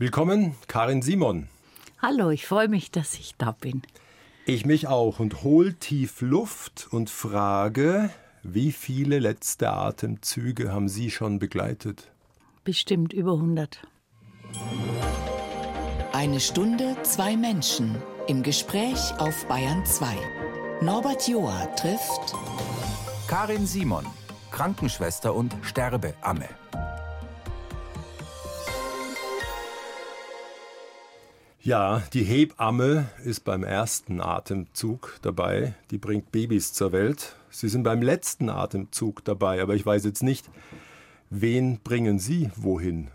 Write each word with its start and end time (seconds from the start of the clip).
Willkommen, 0.00 0.54
Karin 0.66 1.02
Simon. 1.02 1.50
Hallo, 2.00 2.30
ich 2.30 2.46
freue 2.46 2.68
mich, 2.68 2.90
dass 2.90 3.12
ich 3.16 3.34
da 3.36 3.52
bin. 3.52 3.82
Ich 4.46 4.64
mich 4.64 4.88
auch 4.88 5.18
und 5.18 5.42
hol 5.42 5.74
tief 5.74 6.22
Luft 6.22 6.88
und 6.90 7.10
frage, 7.10 8.08
wie 8.42 8.72
viele 8.72 9.18
letzte 9.18 9.68
Atemzüge 9.68 10.72
haben 10.72 10.88
Sie 10.88 11.10
schon 11.10 11.38
begleitet? 11.38 12.10
Bestimmt 12.64 13.12
über 13.12 13.34
100. 13.34 13.86
Eine 16.14 16.40
Stunde, 16.40 16.96
zwei 17.02 17.36
Menschen 17.36 17.94
im 18.26 18.42
Gespräch 18.42 19.12
auf 19.18 19.46
Bayern 19.48 19.84
2. 19.84 20.06
Norbert 20.80 21.28
Joa 21.28 21.66
trifft 21.76 22.34
Karin 23.28 23.66
Simon, 23.66 24.06
Krankenschwester 24.50 25.34
und 25.34 25.54
Sterbeamme. 25.60 26.48
Ja, 31.62 32.02
die 32.14 32.24
Hebamme 32.24 33.10
ist 33.22 33.44
beim 33.44 33.64
ersten 33.64 34.22
Atemzug 34.22 35.18
dabei. 35.20 35.74
Die 35.90 35.98
bringt 35.98 36.32
Babys 36.32 36.72
zur 36.72 36.92
Welt. 36.92 37.36
Sie 37.50 37.68
sind 37.68 37.82
beim 37.82 38.00
letzten 38.00 38.48
Atemzug 38.48 39.22
dabei, 39.24 39.60
aber 39.60 39.74
ich 39.74 39.84
weiß 39.84 40.04
jetzt 40.04 40.22
nicht, 40.22 40.48
wen 41.28 41.78
bringen 41.80 42.18
Sie 42.18 42.50
wohin? 42.56 43.08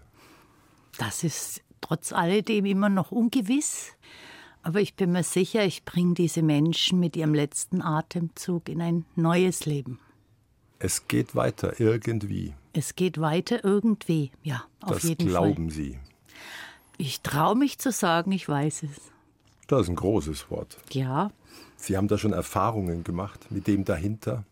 Das 1.00 1.24
ist 1.24 1.62
trotz 1.82 2.14
alledem 2.14 2.66
immer 2.66 2.90
noch 2.90 3.12
ungewiss. 3.12 3.94
Aber 4.62 4.80
ich 4.80 4.96
bin 4.96 5.12
mir 5.12 5.24
sicher, 5.24 5.66
ich 5.66 5.84
bringe 5.84 6.14
diese 6.14 6.44
Menschen 6.44 7.00
mit 7.00 7.16
ihrem 7.16 7.34
letzten 7.34 7.82
Atemzug 7.82 8.70
in 8.70 8.82
ein 8.82 9.06
neues 9.16 9.66
Leben. 9.66 10.00
Es 10.78 11.08
geht 11.08 11.36
weiter 11.36 11.80
irgendwie. 11.80 12.54
Es 12.74 12.96
geht 12.96 13.20
weiter 13.20 13.64
irgendwie, 13.64 14.32
ja, 14.44 14.64
auf 14.82 14.96
das 14.96 15.04
jeden 15.04 15.28
glauben 15.28 15.70
Fall. 15.70 15.76
Sie. 15.76 16.00
Ich 16.98 17.22
traue 17.22 17.56
mich 17.56 17.78
zu 17.80 17.92
sagen, 17.92 18.32
ich 18.32 18.48
weiß 18.48 18.84
es. 18.84 19.12
Das 19.68 19.82
ist 19.82 19.90
ein 19.90 19.96
großes 19.96 20.50
Wort. 20.52 20.78
Ja, 20.92 21.32
Sie 21.78 21.98
haben 21.98 22.08
da 22.08 22.18
schon 22.18 22.34
Erfahrungen 22.34 23.04
gemacht 23.04 23.52
mit 23.52 23.68
dem 23.68 23.84
dahinter. 23.86 24.46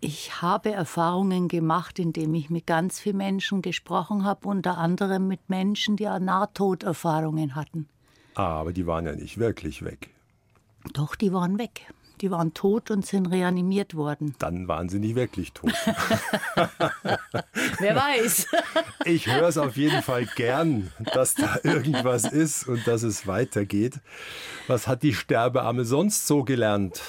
ich 0.00 0.40
habe 0.40 0.70
Erfahrungen 0.72 1.48
gemacht, 1.48 1.98
indem 1.98 2.34
ich 2.34 2.50
mit 2.50 2.66
ganz 2.66 3.00
vielen 3.00 3.16
Menschen 3.16 3.62
gesprochen 3.62 4.24
habe, 4.24 4.46
unter 4.48 4.78
anderem 4.78 5.26
mit 5.26 5.48
Menschen, 5.48 5.96
die 5.96 6.04
Nahtoderfahrungen 6.04 7.56
hatten. 7.56 7.88
Ah, 8.34 8.60
aber 8.60 8.72
die 8.72 8.86
waren 8.86 9.06
ja 9.06 9.16
nicht 9.16 9.38
wirklich 9.38 9.84
weg. 9.84 10.10
Doch, 10.92 11.16
die 11.16 11.32
waren 11.32 11.58
weg. 11.58 11.92
Die 12.20 12.30
waren 12.30 12.54
tot 12.54 12.90
und 12.90 13.06
sind 13.06 13.26
reanimiert 13.26 13.94
worden. 13.94 14.34
Dann 14.38 14.68
waren 14.68 14.88
sie 14.88 14.98
nicht 14.98 15.14
wirklich 15.14 15.52
tot. 15.52 15.72
Wer 17.78 17.96
weiß. 17.96 18.46
Ich 19.04 19.26
höre 19.26 19.48
es 19.48 19.56
auf 19.56 19.76
jeden 19.76 20.02
Fall 20.02 20.26
gern, 20.36 20.92
dass 21.14 21.34
da 21.34 21.58
irgendwas 21.62 22.24
ist 22.24 22.68
und 22.68 22.86
dass 22.86 23.02
es 23.02 23.26
weitergeht. 23.26 24.00
Was 24.66 24.86
hat 24.86 25.02
die 25.02 25.14
Sterbeamme 25.14 25.86
sonst 25.86 26.26
so 26.26 26.44
gelernt 26.44 27.00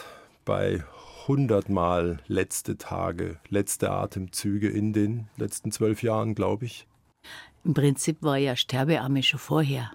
bei 0.46 0.84
hundertmal 1.28 2.20
letzte 2.28 2.78
Tage, 2.78 3.38
letzte 3.50 3.92
Atemzüge 3.92 4.70
in 4.70 4.94
den 4.94 5.28
letzten 5.36 5.72
zwölf 5.72 6.04
Jahren, 6.04 6.36
glaube 6.36 6.66
ich? 6.66 6.88
Im 7.66 7.74
Prinzip 7.74 8.22
war 8.22 8.38
ja 8.38 8.56
Sterbeamme 8.56 9.24
schon 9.24 9.40
vorher. 9.40 9.92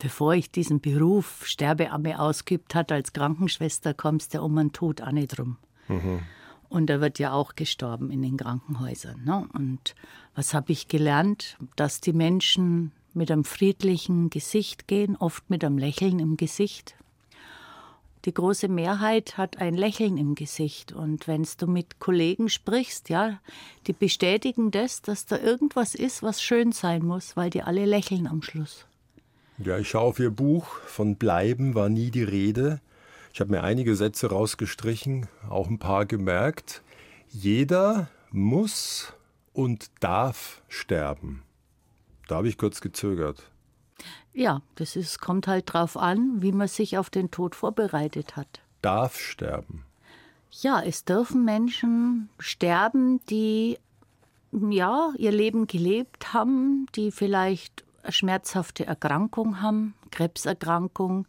Bevor 0.00 0.32
ich 0.34 0.50
diesen 0.50 0.80
Beruf 0.80 1.46
Sterbeamme 1.46 2.18
ausgeübt 2.18 2.74
hat 2.74 2.90
als 2.90 3.12
Krankenschwester, 3.12 3.92
kommst 3.92 4.34
du 4.34 4.42
um 4.42 4.56
einen 4.56 4.72
Tod 4.72 5.02
auch 5.02 5.12
nicht 5.12 5.38
drum. 5.38 5.58
Und 6.70 6.86
da 6.88 7.00
wird 7.00 7.18
ja 7.18 7.32
auch 7.32 7.54
gestorben 7.54 8.10
in 8.10 8.22
den 8.22 8.36
Krankenhäusern. 8.36 9.22
Ne? 9.24 9.46
Und 9.52 9.94
was 10.34 10.54
habe 10.54 10.72
ich 10.72 10.88
gelernt? 10.88 11.58
Dass 11.76 12.00
die 12.00 12.14
Menschen 12.14 12.92
mit 13.12 13.30
einem 13.30 13.44
friedlichen 13.44 14.30
Gesicht 14.30 14.88
gehen, 14.88 15.16
oft 15.16 15.50
mit 15.50 15.64
einem 15.64 15.76
Lächeln 15.76 16.18
im 16.18 16.36
Gesicht. 16.36 16.94
Die 18.24 18.32
große 18.32 18.68
Mehrheit 18.68 19.36
hat 19.36 19.58
ein 19.58 19.74
Lächeln 19.74 20.16
im 20.16 20.34
Gesicht. 20.34 20.92
Und 20.92 21.26
wenn 21.26 21.46
du 21.58 21.66
mit 21.66 21.98
Kollegen 21.98 22.48
sprichst, 22.48 23.10
ja, 23.10 23.40
die 23.86 23.92
bestätigen 23.92 24.70
das, 24.70 25.02
dass 25.02 25.26
da 25.26 25.36
irgendwas 25.38 25.94
ist, 25.94 26.22
was 26.22 26.40
schön 26.40 26.72
sein 26.72 27.04
muss, 27.04 27.36
weil 27.36 27.50
die 27.50 27.62
alle 27.62 27.84
lächeln 27.84 28.26
am 28.26 28.42
Schluss. 28.42 28.86
Ja, 29.62 29.76
ich 29.76 29.90
schaue 29.90 30.08
auf 30.08 30.18
Ihr 30.18 30.30
Buch. 30.30 30.66
Von 30.86 31.16
Bleiben 31.16 31.74
war 31.74 31.90
nie 31.90 32.10
die 32.10 32.22
Rede. 32.22 32.80
Ich 33.34 33.40
habe 33.40 33.50
mir 33.50 33.62
einige 33.62 33.94
Sätze 33.94 34.30
rausgestrichen, 34.30 35.28
auch 35.50 35.68
ein 35.68 35.78
paar 35.78 36.06
gemerkt. 36.06 36.82
Jeder 37.28 38.08
muss 38.30 39.12
und 39.52 39.90
darf 40.00 40.62
sterben. 40.68 41.42
Da 42.26 42.36
habe 42.36 42.48
ich 42.48 42.56
kurz 42.56 42.80
gezögert. 42.80 43.50
Ja, 44.32 44.62
das 44.76 44.96
ist, 44.96 45.20
kommt 45.20 45.46
halt 45.46 45.70
drauf 45.70 45.98
an, 45.98 46.40
wie 46.40 46.52
man 46.52 46.68
sich 46.68 46.96
auf 46.96 47.10
den 47.10 47.30
Tod 47.30 47.54
vorbereitet 47.54 48.36
hat. 48.36 48.62
Darf 48.80 49.18
sterben. 49.18 49.84
Ja, 50.62 50.80
es 50.80 51.04
dürfen 51.04 51.44
Menschen 51.44 52.30
sterben, 52.38 53.20
die 53.26 53.78
ja 54.52 55.12
ihr 55.18 55.32
Leben 55.32 55.66
gelebt 55.66 56.32
haben, 56.32 56.86
die 56.96 57.12
vielleicht 57.12 57.84
schmerzhafte 58.08 58.86
Erkrankung 58.86 59.60
haben, 59.60 59.94
Krebserkrankung. 60.10 61.26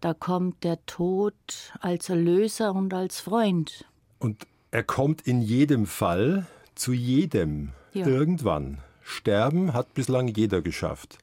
Da 0.00 0.14
kommt 0.14 0.64
der 0.64 0.84
Tod 0.86 1.34
als 1.80 2.08
Erlöser 2.08 2.74
und 2.74 2.92
als 2.92 3.20
Freund. 3.20 3.84
Und 4.18 4.46
er 4.70 4.82
kommt 4.82 5.22
in 5.22 5.42
jedem 5.42 5.86
Fall 5.86 6.46
zu 6.74 6.92
jedem. 6.92 7.70
Ja. 7.92 8.06
Irgendwann. 8.06 8.78
Sterben 9.02 9.74
hat 9.74 9.94
bislang 9.94 10.28
jeder 10.28 10.62
geschafft. 10.62 11.18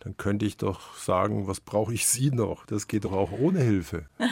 Dann 0.00 0.16
könnte 0.16 0.46
ich 0.46 0.56
doch 0.56 0.94
sagen, 0.96 1.46
was 1.46 1.60
brauche 1.60 1.94
ich 1.94 2.06
Sie 2.06 2.30
noch? 2.30 2.66
Das 2.66 2.86
geht 2.86 3.04
doch 3.04 3.12
auch 3.12 3.32
ohne 3.32 3.60
Hilfe. 3.60 4.06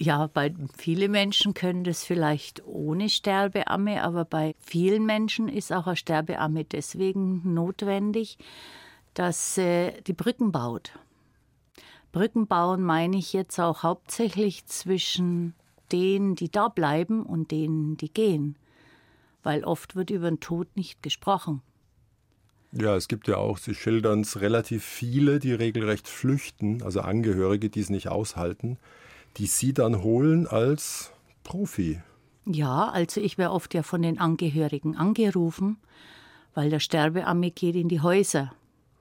Ja, 0.00 0.28
bei 0.28 0.54
viele 0.76 1.08
Menschen 1.08 1.54
können 1.54 1.82
das 1.82 2.04
vielleicht 2.04 2.64
ohne 2.64 3.08
Sterbeamme, 3.08 4.04
aber 4.04 4.24
bei 4.24 4.54
vielen 4.60 5.04
Menschen 5.04 5.48
ist 5.48 5.72
auch 5.72 5.88
eine 5.88 5.96
Sterbeamme 5.96 6.64
deswegen 6.64 7.52
notwendig, 7.52 8.38
dass 9.18 9.56
sie 9.56 9.92
die 10.06 10.12
Brücken 10.12 10.52
baut. 10.52 10.92
Brücken 12.12 12.46
bauen 12.46 12.82
meine 12.82 13.16
ich 13.16 13.32
jetzt 13.32 13.58
auch 13.58 13.82
hauptsächlich 13.82 14.64
zwischen 14.66 15.54
denen, 15.90 16.36
die 16.36 16.50
da 16.50 16.68
bleiben 16.68 17.24
und 17.24 17.50
denen, 17.50 17.96
die 17.96 18.12
gehen. 18.12 18.56
Weil 19.42 19.64
oft 19.64 19.96
wird 19.96 20.10
über 20.10 20.30
den 20.30 20.38
Tod 20.38 20.68
nicht 20.76 21.02
gesprochen. 21.02 21.62
Ja, 22.70 22.94
es 22.94 23.08
gibt 23.08 23.26
ja 23.26 23.38
auch, 23.38 23.58
Sie 23.58 23.74
schildern 23.74 24.20
es, 24.20 24.40
relativ 24.40 24.84
viele, 24.84 25.40
die 25.40 25.52
regelrecht 25.52 26.06
flüchten, 26.06 26.82
also 26.82 27.00
Angehörige, 27.00 27.70
die 27.70 27.80
es 27.80 27.90
nicht 27.90 28.08
aushalten, 28.08 28.78
die 29.36 29.46
Sie 29.46 29.72
dann 29.72 30.02
holen 30.02 30.46
als 30.46 31.10
Profi. 31.42 32.00
Ja, 32.46 32.88
also 32.88 33.20
ich 33.20 33.36
werde 33.36 33.52
oft 33.52 33.74
ja 33.74 33.82
von 33.82 34.02
den 34.02 34.20
Angehörigen 34.20 34.96
angerufen, 34.96 35.78
weil 36.54 36.70
der 36.70 36.80
Sterbeamme 36.80 37.50
geht 37.50 37.74
in 37.74 37.88
die 37.88 38.00
Häuser. 38.00 38.52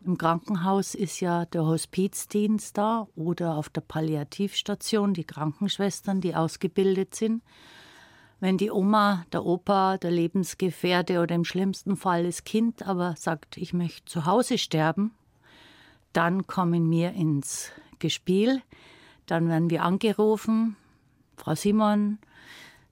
Im 0.05 0.17
Krankenhaus 0.17 0.95
ist 0.95 1.19
ja 1.19 1.45
der 1.45 1.65
Hospizdienst 1.65 2.77
da 2.77 3.07
oder 3.15 3.55
auf 3.55 3.69
der 3.69 3.81
Palliativstation 3.81 5.13
die 5.13 5.23
Krankenschwestern, 5.23 6.21
die 6.21 6.35
ausgebildet 6.35 7.15
sind. 7.15 7.41
Wenn 8.39 8.57
die 8.57 8.69
Oma, 8.69 9.25
der 9.33 9.43
Opa, 9.43 9.97
der 9.97 10.11
Lebensgefährte 10.11 11.19
oder 11.21 11.33
im 11.33 11.43
schlimmsten 11.43 11.97
Fall 11.97 12.25
das 12.25 12.43
Kind 12.43 12.87
aber 12.87 13.15
sagt, 13.17 13.57
ich 13.57 13.73
möchte 13.73 14.05
zu 14.05 14.25
Hause 14.25 14.59
sterben, 14.59 15.11
dann 16.13 16.45
kommen 16.45 16.89
wir 16.91 17.13
ins 17.13 17.71
Gespiel. 17.97 18.61
Dann 19.25 19.49
werden 19.49 19.71
wir 19.71 19.83
angerufen, 19.83 20.75
Frau 21.35 21.55
Simon, 21.55 22.19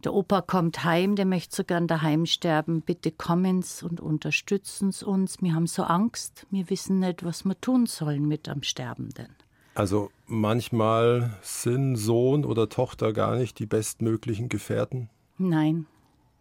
der 0.03 0.13
Opa 0.13 0.41
kommt 0.41 0.83
heim, 0.83 1.15
der 1.15 1.25
möchte 1.25 1.55
so 1.55 1.63
gern 1.63 1.87
daheim 1.87 2.25
sterben. 2.25 2.81
Bitte 2.81 3.11
kommen 3.11 3.61
Sie 3.61 3.85
und 3.85 4.01
unterstützen 4.01 4.91
Sie 4.91 5.05
uns. 5.05 5.41
Wir 5.41 5.55
haben 5.55 5.67
so 5.67 5.83
Angst, 5.83 6.45
wir 6.51 6.69
wissen 6.69 6.99
nicht, 6.99 7.23
was 7.23 7.43
wir 7.45 7.59
tun 7.59 7.85
sollen 7.85 8.27
mit 8.27 8.49
am 8.49 8.61
Sterbenden. 8.61 9.29
Also 9.73 10.09
manchmal 10.25 11.37
sind 11.41 11.95
Sohn 11.95 12.45
oder 12.45 12.69
Tochter 12.69 13.13
gar 13.13 13.35
nicht 13.35 13.59
die 13.59 13.65
bestmöglichen 13.65 14.47
Gefährten. 14.47 15.09
Nein, 15.37 15.85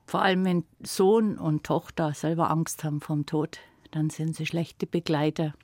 vor 0.06 0.22
allem 0.22 0.44
wenn 0.44 0.64
Sohn 0.82 1.38
und 1.38 1.64
Tochter 1.64 2.14
selber 2.14 2.50
Angst 2.50 2.84
haben 2.84 3.00
vom 3.00 3.26
Tod, 3.26 3.58
dann 3.90 4.10
sind 4.10 4.36
sie 4.36 4.46
schlechte 4.46 4.86
Begleiter. 4.86 5.54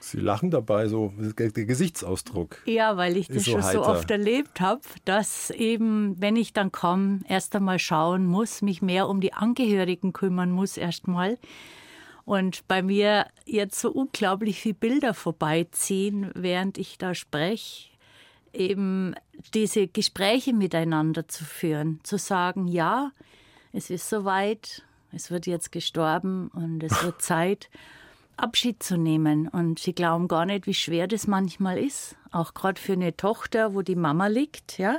Sie 0.00 0.18
lachen 0.18 0.50
dabei, 0.50 0.88
so 0.88 1.12
der 1.16 1.50
Gesichtsausdruck. 1.50 2.62
Ja, 2.64 2.96
weil 2.96 3.16
ich 3.16 3.28
das 3.28 3.44
so 3.44 3.52
schon 3.52 3.62
so 3.62 3.68
heiter. 3.68 3.88
oft 3.88 4.10
erlebt 4.10 4.60
habe, 4.60 4.80
dass 5.04 5.50
eben, 5.50 6.20
wenn 6.20 6.36
ich 6.36 6.52
dann 6.52 6.72
komme, 6.72 7.20
erst 7.28 7.54
einmal 7.54 7.78
schauen 7.78 8.26
muss, 8.26 8.62
mich 8.62 8.80
mehr 8.80 9.08
um 9.08 9.20
die 9.20 9.34
Angehörigen 9.34 10.12
kümmern 10.12 10.50
muss 10.50 10.76
erstmal. 10.76 11.38
Und 12.24 12.66
bei 12.66 12.82
mir 12.82 13.26
jetzt 13.44 13.78
so 13.80 13.90
unglaublich 13.90 14.60
viele 14.60 14.74
Bilder 14.74 15.14
vorbeiziehen, 15.14 16.30
während 16.34 16.78
ich 16.78 16.96
da 16.96 17.14
spreche, 17.14 17.90
eben 18.52 19.14
diese 19.54 19.86
Gespräche 19.86 20.52
miteinander 20.52 21.28
zu 21.28 21.44
führen, 21.44 22.00
zu 22.02 22.18
sagen, 22.18 22.66
ja, 22.68 23.12
es 23.72 23.90
ist 23.90 24.08
soweit, 24.08 24.82
es 25.12 25.30
wird 25.30 25.46
jetzt 25.46 25.72
gestorben 25.72 26.48
und 26.48 26.82
es 26.82 27.04
wird 27.04 27.22
Zeit. 27.22 27.68
Abschied 28.42 28.82
zu 28.82 28.96
nehmen. 28.96 29.48
Und 29.48 29.78
sie 29.78 29.94
glauben 29.94 30.28
gar 30.28 30.46
nicht, 30.46 30.66
wie 30.66 30.74
schwer 30.74 31.06
das 31.06 31.26
manchmal 31.26 31.78
ist. 31.78 32.16
Auch 32.30 32.54
gerade 32.54 32.80
für 32.80 32.92
eine 32.92 33.16
Tochter, 33.16 33.74
wo 33.74 33.82
die 33.82 33.96
Mama 33.96 34.26
liegt, 34.26 34.78
ja. 34.78 34.98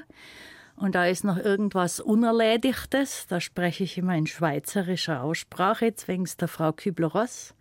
Und 0.75 0.95
da 0.95 1.05
ist 1.05 1.23
noch 1.23 1.37
irgendwas 1.37 1.99
Unerledigtes. 1.99 3.27
Da 3.27 3.39
spreche 3.39 3.83
ich 3.83 3.97
immer 3.97 4.15
in 4.15 4.25
schweizerischer 4.25 5.21
Aussprache, 5.21 5.85
jetzt 5.85 6.07
wegen 6.07 6.27
der 6.39 6.47
Frau 6.47 6.71
Kübler-Ross 6.71 7.53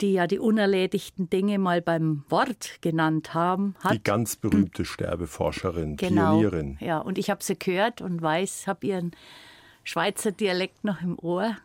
die 0.00 0.12
ja 0.14 0.26
die 0.26 0.38
unerledigten 0.38 1.28
Dinge 1.28 1.58
mal 1.58 1.82
beim 1.82 2.24
Wort 2.28 2.78
genannt 2.80 3.34
haben. 3.34 3.74
Hat. 3.80 3.92
Die 3.92 4.02
ganz 4.02 4.36
berühmte 4.36 4.84
Sterbeforscherin, 4.84 5.96
genau, 5.96 6.38
Pionierin. 6.38 6.78
Ja, 6.80 6.98
und 6.98 7.18
ich 7.18 7.30
habe 7.30 7.42
sie 7.42 7.58
gehört 7.58 8.00
und 8.00 8.22
weiß, 8.22 8.66
habe 8.66 8.86
ihren 8.86 9.12
Schweizer 9.84 10.32
Dialekt 10.32 10.84
noch 10.84 11.02
im 11.02 11.18
Ohr. 11.18 11.56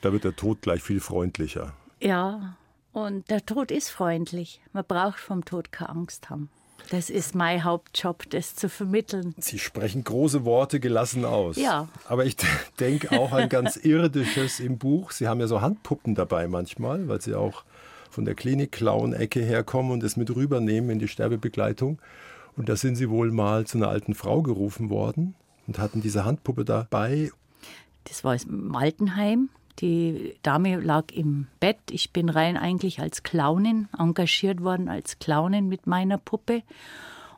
Da 0.00 0.12
wird 0.12 0.24
der 0.24 0.36
Tod 0.36 0.62
gleich 0.62 0.82
viel 0.82 1.00
freundlicher. 1.00 1.74
Ja, 2.00 2.56
und 2.92 3.30
der 3.30 3.44
Tod 3.44 3.70
ist 3.70 3.90
freundlich. 3.90 4.60
Man 4.72 4.84
braucht 4.84 5.18
vom 5.18 5.44
Tod 5.44 5.72
keine 5.72 5.90
Angst 5.90 6.30
haben. 6.30 6.50
Das 6.88 7.10
ist 7.10 7.34
mein 7.34 7.62
Hauptjob, 7.62 8.28
das 8.30 8.56
zu 8.56 8.68
vermitteln. 8.68 9.34
Sie 9.38 9.58
sprechen 9.58 10.02
große 10.02 10.44
Worte 10.44 10.80
gelassen 10.80 11.24
aus. 11.24 11.56
Ja. 11.56 11.88
Aber 12.06 12.24
ich 12.24 12.36
denke 12.80 13.12
auch 13.12 13.32
an 13.32 13.48
ganz 13.48 13.76
Irdisches 13.76 14.58
im 14.60 14.78
Buch. 14.78 15.12
Sie 15.12 15.28
haben 15.28 15.40
ja 15.40 15.46
so 15.46 15.60
Handpuppen 15.60 16.14
dabei 16.14 16.48
manchmal, 16.48 17.06
weil 17.08 17.20
Sie 17.20 17.34
auch 17.34 17.64
von 18.10 18.24
der 18.24 18.34
Klinik-Clown-Ecke 18.34 19.40
herkommen 19.40 19.92
und 19.92 20.02
es 20.02 20.16
mit 20.16 20.34
rübernehmen 20.34 20.90
in 20.90 20.98
die 20.98 21.06
Sterbebegleitung. 21.06 22.00
Und 22.56 22.68
da 22.68 22.74
sind 22.74 22.96
Sie 22.96 23.08
wohl 23.08 23.30
mal 23.30 23.66
zu 23.66 23.78
einer 23.78 23.88
alten 23.88 24.14
Frau 24.14 24.42
gerufen 24.42 24.90
worden 24.90 25.36
und 25.68 25.78
hatten 25.78 26.00
diese 26.00 26.24
Handpuppe 26.24 26.64
dabei. 26.64 27.30
Das 28.04 28.24
war 28.24 28.34
im 28.34 28.74
Altenheim. 28.74 29.50
Die 29.78 30.36
Dame 30.42 30.78
lag 30.80 31.12
im 31.12 31.46
Bett. 31.58 31.78
Ich 31.90 32.12
bin 32.12 32.28
rein 32.28 32.56
eigentlich 32.56 33.00
als 33.00 33.22
Clownin 33.22 33.88
engagiert 33.98 34.62
worden, 34.62 34.88
als 34.88 35.18
Clownin 35.18 35.68
mit 35.68 35.86
meiner 35.86 36.18
Puppe. 36.18 36.62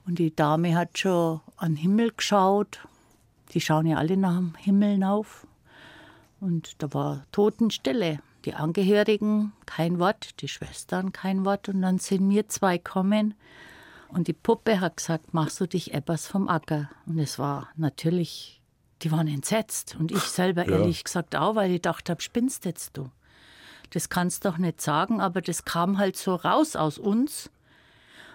Und 0.07 0.19
die 0.19 0.35
Dame 0.35 0.77
hat 0.77 0.99
schon 0.99 1.41
an 1.57 1.75
den 1.75 1.77
Himmel 1.77 2.13
geschaut. 2.17 2.81
Die 3.53 3.61
schauen 3.61 3.87
ja 3.87 3.99
alle 3.99 4.17
nach 4.17 4.37
dem 4.37 4.55
Himmel 4.57 5.05
auf. 5.05 5.47
Und 6.41 6.83
da 6.83 6.93
war 6.93 7.25
Totenstille. 7.31 8.19
Die 8.45 8.55
Angehörigen 8.55 9.53
kein 9.67 10.01
Wort, 10.01 10.41
die 10.41 10.49
Schwestern 10.49 11.13
kein 11.13 11.45
Wort. 11.45 11.69
Und 11.69 11.83
dann 11.83 11.99
sind 11.99 12.29
wir 12.29 12.49
zwei 12.49 12.79
kommen. 12.79 13.35
Und 14.09 14.27
die 14.27 14.33
Puppe 14.33 14.81
hat 14.81 14.97
gesagt, 14.97 15.33
machst 15.33 15.61
du 15.61 15.67
dich 15.67 15.95
etwas 15.95 16.27
vom 16.27 16.49
Acker? 16.49 16.91
Und 17.07 17.19
es 17.19 17.39
war 17.39 17.69
natürlich 17.77 18.62
die 19.03 19.13
waren 19.13 19.29
entsetzt. 19.29 19.97
Und 19.99 20.11
ich 20.11 20.23
selber 20.23 20.67
ja. 20.69 20.79
ehrlich 20.79 21.05
gesagt 21.05 21.37
auch, 21.37 21.55
weil 21.55 21.73
ich 21.73 21.83
dachte, 21.83 22.17
spinnst 22.19 22.65
jetzt 22.65 22.97
du? 22.97 23.11
Das 23.91 24.09
kannst 24.09 24.45
du 24.45 24.51
doch 24.51 24.59
nicht 24.59 24.81
sagen, 24.81 25.21
aber 25.21 25.43
das 25.43 25.65
kam 25.65 25.99
halt 25.99 26.17
so 26.17 26.35
raus 26.35 26.77
aus 26.77 26.99
uns. 26.99 27.51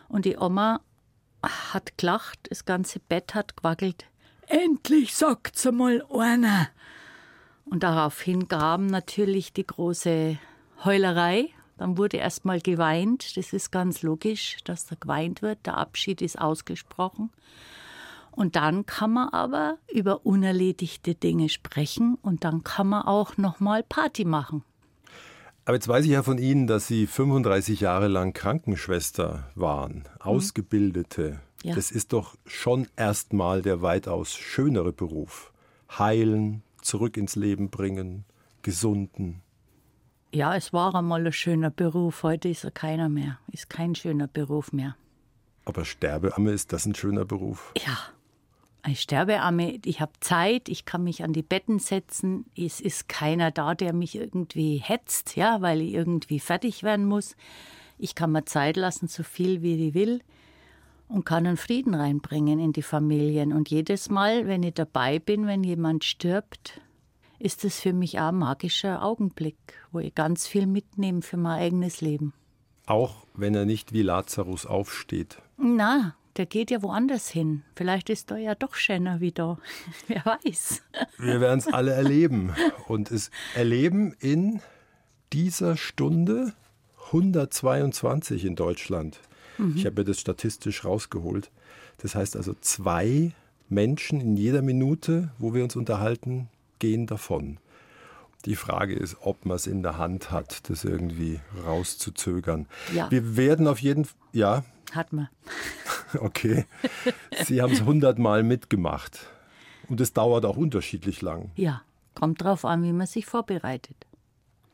Und 0.07 0.25
die 0.25 0.37
Oma 0.37 0.81
hat 1.41 1.97
gelacht, 1.97 2.39
das 2.49 2.65
ganze 2.65 2.99
Bett 2.99 3.33
hat 3.33 3.57
gewackelt. 3.57 4.05
Endlich 4.47 5.15
sagt's 5.15 5.65
einmal 5.65 6.05
einer. 6.09 6.69
Und 7.65 7.83
daraufhin 7.83 8.47
gaben 8.47 8.85
natürlich 8.87 9.51
die 9.51 9.67
große 9.67 10.37
Heulerei. 10.85 11.49
Dann 11.77 11.97
wurde 11.97 12.17
erst 12.17 12.45
mal 12.45 12.61
geweint. 12.61 13.35
Das 13.35 13.51
ist 13.51 13.71
ganz 13.71 14.01
logisch, 14.03 14.57
dass 14.63 14.85
da 14.85 14.95
geweint 14.99 15.41
wird. 15.41 15.65
Der 15.65 15.77
Abschied 15.77 16.21
ist 16.21 16.39
ausgesprochen. 16.39 17.29
Und 18.37 18.55
dann 18.55 18.85
kann 18.85 19.13
man 19.13 19.29
aber 19.29 19.79
über 19.91 20.23
unerledigte 20.23 21.15
Dinge 21.15 21.49
sprechen 21.49 22.19
und 22.21 22.43
dann 22.43 22.63
kann 22.63 22.85
man 22.85 23.01
auch 23.01 23.35
noch 23.37 23.59
mal 23.59 23.81
Party 23.81 24.25
machen. 24.25 24.63
Aber 25.65 25.73
jetzt 25.73 25.87
weiß 25.87 26.05
ich 26.05 26.11
ja 26.11 26.21
von 26.21 26.37
Ihnen, 26.37 26.67
dass 26.67 26.85
Sie 26.85 27.07
35 27.07 27.79
Jahre 27.81 28.07
lang 28.07 28.33
Krankenschwester 28.33 29.49
waren, 29.55 30.03
mhm. 30.03 30.21
Ausgebildete. 30.21 31.39
Ja. 31.63 31.73
Das 31.73 31.89
ist 31.89 32.13
doch 32.13 32.35
schon 32.45 32.87
erstmal 32.95 33.63
der 33.63 33.81
weitaus 33.81 34.35
schönere 34.35 34.93
Beruf. 34.93 35.51
Heilen, 35.97 36.61
zurück 36.83 37.17
ins 37.17 37.35
Leben 37.35 37.71
bringen, 37.71 38.23
gesunden. 38.61 39.41
Ja, 40.31 40.55
es 40.55 40.73
war 40.73 40.93
einmal 40.93 41.25
ein 41.25 41.33
schöner 41.33 41.71
Beruf. 41.71 42.21
Heute 42.21 42.49
ist 42.49 42.65
er 42.65 42.71
keiner 42.71 43.09
mehr. 43.09 43.39
Ist 43.51 43.67
kein 43.71 43.95
schöner 43.95 44.27
Beruf 44.27 44.73
mehr. 44.73 44.95
Aber 45.65 45.85
Sterbeamme, 45.85 46.51
ist 46.51 46.71
das 46.71 46.85
ein 46.85 46.93
schöner 46.93 47.25
Beruf? 47.25 47.73
Ja, 47.83 47.97
ich 48.85 49.01
sterbearme, 49.01 49.79
ich 49.83 50.01
habe 50.01 50.13
Zeit, 50.19 50.69
ich 50.69 50.85
kann 50.85 51.03
mich 51.03 51.23
an 51.23 51.33
die 51.33 51.41
Betten 51.41 51.79
setzen. 51.79 52.45
Es 52.57 52.79
ist 52.79 53.09
keiner 53.09 53.51
da, 53.51 53.75
der 53.75 53.93
mich 53.93 54.15
irgendwie 54.15 54.77
hetzt, 54.77 55.35
ja, 55.35 55.61
weil 55.61 55.81
ich 55.81 55.93
irgendwie 55.93 56.39
fertig 56.39 56.83
werden 56.83 57.05
muss. 57.05 57.35
Ich 57.97 58.15
kann 58.15 58.31
mir 58.31 58.45
Zeit 58.45 58.77
lassen, 58.77 59.07
so 59.07 59.23
viel 59.23 59.61
wie 59.61 59.87
ich 59.87 59.93
will 59.93 60.21
und 61.07 61.25
kann 61.25 61.47
einen 61.47 61.57
Frieden 61.57 61.95
reinbringen 61.95 62.59
in 62.59 62.73
die 62.73 62.81
Familien. 62.81 63.53
Und 63.53 63.69
jedes 63.69 64.09
Mal, 64.09 64.47
wenn 64.47 64.63
ich 64.63 64.73
dabei 64.73 65.19
bin, 65.19 65.47
wenn 65.47 65.63
jemand 65.63 66.03
stirbt, 66.03 66.81
ist 67.39 67.63
es 67.65 67.79
für 67.79 67.93
mich 67.93 68.19
auch 68.19 68.29
ein 68.29 68.35
magischer 68.35 69.03
Augenblick, 69.03 69.57
wo 69.91 69.99
ich 69.99 70.15
ganz 70.15 70.47
viel 70.47 70.67
mitnehme 70.67 71.21
für 71.21 71.37
mein 71.37 71.59
eigenes 71.59 72.01
Leben. 72.01 72.33
Auch 72.85 73.25
wenn 73.33 73.53
er 73.53 73.65
nicht 73.65 73.93
wie 73.93 74.01
Lazarus 74.01 74.65
aufsteht. 74.65 75.37
Na, 75.57 76.15
der 76.37 76.45
geht 76.45 76.71
ja 76.71 76.81
woanders 76.83 77.29
hin. 77.29 77.63
Vielleicht 77.75 78.09
ist 78.09 78.31
er 78.31 78.37
ja 78.37 78.55
doch 78.55 78.75
schöner 78.75 79.19
wie 79.19 79.31
da. 79.31 79.57
Wer 80.07 80.23
weiß. 80.25 80.81
Wir 81.17 81.41
werden 81.41 81.59
es 81.59 81.67
alle 81.67 81.91
erleben. 81.91 82.53
Und 82.87 83.11
es 83.11 83.31
erleben 83.55 84.15
in 84.19 84.61
dieser 85.33 85.77
Stunde 85.77 86.53
122 87.07 88.45
in 88.45 88.55
Deutschland. 88.55 89.19
Mhm. 89.57 89.75
Ich 89.75 89.85
habe 89.85 90.01
mir 90.01 90.05
das 90.05 90.19
statistisch 90.19 90.85
rausgeholt. 90.85 91.51
Das 91.99 92.15
heißt 92.15 92.35
also, 92.35 92.53
zwei 92.61 93.31
Menschen 93.69 94.21
in 94.21 94.37
jeder 94.37 94.61
Minute, 94.61 95.31
wo 95.39 95.53
wir 95.53 95.63
uns 95.63 95.75
unterhalten, 95.75 96.49
gehen 96.79 97.07
davon. 97.07 97.57
Die 98.45 98.55
Frage 98.55 98.93
ist, 98.93 99.17
ob 99.21 99.45
man 99.45 99.55
es 99.55 99.67
in 99.67 99.81
der 99.81 99.97
Hand 99.97 100.31
hat, 100.31 100.69
das 100.69 100.85
irgendwie 100.85 101.39
rauszuzögern. 101.65 102.67
Ja. 102.93 103.09
Wir 103.09 103.35
werden 103.35 103.67
auf 103.67 103.79
jeden 103.79 104.05
Fall, 104.05 104.15
ja. 104.31 104.63
Hat 104.93 105.13
man. 105.13 105.29
Okay. 106.19 106.65
Sie 107.43 107.61
haben 107.61 107.73
es 107.73 107.83
hundertmal 107.83 108.41
mitgemacht. 108.41 109.27
Und 109.89 109.99
es 109.99 110.13
dauert 110.13 110.45
auch 110.45 110.55
unterschiedlich 110.55 111.21
lang. 111.21 111.51
Ja, 111.57 111.81
kommt 112.15 112.41
drauf 112.41 112.63
an, 112.63 112.81
wie 112.83 112.93
man 112.93 113.07
sich 113.07 113.25
vorbereitet. 113.25 113.97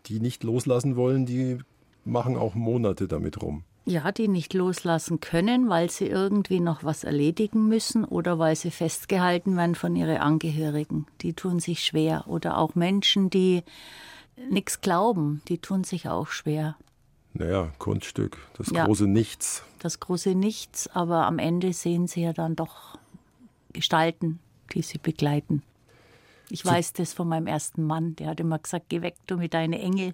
Die 0.06 0.20
nicht 0.20 0.44
loslassen 0.44 0.96
wollen, 0.96 1.26
die 1.26 1.58
machen 2.06 2.38
auch 2.38 2.54
Monate 2.54 3.08
damit 3.08 3.42
rum. 3.42 3.64
Ja, 3.86 4.12
die 4.12 4.28
nicht 4.28 4.54
loslassen 4.54 5.20
können, 5.20 5.70
weil 5.70 5.90
sie 5.90 6.08
irgendwie 6.08 6.60
noch 6.60 6.84
was 6.84 7.04
erledigen 7.04 7.68
müssen 7.68 8.06
oder 8.06 8.40
weil 8.40 8.56
sie 8.56 8.72
festgehalten 8.72 9.58
werden 9.58 9.76
von 9.76 9.96
ihren 9.96 10.18
Angehörigen. 10.18 11.06
Die 11.22 11.34
tun 11.34 11.60
sich 11.60 11.84
schwer. 11.84 12.26
Oder 12.28 12.58
auch 12.58 12.76
Menschen, 12.76 13.30
die 13.30 13.64
nichts 14.50 14.82
glauben, 14.82 15.42
die 15.48 15.58
tun 15.58 15.84
sich 15.84 16.08
auch 16.08 16.28
schwer. 16.28 16.78
Naja, 17.34 17.72
Kunststück, 17.80 18.38
das 18.58 18.70
ja, 18.70 18.86
große 18.86 19.08
Nichts. 19.08 19.64
Das 19.80 20.00
große 20.00 20.36
Nichts, 20.36 20.88
aber 20.90 21.26
am 21.26 21.40
Ende 21.40 21.74
sehen 21.74 22.08
sie 22.08 22.22
ja 22.22 22.32
dann 22.32 22.56
doch 22.56 22.98
Gestalten, 23.74 24.40
die 24.74 24.84
sie 24.84 25.00
begleiten. 25.00 25.64
Ich 26.50 26.62
so. 26.62 26.70
weiß 26.70 26.94
das 26.94 27.14
von 27.14 27.28
meinem 27.28 27.48
ersten 27.48 27.84
Mann, 27.84 28.16
der 28.18 28.28
hat 28.28 28.40
immer 28.40 28.60
gesagt, 28.60 28.86
geh 28.90 29.02
weg, 29.02 29.16
du 29.26 29.38
mit 29.38 29.56
deinen 29.56 29.74
Engel. 29.74 30.14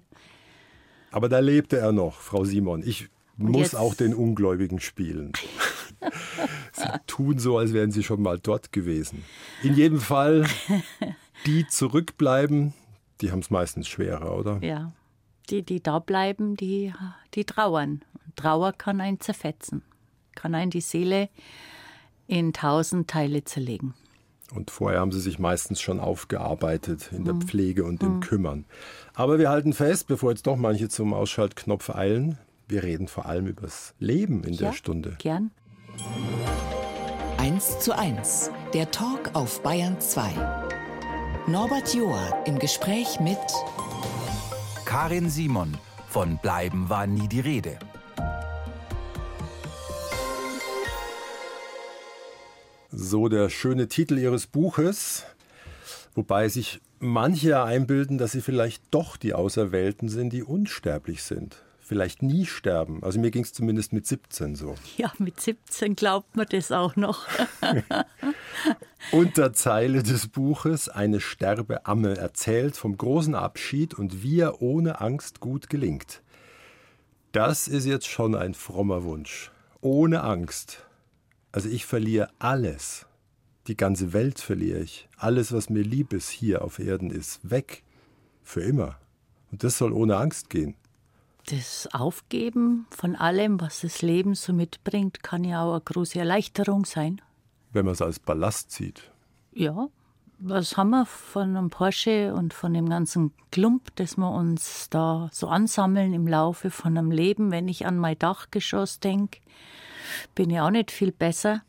Aber 1.10 1.28
da 1.28 1.40
lebte 1.40 1.76
er 1.76 1.92
noch, 1.92 2.14
Frau 2.14 2.44
Simon. 2.44 2.82
Ich 2.82 3.10
Und 3.36 3.50
muss 3.50 3.74
auch 3.74 3.94
den 3.94 4.14
Ungläubigen 4.14 4.80
spielen. 4.80 5.32
sie 6.72 6.88
tun 7.06 7.38
so, 7.38 7.58
als 7.58 7.74
wären 7.74 7.90
sie 7.90 8.02
schon 8.02 8.22
mal 8.22 8.38
dort 8.38 8.72
gewesen. 8.72 9.24
In 9.62 9.74
jedem 9.74 10.00
Fall, 10.00 10.46
die 11.44 11.66
zurückbleiben, 11.68 12.72
die 13.20 13.30
haben 13.30 13.40
es 13.40 13.50
meistens 13.50 13.88
schwerer, 13.88 14.34
oder? 14.38 14.58
Ja 14.62 14.92
die, 15.50 15.62
die 15.62 15.82
da 15.82 15.98
bleiben, 15.98 16.56
die, 16.56 16.92
die 17.34 17.44
trauern. 17.44 18.02
Trauer 18.36 18.72
kann 18.72 19.00
einen 19.00 19.20
zerfetzen, 19.20 19.82
kann 20.34 20.54
einen 20.54 20.70
die 20.70 20.80
Seele 20.80 21.28
in 22.26 22.52
tausend 22.52 23.08
Teile 23.08 23.44
zerlegen. 23.44 23.94
Und 24.54 24.70
vorher 24.70 25.00
haben 25.00 25.12
sie 25.12 25.20
sich 25.20 25.38
meistens 25.38 25.80
schon 25.80 26.00
aufgearbeitet 26.00 27.10
in 27.12 27.24
der 27.24 27.34
mhm. 27.34 27.42
Pflege 27.42 27.84
und 27.84 28.02
im 28.02 28.16
mhm. 28.16 28.20
Kümmern. 28.20 28.64
Aber 29.14 29.38
wir 29.38 29.48
halten 29.48 29.72
fest, 29.72 30.08
bevor 30.08 30.30
jetzt 30.30 30.46
doch 30.46 30.56
manche 30.56 30.88
zum 30.88 31.14
Ausschaltknopf 31.14 31.90
eilen, 31.90 32.38
wir 32.66 32.82
reden 32.82 33.08
vor 33.08 33.26
allem 33.26 33.46
über 33.46 33.62
das 33.62 33.94
Leben 33.98 34.44
in 34.44 34.54
ja, 34.54 34.68
der 34.68 34.72
Stunde. 34.72 35.16
Gern. 35.18 35.50
1 37.38 37.80
zu 37.80 37.96
1, 37.96 38.50
der 38.74 38.90
Talk 38.90 39.30
auf 39.34 39.62
Bayern 39.62 40.00
2. 40.00 40.30
Norbert 41.46 41.94
Joa 41.94 42.42
im 42.44 42.58
Gespräch 42.58 43.18
mit 43.20 43.38
Karin 44.90 45.30
Simon. 45.30 45.78
Von 46.08 46.38
Bleiben 46.38 46.88
war 46.88 47.06
nie 47.06 47.28
die 47.28 47.38
Rede. 47.38 47.78
So 52.90 53.28
der 53.28 53.50
schöne 53.50 53.86
Titel 53.86 54.18
Ihres 54.18 54.48
Buches, 54.48 55.26
wobei 56.16 56.48
sich 56.48 56.80
manche 56.98 57.62
einbilden, 57.62 58.18
dass 58.18 58.32
Sie 58.32 58.40
vielleicht 58.40 58.82
doch 58.90 59.16
die 59.16 59.32
Auserwählten 59.32 60.08
sind, 60.08 60.32
die 60.32 60.42
unsterblich 60.42 61.22
sind. 61.22 61.62
Vielleicht 61.90 62.22
nie 62.22 62.46
sterben. 62.46 63.02
Also 63.02 63.18
mir 63.18 63.32
ging 63.32 63.42
es 63.42 63.52
zumindest 63.52 63.92
mit 63.92 64.06
17 64.06 64.54
so. 64.54 64.76
Ja, 64.96 65.12
mit 65.18 65.40
17 65.40 65.96
glaubt 65.96 66.36
man 66.36 66.46
das 66.48 66.70
auch 66.70 66.94
noch. 66.94 67.26
Unterzeile 69.10 70.04
des 70.04 70.28
Buches 70.28 70.88
Eine 70.88 71.18
Sterbeamme 71.18 72.16
erzählt 72.16 72.76
vom 72.76 72.96
großen 72.96 73.34
Abschied 73.34 73.94
und 73.94 74.22
wie 74.22 74.38
er 74.38 74.62
ohne 74.62 75.00
Angst 75.00 75.40
gut 75.40 75.68
gelingt. 75.68 76.22
Das 77.32 77.66
ist 77.66 77.86
jetzt 77.86 78.06
schon 78.06 78.36
ein 78.36 78.54
frommer 78.54 79.02
Wunsch. 79.02 79.50
Ohne 79.80 80.22
Angst. 80.22 80.86
Also 81.50 81.68
ich 81.68 81.86
verliere 81.86 82.28
alles. 82.38 83.06
Die 83.66 83.76
ganze 83.76 84.12
Welt 84.12 84.38
verliere 84.38 84.78
ich. 84.78 85.08
Alles, 85.16 85.52
was 85.52 85.68
mir 85.70 85.82
lieb 85.82 86.12
ist 86.12 86.30
hier 86.30 86.62
auf 86.62 86.78
Erden, 86.78 87.10
ist 87.10 87.50
weg. 87.50 87.82
Für 88.44 88.60
immer. 88.60 88.96
Und 89.50 89.64
das 89.64 89.76
soll 89.76 89.92
ohne 89.92 90.18
Angst 90.18 90.50
gehen. 90.50 90.76
Das 91.50 91.88
Aufgeben 91.92 92.86
von 92.90 93.16
allem, 93.16 93.60
was 93.60 93.80
das 93.80 94.02
Leben 94.02 94.36
so 94.36 94.52
mitbringt, 94.52 95.24
kann 95.24 95.42
ja 95.42 95.64
auch 95.64 95.72
eine 95.72 95.80
große 95.80 96.20
Erleichterung 96.20 96.84
sein. 96.84 97.20
Wenn 97.72 97.86
man 97.86 97.94
es 97.94 98.02
als 98.02 98.20
Ballast 98.20 98.70
sieht. 98.70 99.10
Ja, 99.52 99.88
was 100.38 100.76
haben 100.76 100.90
wir 100.90 101.06
von 101.06 101.56
einem 101.56 101.70
Porsche 101.70 102.34
und 102.34 102.54
von 102.54 102.72
dem 102.72 102.88
ganzen 102.88 103.32
Klump, 103.50 103.94
das 103.96 104.16
wir 104.16 104.30
uns 104.30 104.90
da 104.90 105.28
so 105.32 105.48
ansammeln 105.48 106.14
im 106.14 106.28
Laufe 106.28 106.70
von 106.70 106.96
einem 106.96 107.10
Leben? 107.10 107.50
Wenn 107.50 107.66
ich 107.66 107.84
an 107.84 107.98
mein 107.98 108.18
Dachgeschoss 108.18 109.00
denke, 109.00 109.40
bin 110.36 110.50
ich 110.50 110.60
auch 110.60 110.70
nicht 110.70 110.92
viel 110.92 111.10
besser. 111.10 111.62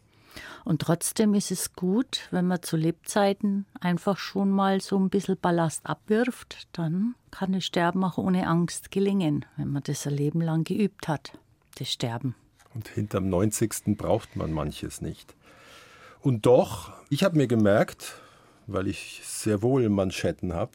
Und 0.63 0.83
trotzdem 0.83 1.33
ist 1.33 1.49
es 1.49 1.73
gut, 1.73 2.27
wenn 2.29 2.45
man 2.45 2.61
zu 2.61 2.77
Lebzeiten 2.77 3.65
einfach 3.79 4.17
schon 4.17 4.51
mal 4.51 4.79
so 4.79 4.99
ein 4.99 5.09
bisschen 5.09 5.37
Ballast 5.37 5.87
abwirft, 5.87 6.67
dann 6.71 7.15
kann 7.31 7.53
das 7.53 7.65
Sterben 7.65 8.03
auch 8.03 8.17
ohne 8.17 8.47
Angst 8.47 8.91
gelingen, 8.91 9.45
wenn 9.57 9.69
man 9.69 9.83
das 9.83 10.05
ein 10.05 10.13
Leben 10.13 10.41
lang 10.41 10.63
geübt 10.63 11.07
hat, 11.07 11.37
das 11.77 11.91
Sterben. 11.91 12.35
Und 12.73 12.87
hinterm 12.87 13.29
90. 13.29 13.97
braucht 13.97 14.35
man 14.35 14.51
manches 14.51 15.01
nicht. 15.01 15.35
Und 16.21 16.45
doch, 16.45 16.93
ich 17.09 17.23
habe 17.23 17.37
mir 17.37 17.47
gemerkt, 17.47 18.21
weil 18.67 18.87
ich 18.87 19.21
sehr 19.23 19.61
wohl 19.61 19.87
Manschetten 19.89 20.53
habe, 20.53 20.71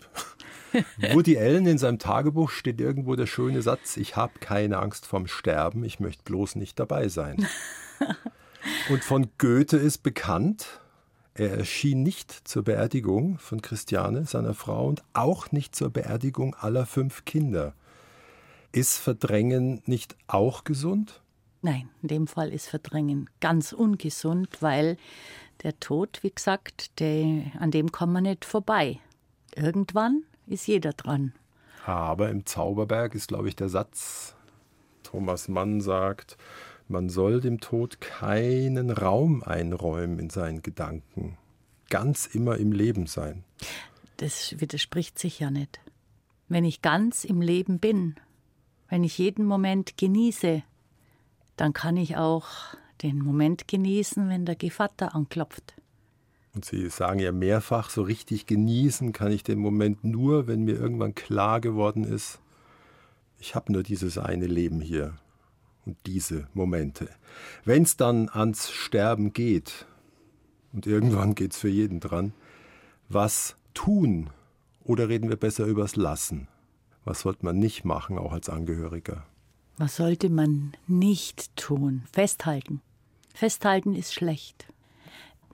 Woody 1.12 1.38
Allen 1.38 1.66
in 1.66 1.78
seinem 1.78 1.98
Tagebuch 1.98 2.50
steht 2.50 2.80
irgendwo 2.80 3.14
der 3.14 3.26
schöne 3.26 3.62
Satz, 3.62 3.96
ich 3.96 4.16
habe 4.16 4.38
keine 4.40 4.78
Angst 4.78 5.06
vorm 5.06 5.26
Sterben, 5.26 5.84
ich 5.84 6.00
möchte 6.00 6.24
bloß 6.24 6.56
nicht 6.56 6.78
dabei 6.78 7.08
sein. 7.08 7.46
Und 8.90 9.04
von 9.04 9.28
Goethe 9.38 9.76
ist 9.76 10.02
bekannt, 10.02 10.80
er 11.38 11.58
erschien 11.58 12.02
nicht 12.02 12.32
zur 12.48 12.64
Beerdigung 12.64 13.38
von 13.38 13.60
Christiane, 13.60 14.24
seiner 14.24 14.54
Frau, 14.54 14.88
und 14.88 15.02
auch 15.12 15.52
nicht 15.52 15.76
zur 15.76 15.90
Beerdigung 15.90 16.54
aller 16.54 16.86
fünf 16.86 17.24
Kinder. 17.24 17.74
Ist 18.72 18.96
Verdrängen 18.98 19.82
nicht 19.84 20.16
auch 20.26 20.64
gesund? 20.64 21.20
Nein, 21.62 21.88
in 22.02 22.08
dem 22.08 22.26
Fall 22.26 22.52
ist 22.52 22.68
Verdrängen 22.68 23.28
ganz 23.40 23.72
ungesund, 23.72 24.58
weil 24.60 24.96
der 25.62 25.78
Tod, 25.78 26.20
wie 26.22 26.30
gesagt, 26.30 27.00
der, 27.00 27.42
an 27.58 27.70
dem 27.70 27.92
kommt 27.92 28.14
man 28.14 28.22
nicht 28.22 28.44
vorbei. 28.44 28.98
Irgendwann 29.54 30.22
ist 30.46 30.66
jeder 30.66 30.92
dran. 30.92 31.32
Aber 31.84 32.30
im 32.30 32.46
Zauberberg 32.46 33.14
ist, 33.14 33.28
glaube 33.28 33.48
ich, 33.48 33.56
der 33.56 33.68
Satz, 33.68 34.34
Thomas 35.02 35.48
Mann 35.48 35.80
sagt, 35.80 36.36
man 36.88 37.08
soll 37.08 37.40
dem 37.40 37.60
Tod 37.60 38.00
keinen 38.00 38.90
Raum 38.90 39.42
einräumen 39.42 40.18
in 40.18 40.30
seinen 40.30 40.62
Gedanken. 40.62 41.36
Ganz 41.90 42.26
immer 42.26 42.56
im 42.56 42.72
Leben 42.72 43.06
sein. 43.06 43.44
Das 44.18 44.60
widerspricht 44.60 45.18
sich 45.18 45.40
ja 45.40 45.50
nicht. 45.50 45.80
Wenn 46.48 46.64
ich 46.64 46.82
ganz 46.82 47.24
im 47.24 47.40
Leben 47.40 47.78
bin, 47.78 48.16
wenn 48.88 49.04
ich 49.04 49.18
jeden 49.18 49.44
Moment 49.44 49.96
genieße, 49.96 50.62
dann 51.56 51.72
kann 51.72 51.96
ich 51.96 52.16
auch 52.16 52.46
den 53.02 53.18
Moment 53.18 53.68
genießen, 53.68 54.28
wenn 54.28 54.46
der 54.46 54.56
Gevatter 54.56 55.14
anklopft. 55.14 55.74
Und 56.54 56.64
Sie 56.64 56.88
sagen 56.88 57.18
ja 57.18 57.32
mehrfach, 57.32 57.90
so 57.90 58.02
richtig 58.02 58.46
genießen 58.46 59.12
kann 59.12 59.30
ich 59.30 59.42
den 59.42 59.58
Moment 59.58 60.04
nur, 60.04 60.46
wenn 60.46 60.62
mir 60.62 60.76
irgendwann 60.76 61.14
klar 61.14 61.60
geworden 61.60 62.04
ist, 62.04 62.40
ich 63.38 63.54
habe 63.54 63.72
nur 63.72 63.82
dieses 63.82 64.16
eine 64.16 64.46
Leben 64.46 64.80
hier 64.80 65.18
und 65.86 65.96
diese 66.04 66.48
Momente. 66.52 67.08
Wenn 67.64 67.84
es 67.84 67.96
dann 67.96 68.28
ans 68.28 68.70
Sterben 68.70 69.32
geht, 69.32 69.86
und 70.72 70.86
irgendwann 70.86 71.34
geht 71.34 71.52
es 71.52 71.58
für 71.58 71.68
jeden 71.68 72.00
dran, 72.00 72.34
was 73.08 73.56
tun? 73.72 74.30
Oder 74.84 75.08
reden 75.08 75.28
wir 75.28 75.36
besser 75.36 75.64
übers 75.64 75.96
Lassen? 75.96 76.48
Was 77.04 77.20
sollte 77.20 77.44
man 77.44 77.58
nicht 77.58 77.84
machen, 77.84 78.18
auch 78.18 78.32
als 78.32 78.48
Angehöriger? 78.48 79.24
Was 79.78 79.96
sollte 79.96 80.28
man 80.28 80.72
nicht 80.86 81.54
tun? 81.56 82.02
Festhalten. 82.12 82.80
Festhalten 83.32 83.94
ist 83.94 84.12
schlecht. 84.12 84.66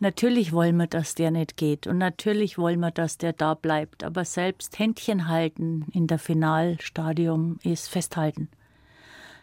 Natürlich 0.00 0.52
wollen 0.52 0.76
wir, 0.76 0.86
dass 0.86 1.14
der 1.14 1.30
nicht 1.30 1.56
geht 1.56 1.86
und 1.86 1.98
natürlich 1.98 2.58
wollen 2.58 2.80
wir, 2.80 2.90
dass 2.90 3.18
der 3.18 3.32
da 3.32 3.54
bleibt, 3.54 4.02
aber 4.02 4.24
selbst 4.24 4.78
Händchen 4.78 5.28
halten 5.28 5.86
in 5.92 6.08
der 6.08 6.18
Finalstadium 6.18 7.58
ist 7.62 7.88
festhalten 7.88 8.48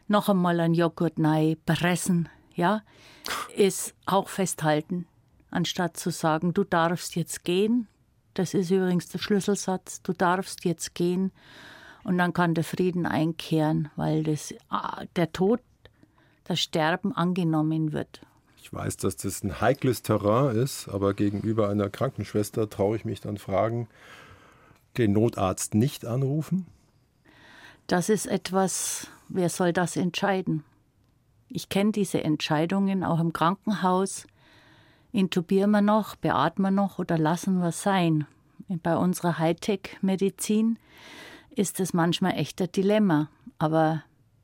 noch 0.09 0.29
einmal 0.29 0.59
ein 0.59 0.73
Joghurt 0.73 1.19
nei 1.19 1.57
pressen, 1.65 2.29
ja, 2.55 2.81
ist 3.55 3.93
auch 4.05 4.27
festhalten, 4.27 5.07
anstatt 5.51 5.97
zu 5.97 6.09
sagen, 6.09 6.53
du 6.53 6.63
darfst 6.63 7.15
jetzt 7.15 7.43
gehen. 7.43 7.87
Das 8.33 8.53
ist 8.53 8.71
übrigens 8.71 9.09
der 9.09 9.19
Schlüsselsatz, 9.19 10.01
du 10.01 10.13
darfst 10.13 10.65
jetzt 10.65 10.95
gehen 10.95 11.31
und 12.03 12.17
dann 12.17 12.33
kann 12.33 12.53
der 12.53 12.63
Frieden 12.63 13.05
einkehren, 13.05 13.89
weil 13.95 14.23
das, 14.23 14.53
ah, 14.69 15.03
der 15.15 15.31
Tod, 15.31 15.61
das 16.43 16.59
Sterben 16.59 17.13
angenommen 17.13 17.93
wird. 17.93 18.21
Ich 18.57 18.73
weiß, 18.73 18.97
dass 18.97 19.17
das 19.17 19.43
ein 19.43 19.61
heikles 19.61 20.01
Terrain 20.01 20.55
ist, 20.55 20.89
aber 20.89 21.13
gegenüber 21.13 21.69
einer 21.69 21.89
Krankenschwester 21.89 22.69
traue 22.69 22.95
ich 22.95 23.05
mich 23.05 23.21
dann 23.21 23.37
fragen, 23.37 23.87
den 24.97 25.13
Notarzt 25.13 25.75
nicht 25.75 26.05
anrufen? 26.05 26.65
Das 27.89 28.07
ist 28.07 28.27
etwas, 28.27 29.07
wer 29.29 29.49
soll 29.49 29.73
das 29.73 29.95
entscheiden? 29.95 30.63
Ich 31.47 31.69
kenne 31.69 31.91
diese 31.91 32.23
Entscheidungen 32.23 33.03
auch 33.03 33.19
im 33.19 33.33
Krankenhaus. 33.33 34.27
Intubieren 35.11 35.71
wir 35.71 35.81
noch, 35.81 36.15
beatmen 36.15 36.75
wir 36.75 36.83
noch 36.83 36.99
oder 36.99 37.17
lassen 37.17 37.57
wir 37.57 37.71
sein? 37.71 38.27
Bei 38.67 38.95
unserer 38.95 39.39
Hightech-Medizin 39.39 40.77
ist 41.49 41.79
es 41.79 41.91
manchmal 41.91 42.33
echt 42.33 42.61
ein 42.61 42.71
Dilemma, 42.71 43.27
aber 43.57 44.03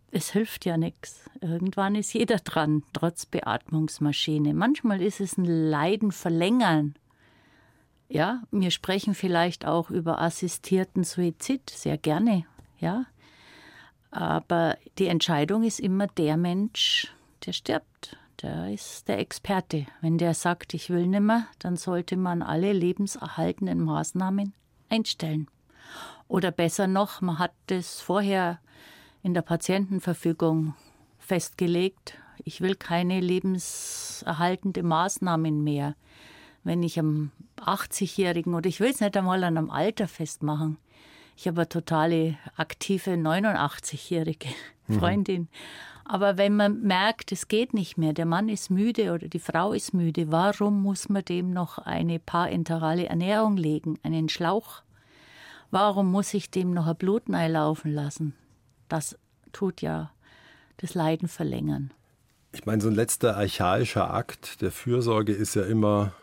es 0.10 0.32
hilft 0.32 0.66
ja 0.66 0.76
nichts. 0.76 1.30
Irgendwann 1.40 1.94
ist 1.94 2.16
jeder 2.16 2.38
dran, 2.38 2.82
trotz 2.94 3.28
Beatmungsmaschine. 3.28 4.56
Manchmal 4.56 5.04
ist 5.04 5.22
es 5.22 5.38
ein 5.38 5.46
Leiden 5.46 6.12
verlängern. 6.12 6.96
Ja, 8.10 8.42
wir 8.50 8.72
sprechen 8.72 9.14
vielleicht 9.14 9.68
auch 9.68 9.92
über 9.92 10.20
assistierten 10.20 11.04
Suizid 11.04 11.70
sehr 11.70 12.00
gerne. 12.00 12.46
Ja, 12.80 13.06
aber 14.16 14.78
die 14.98 15.08
Entscheidung 15.08 15.64
ist 15.64 15.82
immer 15.82 16.08
der 16.08 16.38
Mensch, 16.38 17.14
der 17.46 17.52
stirbt. 17.52 18.18
Der 18.42 18.72
ist 18.72 19.10
der 19.10 19.20
Experte. 19.20 19.88
Wenn 20.00 20.18
der 20.18 20.34
sagt, 20.34 20.74
ich 20.74 20.90
will 20.90 21.06
nimmer, 21.06 21.48
dann 21.60 21.76
sollte 21.76 22.16
man 22.16 22.42
alle 22.42 22.72
lebenserhaltenden 22.72 23.82
Maßnahmen 23.82 24.54
einstellen. 24.90 25.48
Oder 26.30 26.52
besser 26.52 26.88
noch, 26.88 27.20
man 27.20 27.40
hat 27.40 27.52
das 27.68 28.00
vorher 28.00 28.60
in 29.22 29.34
der 29.34 29.42
Patientenverfügung 29.42 30.76
festgelegt. 31.20 32.18
Ich 32.46 32.62
will 32.62 32.76
keine 32.76 33.20
lebenserhaltende 33.20 34.84
Maßnahmen 34.84 35.62
mehr. 35.62 35.96
Wenn 36.64 36.84
ich 36.84 36.98
am 37.00 37.32
80-Jährigen 37.58 38.54
oder 38.54 38.70
ich 38.70 38.80
will 38.80 38.92
es 38.92 39.02
nicht 39.02 39.18
einmal 39.18 39.44
an 39.44 39.58
einem 39.58 39.70
Alter 39.70 40.08
festmachen, 40.08 40.78
ich 41.36 41.48
habe 41.48 41.62
eine 41.62 41.70
totale 41.70 42.38
aktive 42.56 43.12
89-jährige 43.12 44.50
mhm. 44.88 45.00
Freundin. 45.00 45.42
Mhm. 45.42 45.48
Aber 46.08 46.38
wenn 46.38 46.56
man 46.56 46.82
merkt, 46.82 47.32
es 47.32 47.48
geht 47.48 47.74
nicht 47.74 47.98
mehr, 47.98 48.14
der 48.14 48.28
Mann 48.28 48.48
ist 48.48 48.70
müde 48.70 49.12
oder 49.12 49.28
die 49.28 49.40
Frau 49.40 49.74
ist 49.74 49.94
müde, 49.94 50.32
warum 50.32 50.84
muss 50.84 51.10
man 51.10 51.26
dem 51.26 51.52
noch 51.52 51.80
eine 51.80 52.20
parenterale 52.20 53.08
Ernährung 53.08 53.58
legen, 53.58 53.98
einen 54.04 54.30
Schlauch? 54.30 54.84
Warum 55.72 56.12
muss 56.12 56.34
ich 56.36 56.52
dem 56.52 56.72
noch 56.72 56.86
ein 56.86 56.96
Blutnei 56.96 57.48
laufen 57.48 57.92
lassen? 57.92 58.36
Das 58.88 59.18
tut 59.52 59.82
ja 59.82 60.12
das 60.78 60.94
Leiden 60.94 61.28
verlängern. 61.28 61.92
Ich 62.52 62.66
meine, 62.66 62.82
so 62.82 62.88
ein 62.88 62.96
letzter 62.96 63.36
archaischer 63.36 64.14
Akt 64.14 64.62
der 64.62 64.72
Fürsorge 64.72 65.34
ist 65.34 65.56
ja 65.56 65.64
immer 65.64 66.14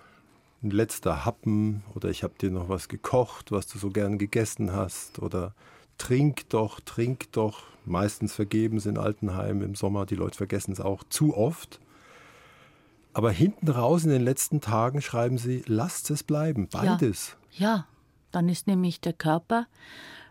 ein 0.62 0.71
letzter 0.71 1.25
Happen 1.25 1.83
oder 1.95 2.09
ich 2.11 2.23
habe 2.23 2.35
dir 2.40 2.50
noch 2.50 2.69
was 2.69 2.88
gekocht, 2.88 3.52
was 3.52 3.66
du 3.66 3.78
so 3.78 3.90
gern 3.90 4.19
gegessen 4.19 4.73
hast 4.73 5.19
oder 5.19 5.54
trink 5.99 6.49
doch, 6.50 6.81
trink 6.81 7.33
doch. 7.33 7.64
Meistens 7.85 8.33
vergeben 8.33 8.76
es 8.76 8.87
in 8.87 8.97
Altenheimen 8.97 9.62
im 9.62 9.75
Sommer, 9.75 10.07
die 10.07 10.14
Leute 10.14 10.37
vergessen 10.37 10.73
es 10.73 10.81
auch 10.81 11.02
zu 11.09 11.37
oft. 11.37 11.81
Aber 13.12 13.31
hinten 13.31 13.69
raus 13.69 14.04
in 14.04 14.11
den 14.11 14.23
letzten 14.23 14.61
Tagen 14.61 15.02
schreiben 15.02 15.37
sie, 15.37 15.62
lasst 15.66 16.11
es 16.11 16.23
bleiben, 16.23 16.69
beides. 16.69 17.37
Ja, 17.50 17.66
ja, 17.66 17.87
dann 18.31 18.49
ist 18.49 18.66
nämlich 18.66 19.00
der 19.00 19.12
Körper, 19.12 19.66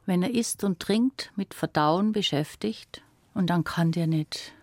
wenn 0.05 0.23
er 0.23 0.33
isst 0.33 0.63
und 0.63 0.79
trinkt, 0.79 1.31
mit 1.35 1.53
Verdauen 1.53 2.11
beschäftigt 2.11 3.03
Und 3.33 3.49
dann 3.49 3.63
kann 3.63 3.91
der 3.91 4.07
nicht, 4.07 4.53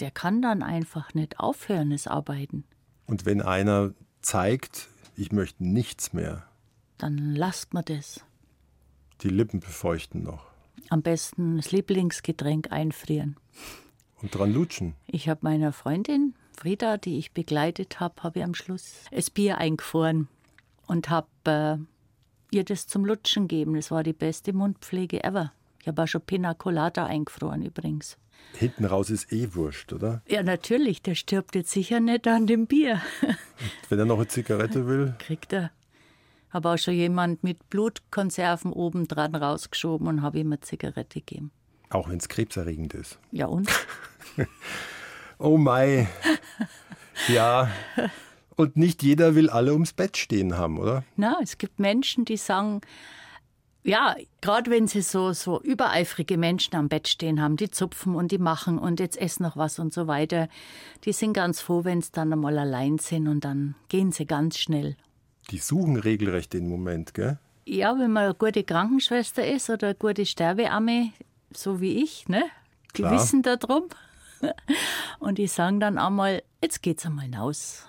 der 0.00 0.10
kann 0.10 0.40
dann 0.40 0.62
einfach 0.62 1.14
nicht 1.14 1.38
aufhören, 1.38 1.90
das 1.90 2.06
Arbeiten. 2.06 2.64
Und 3.06 3.26
wenn 3.26 3.42
einer 3.42 3.92
zeigt, 4.24 4.88
ich 5.16 5.32
möchte 5.32 5.64
nichts 5.64 6.12
mehr, 6.12 6.44
Dann 6.98 7.34
lasst 7.34 7.74
man 7.74 7.84
das. 7.84 8.20
die 9.22 9.28
Lippen 9.28 9.60
befeuchten 9.60 10.22
noch 10.22 10.46
Am 10.90 11.02
besten 11.02 11.56
das 11.56 11.70
Lieblingsgetränk 11.72 12.72
einfrieren. 12.72 13.36
und 14.22 14.34
dran 14.34 14.52
lutschen. 14.52 14.94
Ich 15.06 15.28
habe 15.28 15.40
meiner 15.42 15.72
Freundin 15.72 16.34
Frieda, 16.56 16.96
die 16.98 17.18
ich 17.18 17.32
begleitet 17.32 18.00
habe, 18.00 18.22
habe 18.22 18.38
ich 18.38 18.44
am 18.44 18.54
Schluss 18.54 18.94
das 19.10 19.28
Bier 19.30 19.58
eingefroren 19.58 20.28
und 20.86 21.10
habe 21.10 21.28
äh, 21.46 22.56
ihr 22.56 22.64
das 22.64 22.86
zum 22.86 23.04
Lutschen 23.04 23.48
gegeben. 23.48 23.74
Das 23.74 23.90
war 23.90 24.02
die 24.04 24.12
beste 24.12 24.52
Mundpflege 24.52 25.24
ever. 25.24 25.52
Ich 25.80 25.88
habe 25.88 26.02
auch 26.02 26.06
schon 26.06 26.20
Pina 26.22 26.54
Colada 26.54 27.06
eingefroren 27.06 27.62
übrigens. 27.62 28.16
Hinten 28.56 28.84
raus 28.84 29.10
ist 29.10 29.32
eh 29.32 29.54
wurscht, 29.54 29.92
oder? 29.92 30.22
Ja, 30.28 30.42
natürlich, 30.42 31.02
der 31.02 31.14
stirbt 31.16 31.54
jetzt 31.54 31.72
sicher 31.72 31.98
nicht 32.00 32.26
an 32.28 32.46
dem 32.46 32.66
Bier. 32.66 33.00
Wenn 33.88 33.98
er 33.98 34.04
noch 34.04 34.16
eine 34.18 34.28
Zigarette 34.28 34.86
will, 34.86 35.14
Kriegt 35.18 35.52
er. 35.52 35.70
Habe 36.50 36.70
auch 36.70 36.78
schon 36.78 36.94
jemand 36.94 37.42
mit 37.42 37.68
Blutkonserven 37.68 38.72
oben 38.72 39.08
dran 39.08 39.34
rausgeschoben 39.34 40.06
und 40.06 40.22
habe 40.22 40.38
ihm 40.38 40.46
eine 40.52 40.60
Zigarette 40.60 41.18
gegeben. 41.20 41.50
auch 41.90 42.08
wenn 42.08 42.18
es 42.18 42.28
krebserregend 42.28 42.94
ist. 42.94 43.18
Ja 43.32 43.46
und? 43.46 43.68
Oh 45.38 45.58
mei. 45.58 46.08
Ja. 47.28 47.70
Und 48.56 48.76
nicht 48.76 49.02
jeder 49.02 49.34
will 49.34 49.50
alle 49.50 49.72
ums 49.72 49.92
Bett 49.92 50.16
stehen 50.16 50.56
haben, 50.56 50.78
oder? 50.78 51.02
Na, 51.16 51.38
es 51.42 51.58
gibt 51.58 51.80
Menschen, 51.80 52.24
die 52.24 52.36
sagen, 52.36 52.82
ja, 53.84 54.16
gerade 54.40 54.70
wenn 54.70 54.88
sie 54.88 55.02
so, 55.02 55.34
so 55.34 55.60
übereifrige 55.60 56.38
Menschen 56.38 56.74
am 56.74 56.88
Bett 56.88 57.06
stehen 57.06 57.40
haben, 57.40 57.56
die 57.56 57.70
zupfen 57.70 58.14
und 58.14 58.32
die 58.32 58.38
machen 58.38 58.78
und 58.78 58.98
jetzt 58.98 59.18
ess 59.18 59.40
noch 59.40 59.58
was 59.58 59.78
und 59.78 59.92
so 59.92 60.06
weiter, 60.06 60.48
die 61.04 61.12
sind 61.12 61.34
ganz 61.34 61.60
froh, 61.60 61.84
wenn 61.84 62.00
sie 62.00 62.10
dann 62.10 62.32
einmal 62.32 62.58
allein 62.58 62.98
sind 62.98 63.28
und 63.28 63.44
dann 63.44 63.74
gehen 63.88 64.10
sie 64.10 64.24
ganz 64.24 64.58
schnell. 64.58 64.96
Die 65.50 65.58
suchen 65.58 65.96
regelrecht 65.96 66.54
den 66.54 66.66
Moment, 66.66 67.12
gell? 67.12 67.38
Ja, 67.66 67.98
wenn 67.98 68.10
man 68.10 68.24
eine 68.24 68.34
gute 68.34 68.64
Krankenschwester 68.64 69.46
ist 69.46 69.68
oder 69.68 69.88
eine 69.88 69.94
gute 69.96 70.24
Sterbeamme, 70.24 71.12
so 71.52 71.80
wie 71.80 72.02
ich, 72.02 72.26
ne? 72.28 72.44
Die 72.96 73.02
Klar. 73.02 73.12
wissen 73.12 73.42
darum. 73.42 73.84
Und 75.18 75.38
die 75.38 75.46
sagen 75.46 75.80
dann 75.80 75.98
einmal, 75.98 76.42
jetzt 76.62 76.82
geht's 76.82 77.04
einmal 77.04 77.24
hinaus. 77.24 77.86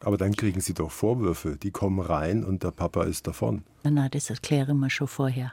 Aber 0.00 0.16
dann 0.16 0.34
kriegen 0.34 0.60
sie 0.60 0.74
doch 0.74 0.90
Vorwürfe. 0.90 1.56
Die 1.56 1.70
kommen 1.70 2.00
rein 2.00 2.44
und 2.44 2.62
der 2.62 2.70
Papa 2.70 3.04
ist 3.04 3.26
davon. 3.26 3.62
Na, 3.84 3.90
na, 3.90 4.08
das 4.08 4.30
erkläre 4.30 4.72
ich 4.72 4.78
mir 4.78 4.90
schon 4.90 5.08
vorher. 5.08 5.52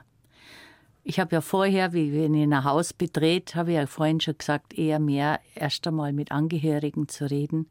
Ich 1.03 1.19
habe 1.19 1.35
ja 1.35 1.41
vorher, 1.41 1.93
wie 1.93 2.13
wenn 2.13 2.33
ich 2.33 2.43
ein 2.43 2.63
Haus 2.63 2.93
betrete, 2.93 3.55
habe 3.55 3.71
ich 3.71 3.77
ja 3.77 3.87
vorhin 3.87 4.19
schon 4.19 4.37
gesagt, 4.37 4.77
eher 4.77 4.99
mehr 4.99 5.39
erst 5.55 5.87
einmal 5.87 6.11
mit 6.11 6.31
Angehörigen 6.31 7.07
zu 7.07 7.29
reden. 7.29 7.67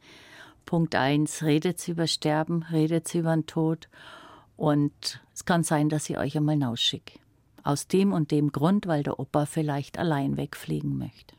Punkt 0.64 0.94
eins, 0.94 1.42
redet 1.42 1.86
über 1.86 2.06
Sterben, 2.06 2.62
redet 2.64 3.14
über 3.14 3.34
den 3.34 3.46
Tod. 3.46 3.88
Und 4.56 5.20
es 5.34 5.44
kann 5.44 5.64
sein, 5.64 5.88
dass 5.88 6.08
ich 6.08 6.18
euch 6.18 6.36
einmal 6.36 6.54
hinausschicke. 6.54 7.18
Aus 7.62 7.88
dem 7.88 8.12
und 8.12 8.30
dem 8.30 8.52
Grund, 8.52 8.86
weil 8.86 9.02
der 9.02 9.20
Opa 9.20 9.44
vielleicht 9.44 9.98
allein 9.98 10.36
wegfliegen 10.36 10.96
möchte. 10.96 11.34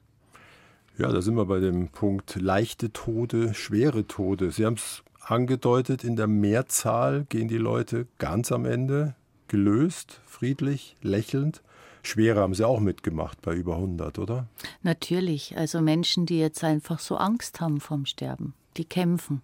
Ja, 0.97 1.11
da 1.11 1.21
sind 1.21 1.35
wir 1.35 1.45
bei 1.45 1.59
dem 1.59 1.89
Punkt 1.89 2.35
leichte 2.35 2.91
Tode, 2.91 3.53
schwere 3.53 4.07
Tode. 4.07 4.51
Sie 4.51 4.65
haben 4.65 4.75
es 4.75 5.03
angedeutet, 5.31 6.03
in 6.03 6.15
der 6.15 6.27
Mehrzahl 6.27 7.25
gehen 7.25 7.47
die 7.47 7.57
Leute 7.57 8.07
ganz 8.17 8.51
am 8.51 8.65
Ende 8.65 9.15
gelöst, 9.47 10.21
friedlich, 10.25 10.95
lächelnd. 11.01 11.61
Schwere 12.03 12.41
haben 12.41 12.53
sie 12.53 12.65
auch 12.65 12.79
mitgemacht 12.79 13.41
bei 13.41 13.53
über 13.53 13.75
100, 13.75 14.19
oder? 14.19 14.47
Natürlich, 14.81 15.57
also 15.57 15.81
Menschen, 15.81 16.25
die 16.25 16.39
jetzt 16.39 16.63
einfach 16.63 16.99
so 16.99 17.17
Angst 17.17 17.59
haben 17.59 17.79
vom 17.79 18.05
Sterben, 18.05 18.53
die 18.77 18.85
kämpfen. 18.85 19.41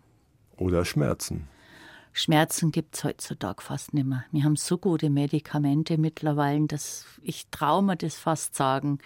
Oder 0.57 0.85
Schmerzen. 0.85 1.47
Schmerzen 2.15 2.72
gibt 2.72 2.96
es 2.96 3.03
heutzutage 3.03 3.63
fast 3.63 3.96
nicht 3.96 4.05
mehr. 4.05 4.24
Wir 4.31 4.43
haben 4.43 4.55
so 4.55 4.77
gute 4.77 5.09
Medikamente 5.09 5.98
mittlerweile, 5.98 6.67
dass 6.67 7.05
ich 7.24 7.48
traue 7.50 7.81
mir 7.81 7.96
das 7.98 8.15
fast 8.15 8.55
sagen, 8.55 9.00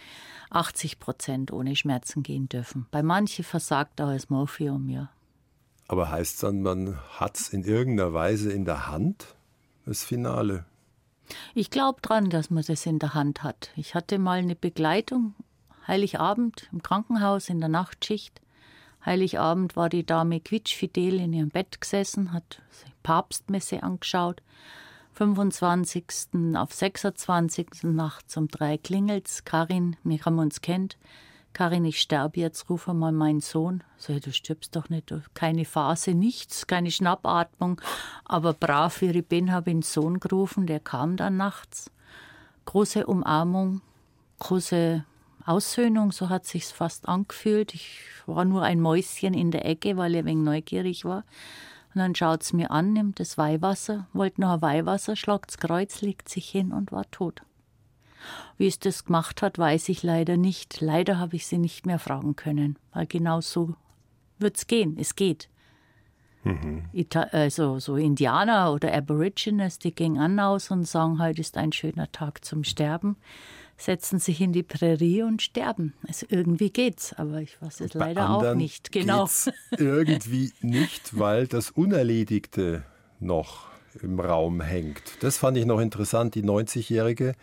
80 0.50 1.00
Prozent 1.00 1.54
ohne 1.54 1.78
Schmerzen 1.78 2.22
gehen 2.22 2.50
dürfen. 2.50 2.86
Bei 2.92 3.02
manchen 3.02 3.46
versagt 3.46 4.02
auch 4.02 4.12
das 4.12 4.30
Morphium, 4.30 4.90
ja. 4.90 5.10
Aber 5.88 6.10
heißt 6.10 6.44
dann, 6.44 6.62
man 6.62 6.98
hat 7.18 7.38
es 7.38 7.50
in 7.50 7.64
irgendeiner 7.64 8.14
Weise 8.14 8.52
in 8.52 8.66
der 8.66 8.88
Hand, 8.88 9.36
das 9.86 10.04
Finale? 10.04 10.66
Ich 11.56 11.70
glaube 11.70 12.02
dran, 12.02 12.30
dass 12.30 12.50
man 12.50 12.64
das 12.66 12.86
in 12.86 13.00
der 13.00 13.14
Hand 13.14 13.44
hat. 13.44 13.72
Ich 13.76 13.96
hatte 13.96 14.20
mal 14.20 14.40
eine 14.40 14.56
Begleitung, 14.56 15.34
Heiligabend 15.88 16.68
im 16.74 16.84
Krankenhaus 16.84 17.50
in 17.50 17.60
der 17.60 17.70
Nachtschicht. 17.70 18.42
Heiligabend 19.06 19.78
war 19.78 19.88
die 19.88 20.06
Dame 20.06 20.42
quietschfidel 20.42 21.20
in 21.20 21.32
ihrem 21.32 21.50
Bett 21.50 21.80
gesessen, 21.80 22.34
hat 22.34 22.62
Papstmesse 23.04 23.84
angeschaut. 23.84 24.42
25. 25.14 26.56
auf 26.56 26.74
26. 26.74 27.84
nachts 27.84 28.36
um 28.36 28.50
drei 28.50 28.78
klingelt's. 28.78 29.46
Karin, 29.46 29.96
wir 30.04 30.20
haben 30.26 30.40
uns 30.40 30.62
kennt. 30.62 30.98
Karin, 31.58 31.86
ich 31.86 32.00
sterbe 32.00 32.40
jetzt, 32.40 32.70
ruf 32.70 32.86
mal 32.86 33.12
meinen 33.12 33.42
Sohn. 33.42 33.84
So, 33.98 34.20
du 34.20 34.32
stirbst 34.32 34.76
doch 34.76 34.90
nicht, 34.90 35.12
keine 35.34 35.66
Phase, 35.66 36.14
nichts, 36.14 36.68
keine 36.68 36.92
Schnappatmung. 36.92 37.82
Aber 38.26 38.54
brav 38.54 39.02
wie 39.02 39.08
ich 39.08 39.26
bin, 39.26 39.52
habe 39.52 39.72
ich 39.72 39.78
den 39.78 39.82
Sohn 39.82 40.20
gerufen, 40.20 40.68
der 40.68 40.80
kam 40.80 41.18
dann 41.18 41.38
nachts. 41.38 41.90
Große 42.66 43.08
Umarmung, 43.08 43.82
große 44.38 45.04
Aussöhnung, 45.48 46.12
so 46.12 46.30
hat 46.30 46.46
sich's 46.46 46.72
fast 46.72 47.10
angefühlt. 47.10 47.74
Ich 47.74 48.02
war 48.28 48.46
nur 48.46 48.62
ein 48.62 48.80
Mäuschen 48.80 49.34
in 49.34 49.50
der 49.50 49.66
Ecke, 49.66 49.98
weil 49.98 50.14
ich 50.14 50.20
ein 50.20 50.26
wenig 50.26 50.46
neugierig 50.46 51.06
war. 51.06 51.24
Und 51.96 52.02
dann 52.02 52.14
schaut's 52.14 52.54
mir 52.54 52.70
an, 52.70 52.94
nimmt 52.94 53.20
das 53.20 53.36
Weihwasser, 53.36 54.06
wollte 54.14 54.42
noch 54.42 54.52
ein 54.52 54.62
Weihwasser, 54.62 55.16
schlagt's 55.16 55.58
Kreuz, 55.58 56.02
legt 56.02 56.30
sich 56.30 56.48
hin 56.48 56.72
und 56.72 56.92
war 56.92 57.10
tot. 57.10 57.42
Wie 58.58 58.68
es 58.68 58.80
das 58.80 59.06
gemacht 59.06 59.42
hat, 59.42 59.58
weiß 59.58 59.90
ich 59.90 60.04
leider 60.04 60.38
nicht. 60.38 60.82
Leider 60.82 61.20
habe 61.20 61.36
ich 61.36 61.48
sie 61.48 61.58
nicht 61.58 61.86
mehr 61.86 62.00
fragen 62.00 62.36
können, 62.36 62.78
weil 62.94 63.08
genau 63.08 63.42
so 63.42 63.76
wird's 64.40 64.68
gehen. 64.68 64.98
Es 65.00 65.16
geht. 65.16 65.50
Ita 66.94 67.24
also 67.32 67.80
so 67.80 67.98
Indianer 67.98 68.72
oder 68.74 68.94
Aborigines, 68.94 69.80
die 69.80 69.94
gehen 69.94 70.18
an 70.18 70.40
aus 70.40 70.72
und 70.72 70.86
sagen, 70.86 71.22
heute 71.22 71.42
ist 71.42 71.58
ein 71.58 71.72
schöner 71.72 72.12
Tag 72.12 72.46
zum 72.46 72.64
Sterben, 72.64 73.18
setzen 73.76 74.20
sich 74.20 74.40
in 74.42 74.54
die 74.54 74.64
Prärie 74.64 75.24
und 75.24 75.42
sterben. 75.42 75.94
Also 76.08 76.26
irgendwie 76.30 76.70
geht's, 76.70 77.14
aber 77.14 77.42
ich 77.42 77.62
weiß 77.62 77.82
es 77.82 77.94
leider 77.94 78.30
auch 78.30 78.56
nicht. 78.56 78.92
Genau. 78.92 79.28
irgendwie 79.78 80.52
nicht, 80.62 81.18
weil 81.18 81.48
das 81.48 81.72
Unerledigte 81.72 82.84
noch 83.20 83.68
im 84.02 84.20
Raum 84.20 84.62
hängt. 84.62 85.02
Das 85.22 85.38
fand 85.38 85.58
ich 85.58 85.66
noch 85.66 85.80
interessant, 85.80 86.36
die 86.36 86.44
90-Jährige 86.44 87.34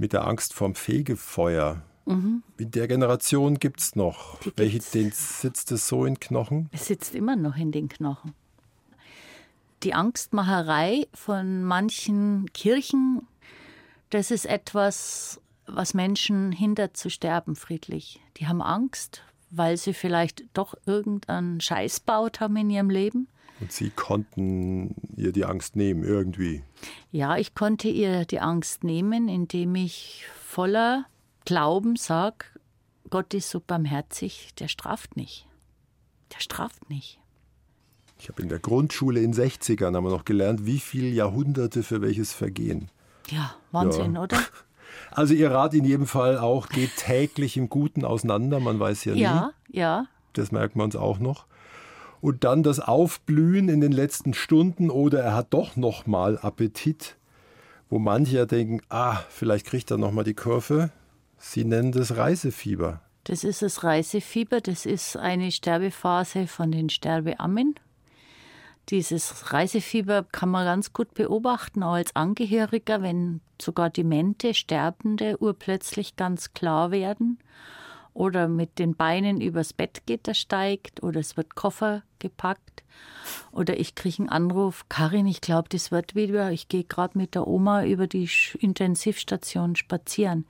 mit 0.00 0.12
der 0.12 0.26
Angst 0.26 0.54
vorm 0.54 0.74
Fegefeuer. 0.74 1.82
In 2.06 2.42
der 2.58 2.88
Generation 2.88 3.60
gibt 3.60 3.80
es 3.80 3.94
noch. 3.94 4.40
Mhm. 4.40 4.44
Die 4.44 4.58
Welche, 4.58 4.72
gibt's. 4.78 4.90
den 4.90 5.10
sitzt 5.12 5.70
es 5.70 5.86
so 5.86 6.04
in 6.04 6.18
Knochen? 6.18 6.68
Es 6.72 6.86
sitzt 6.86 7.14
immer 7.14 7.36
noch 7.36 7.56
in 7.56 7.70
den 7.70 7.88
Knochen. 7.88 8.34
Die 9.84 9.94
Angstmacherei 9.94 11.06
von 11.14 11.62
manchen 11.62 12.52
Kirchen, 12.52 13.26
das 14.10 14.32
ist 14.32 14.46
etwas, 14.46 15.40
was 15.66 15.94
Menschen 15.94 16.50
hindert 16.50 16.96
zu 16.96 17.10
sterben 17.10 17.54
friedlich. 17.54 18.20
Die 18.38 18.48
haben 18.48 18.60
Angst, 18.60 19.22
weil 19.50 19.76
sie 19.76 19.94
vielleicht 19.94 20.44
doch 20.52 20.74
irgendeinen 20.86 21.60
Scheiß 21.60 22.00
baut 22.00 22.40
haben 22.40 22.56
in 22.56 22.70
ihrem 22.70 22.90
Leben. 22.90 23.28
Und 23.60 23.72
sie 23.72 23.90
konnten 23.90 24.94
ihr 25.16 25.32
die 25.32 25.44
Angst 25.44 25.76
nehmen, 25.76 26.02
irgendwie. 26.02 26.62
Ja, 27.12 27.36
ich 27.36 27.54
konnte 27.54 27.88
ihr 27.88 28.24
die 28.24 28.40
Angst 28.40 28.84
nehmen, 28.84 29.28
indem 29.28 29.74
ich 29.74 30.24
voller 30.42 31.04
Glauben 31.44 31.96
sag, 31.96 32.58
Gott 33.10 33.34
ist 33.34 33.50
so 33.50 33.60
barmherzig, 33.60 34.54
der 34.58 34.68
straft 34.68 35.16
nicht. 35.16 35.46
Der 36.34 36.40
straft 36.40 36.88
nicht. 36.88 37.18
Ich 38.18 38.28
habe 38.28 38.42
in 38.42 38.48
der 38.48 38.58
Grundschule 38.58 39.20
in 39.20 39.32
60ern 39.34 39.94
haben 39.96 40.04
wir 40.04 40.10
noch 40.10 40.24
gelernt, 40.24 40.64
wie 40.66 40.78
viele 40.78 41.08
Jahrhunderte 41.08 41.82
für 41.82 42.02
welches 42.02 42.32
Vergehen. 42.32 42.90
Ja, 43.30 43.54
Wahnsinn, 43.72 44.14
Ja. 44.14 44.22
oder? 44.22 44.38
Also 45.12 45.34
ihr 45.34 45.52
Rat 45.52 45.72
in 45.74 45.84
jedem 45.84 46.06
Fall 46.06 46.36
auch, 46.38 46.68
geht 46.68 46.96
täglich 46.96 47.56
im 47.56 47.68
Guten 47.68 48.04
auseinander, 48.04 48.58
man 48.58 48.78
weiß 48.80 49.04
ja 49.04 49.14
nie. 49.14 49.20
Ja, 49.20 49.50
ja. 49.68 50.06
Das 50.32 50.50
merkt 50.50 50.74
man 50.76 50.86
uns 50.86 50.96
auch 50.96 51.18
noch. 51.20 51.46
Und 52.20 52.44
dann 52.44 52.62
das 52.62 52.80
Aufblühen 52.80 53.68
in 53.68 53.80
den 53.80 53.92
letzten 53.92 54.34
Stunden 54.34 54.90
oder 54.90 55.20
er 55.20 55.34
hat 55.34 55.54
doch 55.54 55.76
noch 55.76 56.06
mal 56.06 56.38
Appetit, 56.38 57.16
wo 57.88 57.98
manche 57.98 58.36
ja 58.36 58.46
denken, 58.46 58.82
ah, 58.90 59.20
vielleicht 59.30 59.66
kriegt 59.66 59.90
er 59.90 59.96
noch 59.96 60.12
mal 60.12 60.24
die 60.24 60.34
Kurve. 60.34 60.90
Sie 61.38 61.64
nennen 61.64 61.92
das 61.92 62.16
Reisefieber. 62.16 63.00
Das 63.24 63.44
ist 63.44 63.62
das 63.62 63.84
Reisefieber, 63.84 64.60
das 64.60 64.86
ist 64.86 65.16
eine 65.16 65.50
Sterbephase 65.50 66.46
von 66.46 66.70
den 66.72 66.90
Sterbeammen. 66.90 67.74
Dieses 68.88 69.52
Reisefieber 69.52 70.24
kann 70.24 70.48
man 70.48 70.64
ganz 70.64 70.92
gut 70.92 71.14
beobachten, 71.14 71.82
auch 71.82 71.92
als 71.92 72.16
Angehöriger, 72.16 73.02
wenn 73.02 73.40
sogar 73.60 73.88
demente 73.88 74.52
Sterbende 74.52 75.40
urplötzlich 75.40 76.16
ganz 76.16 76.52
klar 76.52 76.90
werden 76.90 77.38
oder 78.14 78.48
mit 78.48 78.78
den 78.78 78.94
Beinen 78.94 79.40
übers 79.40 79.72
Bettgitter 79.72 80.34
steigt 80.34 81.02
oder 81.02 81.20
es 81.20 81.36
wird 81.36 81.54
Koffer 81.54 82.02
gepackt 82.18 82.82
oder 83.52 83.78
ich 83.78 83.94
kriege 83.94 84.18
einen 84.20 84.28
Anruf, 84.28 84.86
Karin, 84.88 85.26
ich 85.26 85.40
glaube, 85.40 85.68
das 85.68 85.90
wird 85.90 86.14
wieder, 86.14 86.50
ich 86.50 86.68
gehe 86.68 86.84
gerade 86.84 87.16
mit 87.16 87.34
der 87.34 87.46
Oma 87.46 87.84
über 87.84 88.06
die 88.06 88.28
Intensivstation 88.58 89.76
spazieren. 89.76 90.46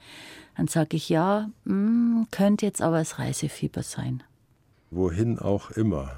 Dann 0.57 0.68
sage 0.68 0.96
ich, 0.96 1.09
ja, 1.09 1.51
mh, 1.64 1.75
hm, 1.75 2.27
könnte 2.31 2.66
jetzt 2.66 2.83
aber 2.83 2.99
das 2.99 3.18
Reisefieber 3.18 3.83
sein. 3.83 4.23
Wohin 4.90 5.38
auch 5.38 5.70
immer. 5.70 6.12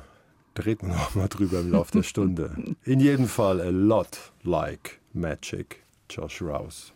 Dreht 0.55 0.83
man 0.83 0.92
auch 0.92 1.14
mal 1.14 1.28
drüber 1.28 1.61
im 1.61 1.72
Laufe 1.72 1.92
der 1.92 2.02
Stunde. 2.02 2.55
In 2.85 3.00
jedem 3.00 3.26
Fall 3.26 3.61
a 3.61 3.70
lot 3.70 4.33
like 4.42 5.00
magic. 5.12 5.83
Josh 6.11 6.42
Rouse. 6.42 6.92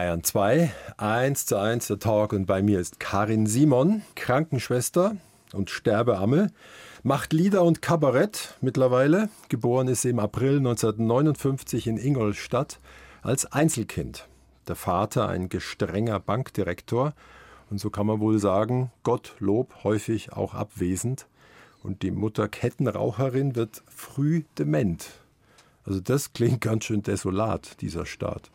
Bayern 0.00 0.24
2, 0.24 0.72
1 0.96 1.44
zu 1.44 1.58
1 1.58 1.88
der 1.88 1.98
Talk 1.98 2.32
und 2.32 2.46
bei 2.46 2.62
mir 2.62 2.80
ist 2.80 3.00
Karin 3.00 3.44
Simon, 3.44 4.00
Krankenschwester 4.14 5.14
und 5.52 5.68
Sterbeamme, 5.68 6.52
macht 7.02 7.34
Lieder 7.34 7.64
und 7.64 7.82
Kabarett 7.82 8.54
mittlerweile. 8.62 9.28
Geboren 9.50 9.88
ist 9.88 10.00
sie 10.00 10.08
im 10.08 10.18
April 10.18 10.56
1959 10.56 11.86
in 11.86 11.98
Ingolstadt 11.98 12.80
als 13.20 13.44
Einzelkind. 13.52 14.26
Der 14.68 14.74
Vater 14.74 15.28
ein 15.28 15.50
gestrenger 15.50 16.18
Bankdirektor 16.18 17.12
und 17.68 17.78
so 17.78 17.90
kann 17.90 18.06
man 18.06 18.20
wohl 18.20 18.38
sagen, 18.38 18.90
Gottlob 19.02 19.84
häufig 19.84 20.32
auch 20.32 20.54
abwesend. 20.54 21.26
Und 21.82 22.00
die 22.00 22.10
Mutter 22.10 22.48
Kettenraucherin 22.48 23.54
wird 23.54 23.82
früh 23.94 24.44
dement. 24.56 25.10
Also 25.84 26.00
das 26.00 26.32
klingt 26.32 26.62
ganz 26.62 26.86
schön 26.86 27.02
desolat, 27.02 27.82
dieser 27.82 28.06
Staat. 28.06 28.50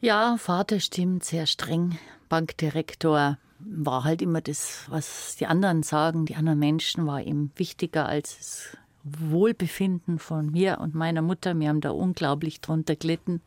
Ja, 0.00 0.36
Vater 0.38 0.78
stimmt, 0.78 1.24
sehr 1.24 1.46
streng. 1.46 1.98
Bankdirektor 2.28 3.36
war 3.58 4.04
halt 4.04 4.22
immer 4.22 4.40
das, 4.40 4.84
was 4.88 5.34
die 5.34 5.46
anderen 5.46 5.82
sagen, 5.82 6.24
die 6.24 6.36
anderen 6.36 6.60
Menschen 6.60 7.04
war 7.04 7.20
ihm 7.20 7.50
wichtiger 7.56 8.06
als 8.06 8.38
das 8.38 8.76
Wohlbefinden 9.02 10.20
von 10.20 10.52
mir 10.52 10.78
und 10.80 10.94
meiner 10.94 11.20
Mutter. 11.20 11.58
Wir 11.58 11.68
haben 11.68 11.80
da 11.80 11.90
unglaublich 11.90 12.60
drunter 12.60 12.94
gelitten. 12.94 13.40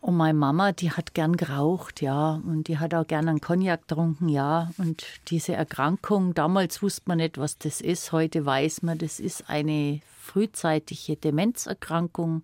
Und 0.00 0.16
meine 0.16 0.36
Mama, 0.36 0.72
die 0.72 0.90
hat 0.90 1.14
gern 1.14 1.36
geraucht, 1.36 2.02
ja, 2.02 2.40
und 2.44 2.66
die 2.66 2.78
hat 2.78 2.94
auch 2.94 3.06
gern 3.06 3.28
einen 3.28 3.40
Cognac 3.40 3.86
getrunken, 3.86 4.28
ja. 4.28 4.72
Und 4.78 5.04
diese 5.28 5.54
Erkrankung, 5.54 6.34
damals 6.34 6.82
wusste 6.82 7.02
man 7.06 7.18
nicht, 7.18 7.38
was 7.38 7.58
das 7.58 7.80
ist. 7.80 8.10
Heute 8.10 8.44
weiß 8.44 8.82
man, 8.82 8.98
das 8.98 9.20
ist 9.20 9.48
eine 9.48 10.00
frühzeitige 10.20 11.16
Demenzerkrankung, 11.16 12.42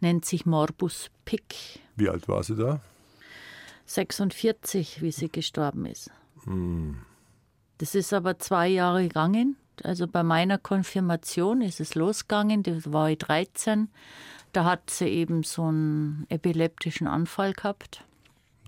nennt 0.00 0.24
sich 0.24 0.46
Morbus 0.46 1.10
Pick. 1.24 1.80
Wie 1.96 2.08
alt 2.08 2.28
war 2.28 2.42
sie 2.42 2.56
da? 2.56 2.80
46, 3.86 5.02
wie 5.02 5.12
sie 5.12 5.30
gestorben 5.30 5.86
ist. 5.86 6.10
Hm. 6.44 6.98
Das 7.78 7.94
ist 7.94 8.12
aber 8.12 8.38
zwei 8.38 8.68
Jahre 8.68 9.02
gegangen. 9.02 9.56
Also 9.82 10.06
bei 10.06 10.22
meiner 10.22 10.58
Konfirmation 10.58 11.60
ist 11.60 11.80
es 11.80 11.94
losgegangen, 11.94 12.62
da 12.62 12.72
war 12.86 13.10
ich 13.10 13.18
13. 13.18 13.88
Da 14.52 14.64
hat 14.64 14.88
sie 14.88 15.06
eben 15.06 15.42
so 15.42 15.64
einen 15.64 16.26
epileptischen 16.30 17.06
Anfall 17.06 17.52
gehabt. 17.52 18.02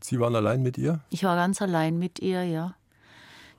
Sie 0.02 0.20
waren 0.20 0.36
allein 0.36 0.62
mit 0.62 0.76
ihr? 0.76 1.00
Ich 1.10 1.24
war 1.24 1.34
ganz 1.36 1.62
allein 1.62 1.98
mit 1.98 2.18
ihr, 2.20 2.44
ja. 2.44 2.74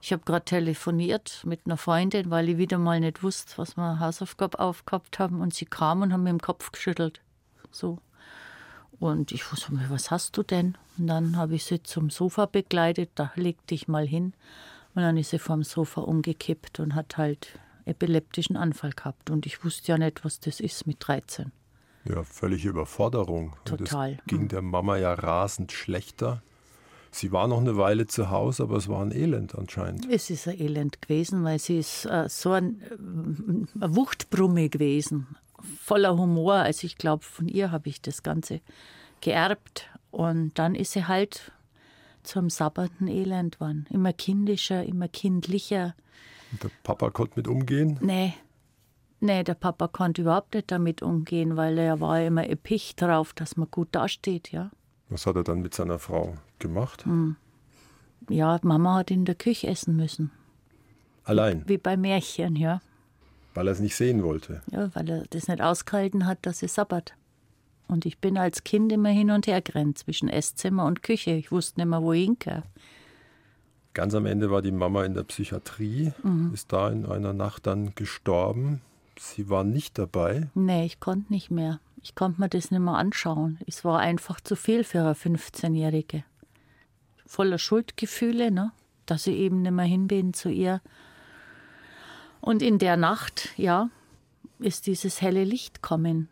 Ich 0.01 0.13
habe 0.13 0.23
gerade 0.23 0.45
telefoniert 0.45 1.41
mit 1.45 1.61
einer 1.65 1.75
Freundin, 1.75 2.29
weil 2.29 2.47
ich 2.49 2.57
wieder 2.57 2.77
mal 2.77 2.99
nicht 2.99 3.23
wusste, 3.23 3.57
was 3.57 3.75
wir 3.75 3.99
Hausaufgabe 3.99 4.59
aufgehabt 4.59 5.19
haben. 5.19 5.41
Und 5.41 5.53
sie 5.53 5.65
kam 5.65 6.01
und 6.01 6.13
haben 6.13 6.23
mir 6.23 6.29
im 6.29 6.39
Kopf 6.39 6.71
geschüttelt. 6.71 7.21
So. 7.71 7.99
Und 8.99 9.31
ich 9.31 9.49
wusste 9.51 9.73
mir, 9.73 9.89
was 9.89 10.11
hast 10.11 10.35
du 10.37 10.43
denn? 10.43 10.77
Und 10.97 11.07
dann 11.07 11.37
habe 11.37 11.55
ich 11.55 11.63
sie 11.63 11.81
zum 11.81 12.09
Sofa 12.09 12.45
begleitet, 12.45 13.11
da 13.15 13.31
legte 13.35 13.73
ich 13.73 13.87
mal 13.87 14.05
hin. 14.05 14.33
Und 14.93 15.03
dann 15.03 15.17
ist 15.17 15.29
sie 15.29 15.39
vom 15.39 15.63
Sofa 15.63 16.01
umgekippt 16.01 16.79
und 16.79 16.95
hat 16.95 17.17
halt 17.17 17.59
epileptischen 17.85 18.57
Anfall 18.57 18.91
gehabt. 18.91 19.29
Und 19.29 19.45
ich 19.45 19.63
wusste 19.63 19.93
ja 19.93 19.97
nicht, 19.97 20.25
was 20.25 20.39
das 20.39 20.59
ist 20.59 20.85
mit 20.85 20.97
13. 20.99 21.51
Ja, 22.05 22.23
völlige 22.23 22.69
Überforderung. 22.69 23.55
Total. 23.65 24.15
Das 24.15 24.25
ging 24.25 24.47
der 24.47 24.61
Mama 24.61 24.97
ja 24.97 25.13
rasend 25.13 25.71
schlechter. 25.71 26.41
Sie 27.11 27.31
war 27.31 27.47
noch 27.47 27.59
eine 27.59 27.77
Weile 27.77 28.05
zu 28.05 28.29
Hause, 28.29 28.63
aber 28.63 28.77
es 28.77 28.87
war 28.87 29.01
ein 29.01 29.11
Elend 29.11 29.55
anscheinend. 29.55 30.07
Es 30.11 30.29
ist 30.29 30.47
ein 30.47 30.59
Elend 30.59 31.01
gewesen, 31.01 31.43
weil 31.43 31.57
sie 31.57 31.79
ist 31.79 32.05
äh, 32.05 32.29
so 32.29 32.51
ein, 32.51 32.81
äh, 32.81 33.83
eine 33.83 33.95
Wuchtbrumme 33.95 34.69
gewesen 34.69 35.27
voller 35.61 36.17
Humor. 36.17 36.55
Also 36.55 36.85
ich 36.85 36.97
glaube, 36.97 37.23
von 37.23 37.47
ihr 37.47 37.71
habe 37.71 37.89
ich 37.89 38.01
das 38.01 38.23
Ganze 38.23 38.61
geerbt. 39.21 39.89
Und 40.11 40.57
dann 40.57 40.75
ist 40.75 40.93
sie 40.93 41.05
halt 41.05 41.51
zum 42.23 42.49
sabbernden 42.49 43.07
Elend 43.07 43.55
geworden. 43.55 43.85
Immer 43.89 44.13
kindischer, 44.13 44.83
immer 44.83 45.07
kindlicher. 45.07 45.95
Und 46.51 46.63
der 46.63 46.71
Papa 46.83 47.09
konnte 47.11 47.33
mit 47.35 47.47
umgehen? 47.47 47.97
Nee. 48.01 48.33
Nee, 49.21 49.43
der 49.43 49.53
Papa 49.53 49.87
konnte 49.87 50.21
überhaupt 50.21 50.53
nicht 50.53 50.71
damit 50.71 51.01
umgehen, 51.01 51.57
weil 51.57 51.77
er 51.77 51.99
war 51.99 52.21
immer 52.21 52.49
epicht 52.49 53.01
drauf, 53.01 53.33
dass 53.33 53.57
man 53.57 53.69
gut 53.69 53.89
dasteht, 53.91 54.51
ja. 54.51 54.71
Was 55.09 55.25
hat 55.25 55.35
er 55.35 55.43
dann 55.43 55.61
mit 55.61 55.73
seiner 55.73 55.99
Frau 55.99 56.35
gemacht? 56.59 57.05
Hm. 57.05 57.35
Ja, 58.29 58.59
Mama 58.61 58.95
hat 58.95 59.11
in 59.11 59.25
der 59.25 59.35
Küche 59.35 59.67
essen 59.67 59.95
müssen. 59.95 60.31
Allein? 61.23 61.63
Wie 61.67 61.77
bei 61.77 61.97
Märchen, 61.97 62.55
ja. 62.55 62.81
Weil 63.59 63.67
er 63.67 63.73
es 63.73 63.81
nicht 63.81 63.97
sehen 63.97 64.23
wollte. 64.23 64.61
Ja, 64.71 64.89
weil 64.95 65.09
er 65.09 65.23
das 65.31 65.49
nicht 65.49 65.59
ausgehalten 65.59 66.25
hat, 66.25 66.37
dass 66.43 66.63
es 66.63 66.75
sabbert. 66.75 67.13
Und 67.89 68.05
ich 68.05 68.19
bin 68.19 68.37
als 68.37 68.63
Kind 68.63 68.89
immer 68.89 69.09
hin 69.09 69.31
und 69.31 69.47
her 69.47 69.61
gerannt 69.61 69.97
zwischen 69.97 70.29
Esszimmer 70.29 70.85
und 70.85 71.03
Küche. 71.03 71.31
Ich 71.31 71.51
wusste 71.51 71.81
nicht 71.81 71.89
mehr, 71.89 72.01
wo 72.01 72.13
ich 72.13 72.23
hinkomme. 72.23 72.63
Ganz 73.93 74.15
am 74.15 74.25
Ende 74.27 74.49
war 74.49 74.61
die 74.61 74.71
Mama 74.71 75.03
in 75.03 75.13
der 75.13 75.23
Psychiatrie, 75.23 76.13
mhm. 76.23 76.51
ist 76.53 76.71
da 76.71 76.89
in 76.89 77.05
einer 77.05 77.33
Nacht 77.33 77.67
dann 77.67 77.93
gestorben. 77.95 78.79
Sie 79.19 79.49
war 79.49 79.65
nicht 79.65 79.97
dabei. 79.97 80.47
Nee, 80.53 80.85
ich 80.85 81.01
konnte 81.01 81.33
nicht 81.33 81.51
mehr. 81.51 81.81
Ich 82.01 82.15
konnte 82.15 82.39
mir 82.39 82.47
das 82.47 82.71
nicht 82.71 82.79
mehr 82.79 82.93
anschauen. 82.93 83.59
Es 83.67 83.83
war 83.83 83.99
einfach 83.99 84.39
zu 84.39 84.55
viel 84.55 84.85
für 84.85 85.01
eine 85.01 85.15
15-Jährige. 85.15 86.23
Voller 87.25 87.57
Schuldgefühle, 87.57 88.51
ne? 88.51 88.71
dass 89.05 89.27
ich 89.27 89.35
eben 89.35 89.63
nicht 89.63 89.73
mehr 89.73 89.83
hin 89.83 90.07
bin 90.07 90.33
zu 90.33 90.47
ihr. 90.47 90.79
Und 92.41 92.61
in 92.61 92.79
der 92.79 92.97
Nacht, 92.97 93.49
ja, 93.57 93.89
ist 94.59 94.87
dieses 94.87 95.21
helle 95.21 95.43
Licht 95.43 95.81
kommen, 95.81 96.29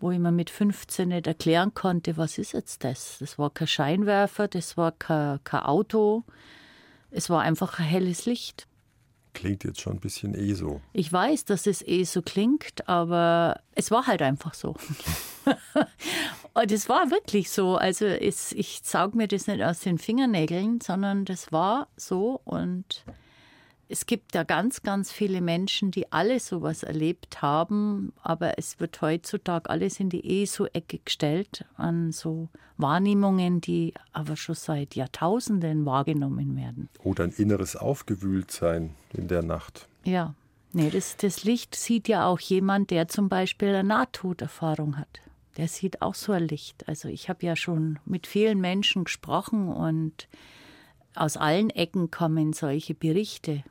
wo 0.00 0.10
ich 0.10 0.18
mir 0.18 0.32
mit 0.32 0.50
15 0.50 1.08
nicht 1.08 1.26
erklären 1.26 1.74
konnte, 1.74 2.16
was 2.16 2.38
ist 2.38 2.52
jetzt 2.52 2.84
das? 2.84 3.18
Das 3.18 3.38
war 3.38 3.50
kein 3.50 3.66
Scheinwerfer, 3.66 4.48
das 4.48 4.76
war 4.76 4.92
kein, 4.92 5.42
kein 5.44 5.62
Auto, 5.62 6.24
es 7.10 7.30
war 7.30 7.42
einfach 7.42 7.78
ein 7.78 7.84
helles 7.84 8.26
Licht. 8.26 8.66
Klingt 9.34 9.62
jetzt 9.62 9.80
schon 9.80 9.94
ein 9.94 10.00
bisschen 10.00 10.34
eh 10.34 10.54
so. 10.54 10.80
Ich 10.92 11.12
weiß, 11.12 11.44
dass 11.44 11.66
es 11.66 11.86
eh 11.86 12.04
so 12.04 12.22
klingt, 12.22 12.88
aber 12.88 13.60
es 13.74 13.90
war 13.90 14.06
halt 14.06 14.22
einfach 14.22 14.54
so. 14.54 14.74
und 16.54 16.72
es 16.72 16.88
war 16.88 17.10
wirklich 17.10 17.50
so. 17.50 17.76
Also 17.76 18.06
es, 18.06 18.52
ich 18.52 18.80
saug 18.82 19.14
mir 19.14 19.28
das 19.28 19.46
nicht 19.46 19.62
aus 19.62 19.80
den 19.80 19.98
Fingernägeln, 19.98 20.80
sondern 20.80 21.24
das 21.24 21.52
war 21.52 21.88
so 21.96 22.40
und 22.44 23.04
es 23.90 24.04
gibt 24.04 24.34
ja 24.34 24.42
ganz, 24.42 24.82
ganz 24.82 25.10
viele 25.10 25.40
Menschen, 25.40 25.90
die 25.90 26.12
alle 26.12 26.40
sowas 26.40 26.82
erlebt 26.82 27.40
haben, 27.40 28.12
aber 28.22 28.58
es 28.58 28.80
wird 28.80 29.00
heutzutage 29.00 29.70
alles 29.70 29.98
in 29.98 30.10
die 30.10 30.42
ESO-Ecke 30.42 31.00
gestellt 31.04 31.64
an 31.76 32.12
so 32.12 32.48
Wahrnehmungen, 32.76 33.62
die 33.62 33.94
aber 34.12 34.36
schon 34.36 34.54
seit 34.54 34.94
Jahrtausenden 34.94 35.86
wahrgenommen 35.86 36.54
werden. 36.54 36.90
Oder 37.02 37.24
ein 37.24 37.32
inneres 37.32 37.76
Aufgewühltsein 37.76 38.94
in 39.14 39.26
der 39.26 39.42
Nacht. 39.42 39.88
Ja, 40.04 40.34
nee, 40.72 40.90
das, 40.90 41.16
das 41.16 41.44
Licht 41.44 41.74
sieht 41.74 42.08
ja 42.08 42.26
auch 42.26 42.40
jemand, 42.40 42.90
der 42.90 43.08
zum 43.08 43.30
Beispiel 43.30 43.68
eine 43.68 43.84
Nahtoderfahrung 43.84 44.98
hat. 44.98 45.20
Der 45.56 45.66
sieht 45.66 46.02
auch 46.02 46.14
so 46.14 46.32
ein 46.32 46.46
Licht. 46.46 46.86
Also 46.88 47.08
ich 47.08 47.30
habe 47.30 47.44
ja 47.44 47.56
schon 47.56 47.98
mit 48.04 48.26
vielen 48.26 48.60
Menschen 48.60 49.04
gesprochen 49.04 49.68
und 49.68 50.28
aus 51.14 51.36
allen 51.36 51.70
Ecken 51.70 52.10
kommen 52.10 52.52
solche 52.52 52.94
Berichte. 52.94 53.64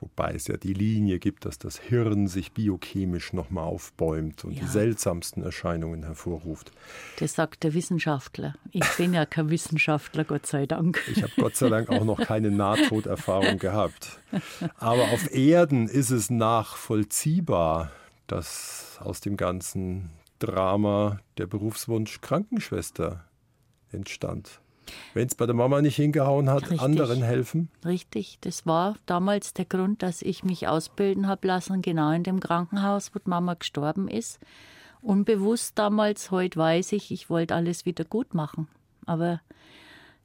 Wobei 0.00 0.32
es 0.34 0.46
ja 0.46 0.56
die 0.56 0.74
Linie 0.74 1.18
gibt, 1.18 1.44
dass 1.44 1.58
das 1.58 1.76
Hirn 1.80 2.28
sich 2.28 2.52
biochemisch 2.52 3.32
nochmal 3.32 3.64
aufbäumt 3.64 4.44
und 4.44 4.52
Ja. 4.52 4.60
die 4.60 4.68
seltsamsten 4.68 5.42
Erscheinungen 5.42 6.04
hervorruft. 6.04 6.70
Das 7.18 7.34
sagt 7.34 7.64
der 7.64 7.74
Wissenschaftler. 7.74 8.54
Ich 8.70 8.84
bin 8.96 9.12
ja 9.12 9.26
kein 9.26 9.50
Wissenschaftler, 9.50 10.22
Gott 10.24 10.46
sei 10.46 10.66
Dank. 10.66 11.02
Ich 11.10 11.22
habe 11.24 11.32
Gott 11.36 11.56
sei 11.56 11.68
Dank 11.68 11.88
auch 11.90 12.04
noch 12.04 12.20
keine 12.20 12.52
Nahtoderfahrung 12.52 13.58
gehabt. 13.58 14.20
Aber 14.76 15.02
auf 15.10 15.34
Erden 15.34 15.88
ist 15.88 16.10
es 16.10 16.30
nachvollziehbar, 16.30 17.90
dass 18.28 18.98
aus 19.00 19.20
dem 19.20 19.36
ganzen 19.36 20.10
Drama 20.38 21.18
der 21.38 21.46
Berufswunsch 21.48 22.20
Krankenschwester 22.20 23.24
entstand. 23.90 24.60
Wenn 25.14 25.26
es 25.26 25.34
bei 25.34 25.46
der 25.46 25.54
Mama 25.54 25.80
nicht 25.80 25.96
hingehauen 25.96 26.48
hat, 26.48 26.62
Richtig. 26.62 26.80
anderen 26.80 27.22
helfen. 27.22 27.68
Richtig, 27.84 28.38
das 28.40 28.66
war 28.66 28.96
damals 29.06 29.54
der 29.54 29.64
Grund, 29.64 30.02
dass 30.02 30.22
ich 30.22 30.44
mich 30.44 30.68
ausbilden 30.68 31.26
habe 31.26 31.46
lassen, 31.46 31.82
genau 31.82 32.10
in 32.12 32.22
dem 32.22 32.40
Krankenhaus, 32.40 33.14
wo 33.14 33.18
die 33.18 33.28
Mama 33.28 33.54
gestorben 33.54 34.08
ist. 34.08 34.38
Unbewusst 35.00 35.78
damals, 35.78 36.30
heute 36.30 36.58
weiß 36.58 36.92
ich, 36.92 37.10
ich 37.10 37.30
wollte 37.30 37.54
alles 37.54 37.86
wieder 37.86 38.04
gut 38.04 38.34
machen. 38.34 38.68
Aber 39.06 39.40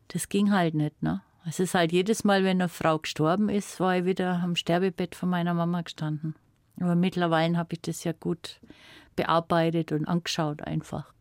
das 0.09 0.29
ging 0.29 0.51
halt 0.51 0.73
nicht. 0.73 1.01
Ne? 1.03 1.21
Es 1.45 1.59
ist 1.59 1.73
halt 1.73 1.91
jedes 1.91 2.23
Mal, 2.23 2.43
wenn 2.43 2.61
eine 2.61 2.69
Frau 2.69 2.99
gestorben 2.99 3.49
ist, 3.49 3.79
war 3.79 3.97
ich 3.97 4.05
wieder 4.05 4.41
am 4.43 4.55
Sterbebett 4.55 5.15
von 5.15 5.29
meiner 5.29 5.53
Mama 5.53 5.81
gestanden. 5.81 6.35
Aber 6.79 6.95
mittlerweile 6.95 7.57
habe 7.57 7.73
ich 7.73 7.81
das 7.81 8.03
ja 8.03 8.13
gut 8.13 8.59
bearbeitet 9.15 9.91
und 9.91 10.07
angeschaut 10.07 10.61
einfach. 10.63 11.12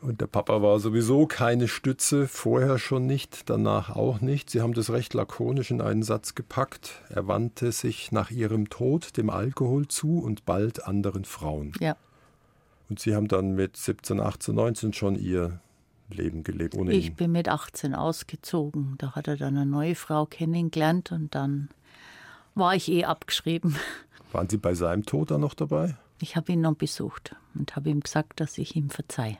Und 0.00 0.20
der 0.20 0.28
Papa 0.28 0.62
war 0.62 0.78
sowieso 0.78 1.26
keine 1.26 1.66
Stütze, 1.66 2.28
vorher 2.28 2.78
schon 2.78 3.06
nicht, 3.06 3.50
danach 3.50 3.96
auch 3.96 4.20
nicht. 4.20 4.48
Sie 4.48 4.60
haben 4.60 4.72
das 4.72 4.90
recht 4.90 5.12
lakonisch 5.12 5.72
in 5.72 5.80
einen 5.80 6.04
Satz 6.04 6.36
gepackt. 6.36 7.02
Er 7.08 7.26
wandte 7.26 7.72
sich 7.72 8.12
nach 8.12 8.30
ihrem 8.30 8.70
Tod 8.70 9.16
dem 9.16 9.28
Alkohol 9.28 9.88
zu 9.88 10.20
und 10.20 10.44
bald 10.44 10.86
anderen 10.86 11.24
Frauen. 11.24 11.72
Ja. 11.80 11.96
Und 12.88 13.00
Sie 13.00 13.14
haben 13.14 13.26
dann 13.26 13.54
mit 13.56 13.76
17, 13.76 14.20
18, 14.20 14.54
19 14.54 14.92
schon 14.92 15.16
Ihr 15.16 15.60
Leben 16.10 16.42
gelebt 16.44 16.74
ohne 16.74 16.92
Ich 16.92 17.08
ihn. 17.08 17.14
bin 17.16 17.32
mit 17.32 17.48
18 17.48 17.94
ausgezogen. 17.94 18.94
Da 18.98 19.12
hat 19.16 19.26
er 19.26 19.36
dann 19.36 19.56
eine 19.56 19.66
neue 19.66 19.94
Frau 19.96 20.26
kennengelernt 20.26 21.12
und 21.12 21.34
dann 21.34 21.68
war 22.54 22.74
ich 22.74 22.88
eh 22.88 23.04
abgeschrieben. 23.04 23.76
Waren 24.32 24.48
Sie 24.48 24.58
bei 24.58 24.74
seinem 24.74 25.04
Tod 25.04 25.32
dann 25.32 25.40
noch 25.40 25.54
dabei? 25.54 25.96
Ich 26.20 26.36
habe 26.36 26.52
ihn 26.52 26.60
noch 26.60 26.74
besucht 26.74 27.34
und 27.54 27.76
habe 27.76 27.90
ihm 27.90 28.00
gesagt, 28.00 28.40
dass 28.40 28.58
ich 28.58 28.76
ihm 28.76 28.90
verzeihe. 28.90 29.38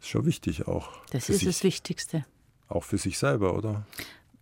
Ist 0.00 0.08
schon 0.08 0.26
wichtig 0.26 0.66
auch. 0.68 0.90
Das 1.10 1.28
ist 1.28 1.40
sich, 1.40 1.48
das 1.48 1.62
Wichtigste. 1.64 2.24
Auch 2.68 2.84
für 2.84 2.98
sich 2.98 3.18
selber, 3.18 3.54
oder? 3.56 3.86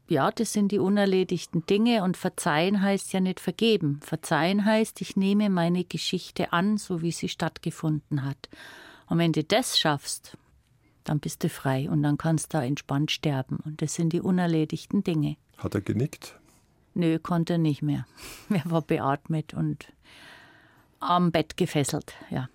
Ja, 0.09 0.31
das 0.31 0.53
sind 0.53 0.71
die 0.71 0.79
unerledigten 0.79 1.67
Dinge 1.67 2.05
und 2.05 2.17
verzeihen 2.17 2.81
heißt 2.81 3.13
ja 3.13 3.21
nicht 3.21 3.41
vergeben. 3.41 4.01
Verzeihen 4.03 4.65
heißt, 4.65 5.01
ich 5.01 5.17
nehme 5.17 5.51
meine 5.51 5.85
Geschichte 5.85 6.53
an, 6.53 6.79
so 6.79 7.03
wie 7.03 7.11
sie 7.11 7.29
stattgefunden 7.29 8.25
hat. 8.25 8.49
Und 9.09 9.19
wenn 9.19 9.33
du 9.33 9.43
das 9.43 9.79
schaffst, 9.79 10.37
dann 11.03 11.19
bist 11.19 11.43
du 11.43 11.49
frei 11.49 11.91
und 11.91 12.03
dann 12.03 12.19
kannst 12.19 12.53
du 12.53 12.59
da 12.59 12.65
entspannt 12.65 13.11
sterben. 13.11 13.59
Und 13.65 13.83
das 13.83 13.95
sind 13.95 14.13
die 14.13 14.21
unerledigten 14.21 15.03
Dinge. 15.03 15.37
Hat 15.57 15.75
er 15.75 15.81
genickt? 15.81 16.39
Nö, 16.95 17.19
konnte 17.19 17.55
er 17.55 17.59
nicht 17.59 17.83
mehr. 17.83 18.07
Er 18.49 18.71
war 18.71 18.83
beatmet 18.83 19.55
und 19.55 19.93
am 21.01 21.31
Bett 21.31 21.57
gefesselt, 21.57 22.15
ja. 22.31 22.49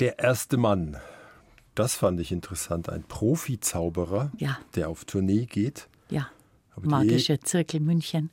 Der 0.00 0.18
erste 0.18 0.56
Mann. 0.56 0.96
Das 1.74 1.94
fand 1.94 2.20
ich 2.20 2.30
interessant. 2.32 2.88
Ein 2.88 3.02
Profi-Zauberer, 3.04 4.30
Ja. 4.36 4.58
der 4.76 4.88
auf 4.88 5.04
Tournee 5.04 5.46
geht. 5.46 5.88
Ja. 6.10 6.28
Magischer 6.80 7.40
Zirkel 7.40 7.80
München. 7.80 8.30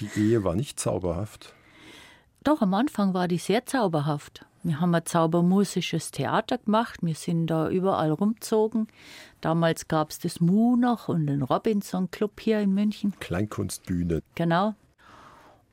Die 0.00 0.08
Ehe 0.16 0.44
war 0.44 0.54
nicht 0.54 0.78
zauberhaft. 0.78 1.54
Doch, 2.44 2.62
am 2.62 2.72
Anfang 2.74 3.14
war 3.14 3.28
die 3.28 3.38
sehr 3.38 3.66
zauberhaft. 3.66 4.46
Wir 4.62 4.80
haben 4.80 4.94
ein 4.94 5.04
zaubermusisches 5.04 6.10
Theater 6.10 6.58
gemacht. 6.58 7.00
Wir 7.02 7.14
sind 7.14 7.48
da 7.48 7.68
überall 7.68 8.10
rumgezogen. 8.12 8.88
Damals 9.40 9.88
gab 9.88 10.10
es 10.10 10.18
das 10.18 10.40
Mu 10.40 10.76
noch 10.76 11.08
und 11.08 11.26
den 11.26 11.42
Robinson 11.42 12.10
Club 12.10 12.40
hier 12.40 12.60
in 12.60 12.72
München. 12.74 13.14
Kleinkunstbühne. 13.20 14.22
Genau. 14.34 14.74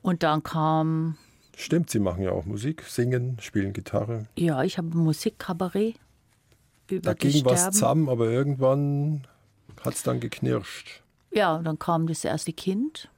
Und 0.01 0.23
dann 0.23 0.41
kam, 0.43 1.17
Stimmt, 1.55 1.89
Sie 1.89 1.99
machen 1.99 2.23
ja 2.23 2.31
auch 2.31 2.45
Musik, 2.45 2.83
singen, 2.83 3.37
spielen 3.41 3.73
Gitarre. 3.73 4.25
ja, 4.37 4.63
ich 4.63 4.77
habe 4.77 4.87
ein 4.89 4.97
Musikkabarett 5.03 5.95
über 6.91 7.01
Da 7.01 7.13
ging 7.13 7.45
was 7.45 7.71
zusammen, 7.71 8.09
aber 8.09 8.29
irgendwann 8.29 9.27
hat 9.83 9.93
es 9.93 10.03
dann 10.03 10.19
geknirscht. 10.19 11.01
Ja, 11.31 11.59
dann 11.59 11.77
kam 11.77 12.07
das 12.07 12.23
erste 12.23 12.53
Kind, 12.53 13.09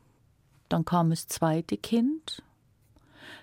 dann 0.67 0.85
kam 0.85 1.09
das 1.09 1.27
zweite 1.27 1.77
Kind, 1.77 2.43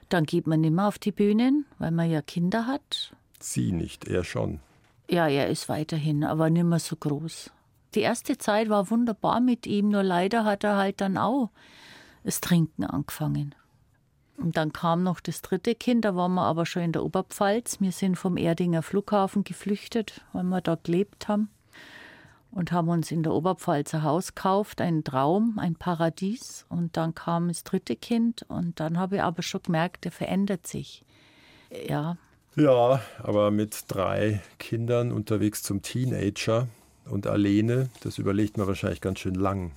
dann 0.08 0.24
geht 0.24 0.46
man 0.46 0.60
mehr 0.60 0.86
auf 0.86 0.98
die 0.98 1.12
Bühnen, 1.12 1.66
weil 1.78 1.90
man 1.90 2.10
ja 2.10 2.22
Kinder 2.22 2.66
hat. 2.66 3.14
Sie 3.40 3.72
nicht, 3.72 4.06
er 4.06 4.24
schon. 4.24 4.60
Ja, 5.08 5.28
er 5.28 5.48
ist 5.48 5.68
weiterhin, 5.68 6.24
aber 6.24 6.50
nicht 6.50 6.64
mehr 6.64 6.78
so 6.78 6.96
groß. 6.96 7.50
Die 7.94 8.00
erste 8.00 8.38
Zeit 8.38 8.68
war 8.68 8.90
wunderbar 8.90 9.40
mit 9.40 9.66
ihm, 9.66 9.88
nur 9.88 10.02
leider 10.02 10.44
hat 10.44 10.64
er 10.64 10.76
halt 10.76 11.00
dann 11.00 11.16
auch 11.16 11.50
das 12.24 12.40
Trinken 12.40 12.84
angefangen. 12.84 13.54
Und 14.36 14.56
dann 14.56 14.72
kam 14.72 15.02
noch 15.02 15.20
das 15.20 15.42
dritte 15.42 15.74
Kind, 15.74 16.04
da 16.04 16.14
waren 16.14 16.34
wir 16.34 16.42
aber 16.42 16.66
schon 16.66 16.82
in 16.82 16.92
der 16.92 17.04
Oberpfalz. 17.04 17.80
Wir 17.80 17.92
sind 17.92 18.16
vom 18.16 18.36
Erdinger 18.36 18.82
Flughafen 18.82 19.44
geflüchtet, 19.44 20.20
weil 20.32 20.44
wir 20.44 20.60
da 20.60 20.76
gelebt 20.76 21.28
haben. 21.28 21.48
Und 22.50 22.72
haben 22.72 22.88
uns 22.88 23.10
in 23.10 23.22
der 23.22 23.32
Oberpfalz 23.32 23.94
ein 23.94 24.02
Haus 24.02 24.34
gekauft, 24.34 24.80
ein 24.80 25.04
Traum, 25.04 25.58
ein 25.58 25.74
Paradies. 25.74 26.64
Und 26.68 26.96
dann 26.96 27.14
kam 27.14 27.48
das 27.48 27.64
dritte 27.64 27.96
Kind 27.96 28.44
und 28.48 28.80
dann 28.80 28.98
habe 28.98 29.16
ich 29.16 29.22
aber 29.22 29.42
schon 29.42 29.62
gemerkt, 29.62 30.04
der 30.04 30.12
verändert 30.12 30.66
sich. 30.66 31.04
Ja, 31.88 32.16
Ja, 32.56 33.02
aber 33.22 33.50
mit 33.50 33.84
drei 33.88 34.40
Kindern 34.58 35.12
unterwegs 35.12 35.62
zum 35.62 35.82
Teenager 35.82 36.68
und 37.04 37.26
alleine, 37.26 37.90
das 38.00 38.16
überlegt 38.16 38.56
man 38.56 38.66
wahrscheinlich 38.66 39.02
ganz 39.02 39.18
schön 39.18 39.34
lang, 39.34 39.72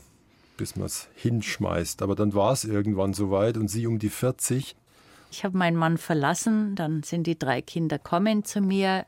bis 0.60 0.76
man 0.76 0.86
es 0.86 1.08
hinschmeißt. 1.16 2.02
Aber 2.02 2.16
dann 2.16 2.34
war 2.34 2.52
es 2.52 2.66
irgendwann 2.66 3.14
soweit 3.14 3.58
und 3.58 3.70
sie 3.70 3.88
um 3.88 3.98
die 3.98 4.10
40. 4.10 4.76
Ich 5.32 5.44
habe 5.44 5.58
meinen 5.58 5.78
Mann 5.78 5.98
verlassen, 5.98 6.76
dann 6.76 7.04
sind 7.04 7.26
die 7.28 7.38
drei 7.38 7.62
Kinder 7.62 7.98
kommen 7.98 8.44
zu 8.44 8.62
mir 8.62 9.06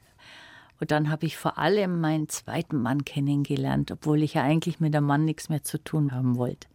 und 0.79 0.91
dann 0.91 1.09
habe 1.09 1.25
ich 1.25 1.37
vor 1.37 1.57
allem 1.57 1.99
meinen 1.99 2.29
zweiten 2.29 2.81
Mann 2.81 3.05
kennengelernt, 3.05 3.91
obwohl 3.91 4.23
ich 4.23 4.35
ja 4.35 4.43
eigentlich 4.43 4.79
mit 4.79 4.93
dem 4.93 5.03
Mann 5.03 5.25
nichts 5.25 5.49
mehr 5.49 5.63
zu 5.63 5.83
tun 5.83 6.11
haben 6.11 6.37
wollte. 6.37 6.67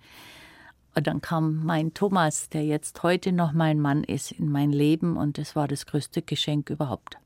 Und 0.94 1.06
dann 1.06 1.20
kam 1.20 1.64
mein 1.64 1.92
Thomas, 1.94 2.48
der 2.48 2.64
jetzt 2.64 3.02
heute 3.02 3.32
noch 3.32 3.52
mein 3.52 3.80
Mann 3.80 4.04
ist, 4.04 4.32
in 4.32 4.50
mein 4.50 4.72
Leben 4.72 5.16
und 5.16 5.38
das 5.38 5.56
war 5.56 5.68
das 5.68 5.86
größte 5.86 6.22
Geschenk 6.22 6.70
überhaupt. 6.70 7.18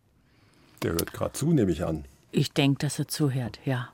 Der 0.82 0.92
hört 0.92 1.12
gerade 1.12 1.32
zu, 1.32 1.52
nehme 1.52 1.70
ich 1.70 1.84
an. 1.84 2.04
Ich 2.32 2.52
denke, 2.52 2.78
dass 2.78 2.98
er 2.98 3.08
zuhört, 3.08 3.60
ja. 3.64 3.88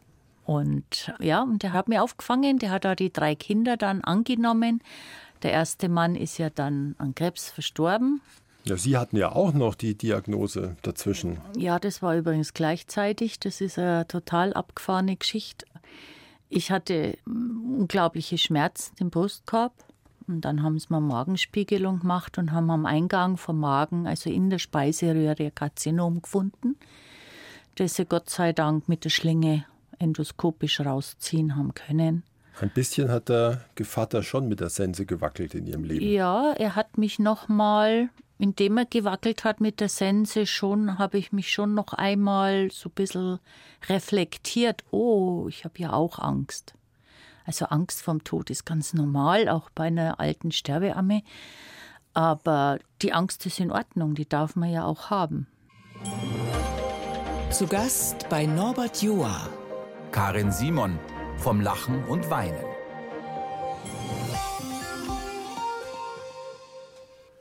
Und 0.46 1.12
ja, 1.18 1.42
und 1.42 1.64
der 1.64 1.72
hat 1.72 1.88
mir 1.88 2.04
aufgefangen, 2.04 2.58
der 2.58 2.70
hat 2.70 2.84
da 2.84 2.94
die 2.94 3.12
drei 3.12 3.34
Kinder 3.34 3.76
dann 3.76 4.00
angenommen. 4.02 4.80
Der 5.42 5.50
erste 5.50 5.88
Mann 5.88 6.14
ist 6.14 6.38
ja 6.38 6.50
dann 6.50 6.94
an 6.98 7.16
Krebs 7.16 7.50
verstorben. 7.50 8.20
Ja, 8.64 8.76
Sie 8.76 8.96
hatten 8.96 9.16
ja 9.16 9.32
auch 9.32 9.52
noch 9.52 9.74
die 9.74 9.96
Diagnose 9.96 10.76
dazwischen. 10.82 11.38
Ja, 11.56 11.78
das 11.78 12.00
war 12.00 12.16
übrigens 12.16 12.54
gleichzeitig. 12.54 13.40
Das 13.40 13.60
ist 13.60 13.78
eine 13.78 14.06
total 14.06 14.52
abgefahrene 14.54 15.16
Geschichte. 15.16 15.66
Ich 16.48 16.70
hatte 16.70 17.18
mm, 17.24 17.80
unglaubliche 17.80 18.38
Schmerzen 18.38 18.94
im 19.00 19.10
Brustkorb. 19.10 19.72
Und 20.28 20.40
dann 20.40 20.62
haben 20.62 20.78
sie 20.78 20.88
mir 20.90 21.00
Magenspiegelung 21.00 22.00
gemacht 22.00 22.38
und 22.38 22.52
haben 22.52 22.70
am 22.70 22.86
Eingang 22.86 23.36
vom 23.36 23.60
Magen, 23.60 24.06
also 24.06 24.30
in 24.30 24.50
der 24.50 24.58
Speiseröhre, 24.58 25.44
ein 25.44 25.54
Karzinom 25.54 26.22
gefunden, 26.22 26.76
das 27.76 27.94
sie 27.94 28.06
Gott 28.06 28.30
sei 28.30 28.52
Dank 28.52 28.88
mit 28.88 29.04
der 29.04 29.10
Schlinge 29.10 29.64
endoskopisch 29.98 30.80
rausziehen 30.80 31.56
haben 31.56 31.74
können. 31.74 32.22
Ein 32.60 32.70
bisschen 32.70 33.10
hat 33.10 33.28
der 33.28 33.64
Gevatter 33.74 34.22
schon 34.22 34.48
mit 34.48 34.60
der 34.60 34.70
Sense 34.70 35.04
gewackelt 35.04 35.54
in 35.54 35.66
ihrem 35.66 35.84
Leben. 35.84 36.06
Ja, 36.06 36.52
er 36.52 36.74
hat 36.74 36.96
mich 36.96 37.18
noch 37.18 37.48
mal, 37.48 38.08
indem 38.38 38.78
er 38.78 38.86
gewackelt 38.86 39.44
hat 39.44 39.60
mit 39.60 39.80
der 39.80 39.90
Sense, 39.90 40.46
schon 40.46 40.98
habe 40.98 41.18
ich 41.18 41.32
mich 41.32 41.50
schon 41.50 41.74
noch 41.74 41.92
einmal 41.92 42.70
so 42.70 42.88
ein 42.88 42.94
bisschen 42.94 43.38
reflektiert. 43.88 44.84
Oh, 44.90 45.46
ich 45.48 45.64
habe 45.64 45.78
ja 45.78 45.92
auch 45.92 46.18
Angst. 46.18 46.74
Also 47.44 47.66
Angst 47.66 48.02
vom 48.02 48.24
Tod 48.24 48.50
ist 48.50 48.64
ganz 48.64 48.94
normal, 48.94 49.48
auch 49.48 49.70
bei 49.70 49.84
einer 49.84 50.18
alten 50.18 50.50
Sterbeamme. 50.50 51.22
Aber 52.14 52.78
die 53.02 53.12
Angst 53.12 53.44
ist 53.44 53.60
in 53.60 53.70
Ordnung, 53.70 54.14
die 54.14 54.28
darf 54.28 54.56
man 54.56 54.70
ja 54.70 54.84
auch 54.84 55.10
haben. 55.10 55.46
Zu 57.50 57.66
Gast 57.66 58.28
bei 58.28 58.46
Norbert 58.46 59.02
Joa. 59.02 59.48
Karin 60.12 60.52
Simon 60.52 60.98
vom 61.36 61.60
Lachen 61.60 62.04
und 62.04 62.30
Weinen. 62.30 62.64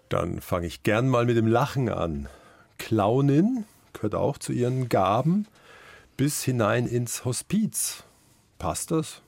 Dann 0.09 0.41
fange 0.41 0.67
ich 0.67 0.83
gern 0.83 1.07
mal 1.07 1.25
mit 1.25 1.37
dem 1.37 1.47
Lachen 1.47 1.89
an. 1.89 2.27
Clownin 2.77 3.65
gehört 3.93 4.15
auch 4.15 4.37
zu 4.37 4.51
ihren 4.51 4.89
Gaben 4.89 5.47
bis 6.17 6.43
hinein 6.43 6.87
ins 6.87 7.25
Hospiz. 7.25 8.03
Passt 8.57 8.91
das? 8.91 9.21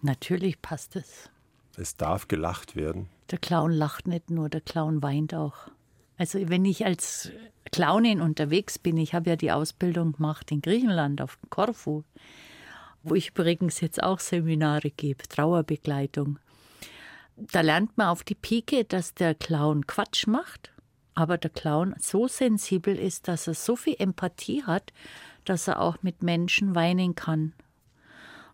Natürlich 0.00 0.60
passt 0.60 0.96
es. 0.96 1.30
Es 1.76 1.96
darf 1.96 2.28
gelacht 2.28 2.76
werden. 2.76 3.08
Der 3.30 3.38
Clown 3.38 3.72
lacht 3.72 4.06
nicht 4.06 4.30
nur, 4.30 4.48
der 4.48 4.60
Clown 4.60 5.02
weint 5.02 5.34
auch. 5.34 5.68
Also 6.18 6.38
wenn 6.48 6.64
ich 6.64 6.84
als 6.84 7.30
Clownin 7.70 8.20
unterwegs 8.20 8.78
bin, 8.78 8.96
ich 8.98 9.14
habe 9.14 9.30
ja 9.30 9.36
die 9.36 9.50
Ausbildung 9.50 10.12
gemacht 10.12 10.50
in 10.52 10.60
Griechenland 10.60 11.22
auf 11.22 11.38
Korfu, 11.48 12.04
wo 13.02 13.14
ich 13.14 13.30
übrigens 13.30 13.80
jetzt 13.80 14.02
auch 14.02 14.20
Seminare 14.20 14.90
gebe, 14.90 15.22
Trauerbegleitung. 15.28 16.38
Da 17.36 17.60
lernt 17.60 17.96
man 17.96 18.08
auf 18.08 18.22
die 18.24 18.34
Pike, 18.34 18.84
dass 18.84 19.14
der 19.14 19.34
Clown 19.34 19.86
Quatsch 19.86 20.26
macht, 20.26 20.70
aber 21.14 21.38
der 21.38 21.50
Clown 21.50 21.94
so 21.98 22.28
sensibel 22.28 22.96
ist, 22.96 23.28
dass 23.28 23.46
er 23.46 23.54
so 23.54 23.76
viel 23.76 23.96
Empathie 23.98 24.62
hat, 24.64 24.92
dass 25.44 25.68
er 25.68 25.80
auch 25.80 26.02
mit 26.02 26.22
Menschen 26.22 26.74
weinen 26.74 27.14
kann. 27.14 27.52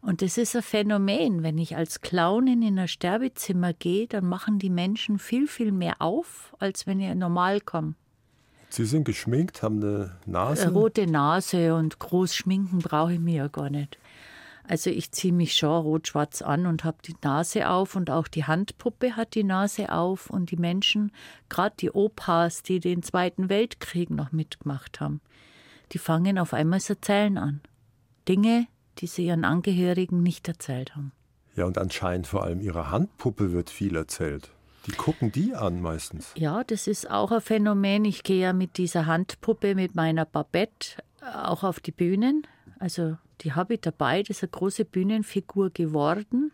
Und 0.00 0.22
das 0.22 0.38
ist 0.38 0.54
ein 0.54 0.62
Phänomen. 0.62 1.42
Wenn 1.42 1.58
ich 1.58 1.76
als 1.76 2.00
Clownin 2.00 2.62
in 2.62 2.78
ein 2.78 2.88
Sterbezimmer 2.88 3.72
gehe, 3.72 4.06
dann 4.06 4.26
machen 4.26 4.58
die 4.58 4.70
Menschen 4.70 5.18
viel, 5.18 5.48
viel 5.48 5.72
mehr 5.72 5.96
auf, 5.98 6.54
als 6.60 6.86
wenn 6.86 7.00
ich 7.00 7.12
normal 7.14 7.60
komme. 7.60 7.94
Sie 8.70 8.84
sind 8.84 9.04
geschminkt, 9.04 9.62
haben 9.62 9.82
eine 9.82 10.16
Nase. 10.26 10.62
Eine 10.62 10.72
rote 10.72 11.06
Nase 11.06 11.74
und 11.74 11.98
groß 11.98 12.34
schminken 12.34 12.78
brauche 12.78 13.14
ich 13.14 13.18
mir 13.18 13.36
ja 13.36 13.48
gar 13.48 13.70
nicht. 13.70 13.98
Also 14.68 14.90
ich 14.90 15.12
ziehe 15.12 15.32
mich 15.32 15.56
schon 15.56 15.82
rot-schwarz 15.82 16.42
an 16.42 16.66
und 16.66 16.84
habe 16.84 16.98
die 17.02 17.16
Nase 17.22 17.70
auf 17.70 17.96
und 17.96 18.10
auch 18.10 18.28
die 18.28 18.44
Handpuppe 18.44 19.16
hat 19.16 19.34
die 19.34 19.42
Nase 19.42 19.90
auf 19.90 20.28
und 20.28 20.50
die 20.50 20.58
Menschen, 20.58 21.10
gerade 21.48 21.74
die 21.80 21.90
Opas, 21.90 22.62
die 22.62 22.78
den 22.78 23.02
Zweiten 23.02 23.48
Weltkrieg 23.48 24.10
noch 24.10 24.30
mitgemacht 24.30 25.00
haben, 25.00 25.22
die 25.92 25.98
fangen 25.98 26.38
auf 26.38 26.52
einmal 26.52 26.82
zu 26.82 26.92
erzählen 26.92 27.38
an. 27.38 27.60
Dinge, 28.28 28.66
die 28.98 29.06
sie 29.06 29.24
ihren 29.24 29.46
Angehörigen 29.46 30.22
nicht 30.22 30.46
erzählt 30.48 30.94
haben. 30.94 31.12
Ja, 31.56 31.64
und 31.64 31.78
anscheinend 31.78 32.26
vor 32.26 32.44
allem 32.44 32.60
ihrer 32.60 32.90
Handpuppe 32.90 33.52
wird 33.52 33.70
viel 33.70 33.96
erzählt. 33.96 34.50
Die 34.86 34.92
gucken 34.92 35.32
die 35.32 35.54
an 35.54 35.80
meistens. 35.80 36.32
Ja, 36.36 36.62
das 36.62 36.86
ist 36.86 37.10
auch 37.10 37.32
ein 37.32 37.40
Phänomen. 37.40 38.04
Ich 38.04 38.22
gehe 38.22 38.42
ja 38.42 38.52
mit 38.52 38.76
dieser 38.76 39.06
Handpuppe, 39.06 39.74
mit 39.74 39.94
meiner 39.94 40.26
Babette 40.26 41.02
auch 41.20 41.64
auf 41.64 41.80
die 41.80 41.90
Bühnen. 41.90 42.46
Also 42.78 43.16
die 43.40 43.52
habe 43.52 43.74
ich 43.74 43.80
dabei. 43.80 44.22
Das 44.22 44.38
ist 44.38 44.42
eine 44.42 44.50
große 44.50 44.84
Bühnenfigur 44.84 45.70
geworden. 45.70 46.52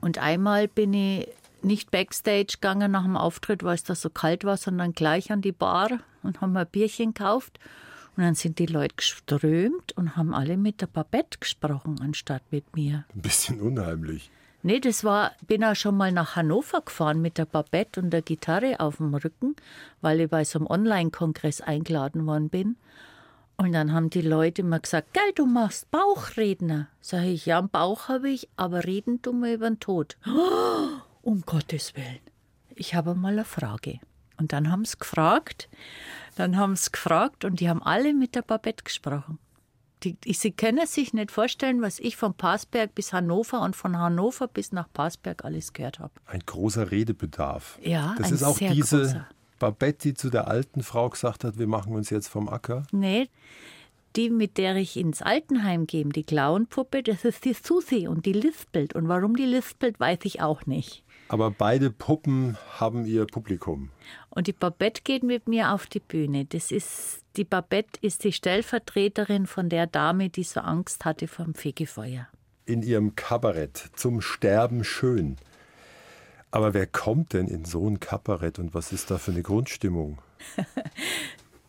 Und 0.00 0.18
einmal 0.18 0.68
bin 0.68 0.94
ich 0.94 1.28
nicht 1.62 1.90
backstage 1.90 2.54
gegangen 2.60 2.92
nach 2.92 3.04
dem 3.04 3.16
Auftritt, 3.16 3.64
weil 3.64 3.74
es 3.74 3.84
da 3.84 3.94
so 3.94 4.10
kalt 4.10 4.44
war, 4.44 4.56
sondern 4.56 4.92
gleich 4.92 5.32
an 5.32 5.42
die 5.42 5.52
Bar 5.52 6.00
und 6.22 6.40
haben 6.40 6.56
ein 6.56 6.66
Bierchen 6.66 7.14
gekauft. 7.14 7.58
Und 8.16 8.24
dann 8.24 8.34
sind 8.34 8.58
die 8.58 8.66
Leute 8.66 8.96
geströmt 8.96 9.92
und 9.96 10.16
haben 10.16 10.34
alle 10.34 10.56
mit 10.56 10.80
der 10.80 10.88
Babette 10.88 11.38
gesprochen, 11.38 12.00
anstatt 12.00 12.42
mit 12.50 12.74
mir. 12.74 13.04
Ein 13.14 13.22
bisschen 13.22 13.60
unheimlich. 13.60 14.30
Nee, 14.64 14.80
das 14.80 15.04
war, 15.04 15.32
bin 15.46 15.62
auch 15.62 15.76
schon 15.76 15.96
mal 15.96 16.10
nach 16.10 16.34
Hannover 16.34 16.80
gefahren 16.80 17.22
mit 17.22 17.38
der 17.38 17.44
Babette 17.44 18.00
und 18.00 18.10
der 18.10 18.22
Gitarre 18.22 18.80
auf 18.80 18.96
dem 18.96 19.14
Rücken, 19.14 19.54
weil 20.00 20.20
ich 20.20 20.28
bei 20.28 20.44
so 20.44 20.58
einem 20.58 20.66
Online-Kongress 20.66 21.60
eingeladen 21.60 22.26
worden 22.26 22.48
bin. 22.48 22.76
Und 23.60 23.72
dann 23.72 23.92
haben 23.92 24.08
die 24.08 24.22
Leute 24.22 24.62
immer 24.62 24.78
gesagt, 24.78 25.12
geil, 25.14 25.32
du 25.34 25.44
machst 25.44 25.90
Bauchredner. 25.90 26.86
Sag 27.00 27.24
ich, 27.24 27.44
ja, 27.44 27.58
einen 27.58 27.68
Bauch 27.68 28.08
habe 28.08 28.30
ich, 28.30 28.48
aber 28.56 28.84
reden 28.84 29.20
tun 29.20 29.40
wir 29.42 29.52
über 29.52 29.68
den 29.68 29.80
Tod. 29.80 30.16
Oh, 30.26 30.88
um 31.22 31.42
Gottes 31.42 31.96
Willen. 31.96 32.20
Ich 32.76 32.94
habe 32.94 33.16
mal 33.16 33.32
eine 33.32 33.44
Frage. 33.44 33.98
Und 34.36 34.52
dann 34.52 34.70
haben 34.70 34.84
sie 34.84 34.96
gefragt, 34.96 35.68
dann 36.36 36.56
haben 36.56 36.76
sie 36.76 36.92
gefragt 36.92 37.44
und 37.44 37.58
die 37.58 37.68
haben 37.68 37.82
alle 37.82 38.14
mit 38.14 38.36
der 38.36 38.42
Babette 38.42 38.84
gesprochen. 38.84 39.40
Die, 40.04 40.16
sie 40.32 40.52
können 40.52 40.86
sich 40.86 41.12
nicht 41.12 41.32
vorstellen, 41.32 41.82
was 41.82 41.98
ich 41.98 42.16
von 42.16 42.34
Passberg 42.34 42.94
bis 42.94 43.12
Hannover 43.12 43.62
und 43.62 43.74
von 43.74 43.98
Hannover 43.98 44.46
bis 44.46 44.70
nach 44.70 44.86
Passberg 44.92 45.44
alles 45.44 45.72
gehört 45.72 45.98
habe. 45.98 46.12
Ein 46.26 46.44
großer 46.46 46.92
Redebedarf. 46.92 47.80
Ja, 47.82 48.14
das 48.16 48.28
ein 48.28 48.34
ist 48.34 48.42
auch 48.44 48.56
sehr 48.56 48.72
diese 48.72 48.98
großer. 48.98 49.26
Babette, 49.58 50.08
die 50.08 50.14
zu 50.14 50.30
der 50.30 50.48
alten 50.48 50.82
Frau 50.82 51.10
gesagt 51.10 51.44
hat, 51.44 51.58
wir 51.58 51.66
machen 51.66 51.94
uns 51.94 52.10
jetzt 52.10 52.28
vom 52.28 52.48
Acker. 52.48 52.86
Nee, 52.92 53.28
die, 54.16 54.30
mit 54.30 54.58
der 54.58 54.76
ich 54.76 54.96
ins 54.96 55.22
Altenheim 55.22 55.86
gehe, 55.86 56.04
die 56.04 56.24
Clownpuppe, 56.24 57.02
das 57.02 57.24
ist 57.24 57.44
die 57.44 57.54
Susi 57.54 58.08
und 58.08 58.26
die 58.26 58.32
lispelt. 58.32 58.94
Und 58.94 59.08
warum 59.08 59.36
die 59.36 59.44
lispelt, 59.44 60.00
weiß 60.00 60.20
ich 60.24 60.40
auch 60.40 60.66
nicht. 60.66 61.04
Aber 61.28 61.50
beide 61.50 61.90
Puppen 61.90 62.56
haben 62.78 63.04
ihr 63.04 63.26
Publikum. 63.26 63.90
Und 64.30 64.46
die 64.46 64.52
Babette 64.52 65.02
geht 65.04 65.22
mit 65.22 65.46
mir 65.46 65.72
auf 65.72 65.86
die 65.86 66.00
Bühne. 66.00 66.46
Das 66.46 66.72
ist, 66.72 67.20
die 67.36 67.44
Babette 67.44 68.00
ist 68.00 68.24
die 68.24 68.32
Stellvertreterin 68.32 69.46
von 69.46 69.68
der 69.68 69.86
Dame, 69.86 70.30
die 70.30 70.42
so 70.42 70.60
Angst 70.60 71.04
hatte 71.04 71.28
vor 71.28 71.44
dem 71.44 71.54
Fegefeuer. 71.54 72.28
In 72.64 72.82
ihrem 72.82 73.14
Kabarett 73.14 73.90
zum 73.94 74.20
Sterben 74.20 74.84
schön. 74.84 75.36
Aber 76.50 76.74
wer 76.74 76.86
kommt 76.86 77.32
denn 77.34 77.46
in 77.46 77.64
so 77.64 77.86
ein 77.88 78.00
Kabarett 78.00 78.58
und 78.58 78.74
was 78.74 78.92
ist 78.92 79.10
da 79.10 79.18
für 79.18 79.32
eine 79.32 79.42
Grundstimmung? 79.42 80.18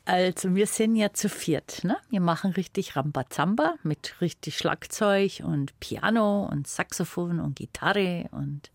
Also 0.06 0.56
wir 0.56 0.66
sind 0.66 0.96
ja 0.96 1.14
zu 1.14 1.30
viert. 1.30 1.84
Ne? 1.84 1.96
Wir 2.10 2.20
machen 2.20 2.50
richtig 2.54 2.96
Rambazamba 2.96 3.76
mit 3.84 4.20
richtig 4.22 4.58
Schlagzeug 4.58 5.44
und 5.46 5.80
Piano 5.80 6.48
und 6.52 6.66
Saxophon 6.66 7.40
und 7.40 7.58
Gitarre 7.58 8.28
und 8.32 8.72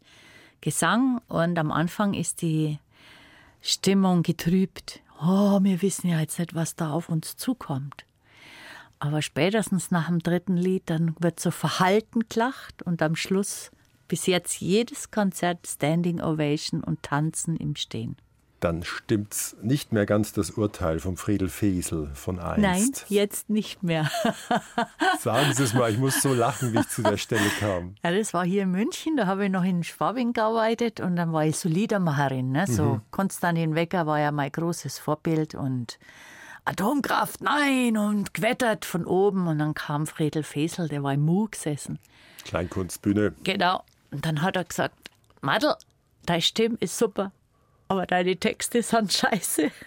Gesang. 0.60 1.20
Und 1.26 1.58
am 1.58 1.72
Anfang 1.72 2.14
ist 2.14 2.40
die 2.40 2.78
Stimmung 3.62 4.22
getrübt. 4.22 5.00
Oh, 5.20 5.58
wir 5.60 5.82
wissen 5.82 6.08
ja 6.08 6.20
jetzt 6.20 6.38
nicht, 6.38 6.54
was 6.54 6.76
da 6.76 6.92
auf 6.92 7.08
uns 7.08 7.36
zukommt. 7.36 8.04
Aber 9.00 9.20
spätestens 9.20 9.90
nach 9.90 10.06
dem 10.06 10.20
dritten 10.20 10.56
Lied, 10.56 10.84
dann 10.86 11.16
wird 11.18 11.40
so 11.40 11.50
verhalten 11.50 12.28
gelacht 12.28 12.84
und 12.84 13.02
am 13.02 13.16
Schluss 13.16 13.72
bis 14.08 14.26
jetzt 14.26 14.60
jedes 14.60 15.10
Konzert 15.10 15.66
Standing 15.66 16.20
Ovation 16.20 16.82
und 16.82 17.02
Tanzen 17.02 17.56
im 17.56 17.76
Stehen. 17.76 18.16
Dann 18.60 18.82
stimmt's 18.82 19.56
nicht 19.60 19.92
mehr 19.92 20.06
ganz 20.06 20.32
das 20.32 20.52
Urteil 20.52 20.98
vom 20.98 21.18
Friedel 21.18 21.50
Fesel 21.50 22.10
von 22.14 22.38
einst. 22.38 22.62
Nein, 22.62 22.90
jetzt 23.10 23.50
nicht 23.50 23.82
mehr. 23.82 24.10
Sagen 25.20 25.52
Sie 25.52 25.64
es 25.64 25.74
mal, 25.74 25.90
ich 25.92 25.98
muss 25.98 26.22
so 26.22 26.32
lachen, 26.32 26.72
wie 26.72 26.78
ich 26.78 26.88
zu 26.88 27.02
der 27.02 27.18
Stelle 27.18 27.46
kam. 27.60 27.94
Ja, 28.02 28.10
das 28.10 28.32
war 28.32 28.46
hier 28.46 28.62
in 28.62 28.70
München, 28.70 29.18
da 29.18 29.26
habe 29.26 29.44
ich 29.44 29.50
noch 29.50 29.64
in 29.64 29.84
Schwabing 29.84 30.32
gearbeitet 30.32 31.00
und 31.00 31.16
dann 31.16 31.30
war 31.34 31.44
ich 31.44 31.58
so 31.58 31.68
Liedermacherin. 31.68 32.52
Ne? 32.52 32.66
So 32.66 33.02
Konstantin 33.10 33.74
Wecker 33.74 34.06
war 34.06 34.18
ja 34.18 34.32
mein 34.32 34.50
großes 34.50 34.98
Vorbild 34.98 35.54
und 35.54 35.98
Atomkraft, 36.64 37.42
nein, 37.42 37.98
und 37.98 38.32
gewettert 38.32 38.86
von 38.86 39.04
oben. 39.04 39.46
Und 39.46 39.58
dann 39.58 39.74
kam 39.74 40.06
Friedel 40.06 40.42
Fesel, 40.42 40.88
der 40.88 41.02
war 41.02 41.12
im 41.12 41.20
Mu 41.20 41.48
gesessen. 41.50 41.98
Kleinkunstbühne. 42.44 43.34
Genau. 43.44 43.82
Und 44.14 44.24
dann 44.24 44.42
hat 44.42 44.56
er 44.56 44.64
gesagt, 44.64 44.94
Madel, 45.40 45.74
deine 46.24 46.40
Stimme 46.40 46.76
ist 46.78 46.96
super, 46.96 47.32
aber 47.88 48.06
deine 48.06 48.36
Texte 48.36 48.80
sind 48.82 49.12
scheiße. 49.12 49.70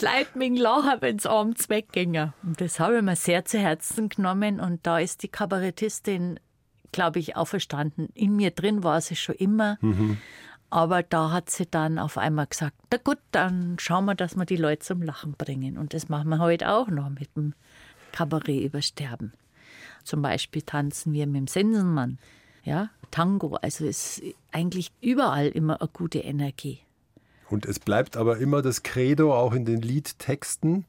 Die 0.00 0.04
Leute 0.04 0.36
mich 0.36 0.58
lachen, 0.58 1.00
wenn 1.00 1.16
es 1.16 1.26
abends 1.26 1.68
weggingen. 1.68 2.32
Und 2.42 2.60
das 2.60 2.80
habe 2.80 2.96
ich 2.96 3.02
mir 3.02 3.14
sehr 3.14 3.44
zu 3.44 3.58
Herzen 3.58 4.08
genommen. 4.08 4.58
Und 4.58 4.84
da 4.84 4.98
ist 4.98 5.22
die 5.22 5.28
Kabarettistin, 5.28 6.40
glaube 6.90 7.20
ich, 7.20 7.36
auch 7.36 7.46
verstanden. 7.46 8.08
In 8.14 8.34
mir 8.34 8.50
drin 8.50 8.82
war 8.82 9.00
sie 9.00 9.14
schon 9.14 9.36
immer. 9.36 9.78
Aber 10.70 11.04
da 11.04 11.30
hat 11.30 11.50
sie 11.50 11.66
dann 11.66 12.00
auf 12.00 12.18
einmal 12.18 12.46
gesagt, 12.48 12.74
na 12.90 12.98
gut, 12.98 13.18
dann 13.30 13.76
schauen 13.78 14.06
wir, 14.06 14.16
dass 14.16 14.34
wir 14.34 14.46
die 14.46 14.56
Leute 14.56 14.84
zum 14.84 15.02
Lachen 15.02 15.34
bringen. 15.34 15.78
Und 15.78 15.94
das 15.94 16.08
machen 16.08 16.30
wir 16.30 16.40
heute 16.40 16.68
auch 16.70 16.88
noch 16.88 17.10
mit 17.10 17.36
dem 17.36 17.54
Kabarett 18.10 18.64
über 18.64 18.82
Sterben. 18.82 19.32
Zum 20.04 20.22
Beispiel 20.22 20.62
tanzen 20.62 21.12
wir 21.12 21.26
mit 21.26 21.36
dem 21.36 21.46
Sensenmann. 21.46 22.18
Ja, 22.64 22.90
Tango. 23.10 23.56
Also 23.56 23.84
es 23.86 24.18
ist 24.18 24.34
eigentlich 24.52 24.90
überall 25.00 25.48
immer 25.48 25.80
eine 25.80 25.90
gute 25.92 26.18
Energie. 26.20 26.80
Und 27.50 27.66
es 27.66 27.78
bleibt 27.78 28.16
aber 28.16 28.38
immer 28.38 28.62
das 28.62 28.82
Credo 28.82 29.34
auch 29.34 29.52
in 29.52 29.64
den 29.64 29.82
Liedtexten. 29.82 30.84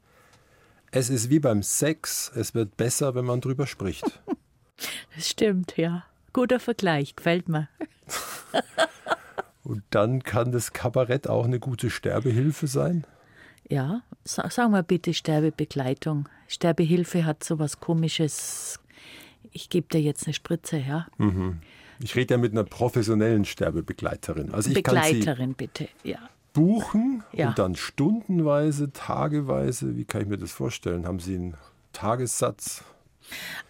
Es 0.90 1.10
ist 1.10 1.28
wie 1.28 1.40
beim 1.40 1.62
Sex, 1.62 2.30
es 2.34 2.54
wird 2.54 2.76
besser, 2.76 3.14
wenn 3.14 3.24
man 3.24 3.40
drüber 3.40 3.66
spricht. 3.66 4.04
Das 5.14 5.28
stimmt, 5.28 5.76
ja. 5.76 6.04
Guter 6.32 6.58
Vergleich, 6.58 7.14
gefällt 7.14 7.48
mir. 7.48 7.68
Und 9.62 9.82
dann 9.90 10.22
kann 10.24 10.50
das 10.52 10.72
Kabarett 10.72 11.28
auch 11.28 11.44
eine 11.44 11.60
gute 11.60 11.90
Sterbehilfe 11.90 12.66
sein. 12.66 13.06
Ja, 13.68 14.02
sa- 14.24 14.50
sagen 14.50 14.72
wir 14.72 14.82
bitte 14.82 15.14
Sterbebegleitung. 15.14 16.28
Sterbehilfe 16.48 17.24
hat 17.24 17.44
so 17.44 17.58
was 17.60 17.80
Komisches 17.80 18.78
ich 19.54 19.70
gebe 19.70 19.86
dir 19.88 20.00
jetzt 20.02 20.26
eine 20.26 20.34
Spritze, 20.34 20.76
ja. 20.78 21.06
Ich 22.00 22.14
rede 22.16 22.34
ja 22.34 22.38
mit 22.38 22.52
einer 22.52 22.64
professionellen 22.64 23.44
Sterbebegleiterin. 23.46 24.52
Also 24.52 24.70
ich 24.70 24.82
kann 24.82 25.02
sie 25.04 25.14
Begleiterin 25.14 25.54
bitte, 25.54 25.88
ja. 26.02 26.18
buchen 26.52 27.22
Ja. 27.32 27.48
und 27.48 27.58
dann 27.58 27.76
stundenweise, 27.76 28.92
tageweise, 28.92 29.96
wie 29.96 30.04
kann 30.04 30.22
ich 30.22 30.28
mir 30.28 30.36
das 30.36 30.52
vorstellen? 30.52 31.06
Haben 31.06 31.20
Sie 31.20 31.36
einen 31.36 31.56
Tagessatz? 31.92 32.84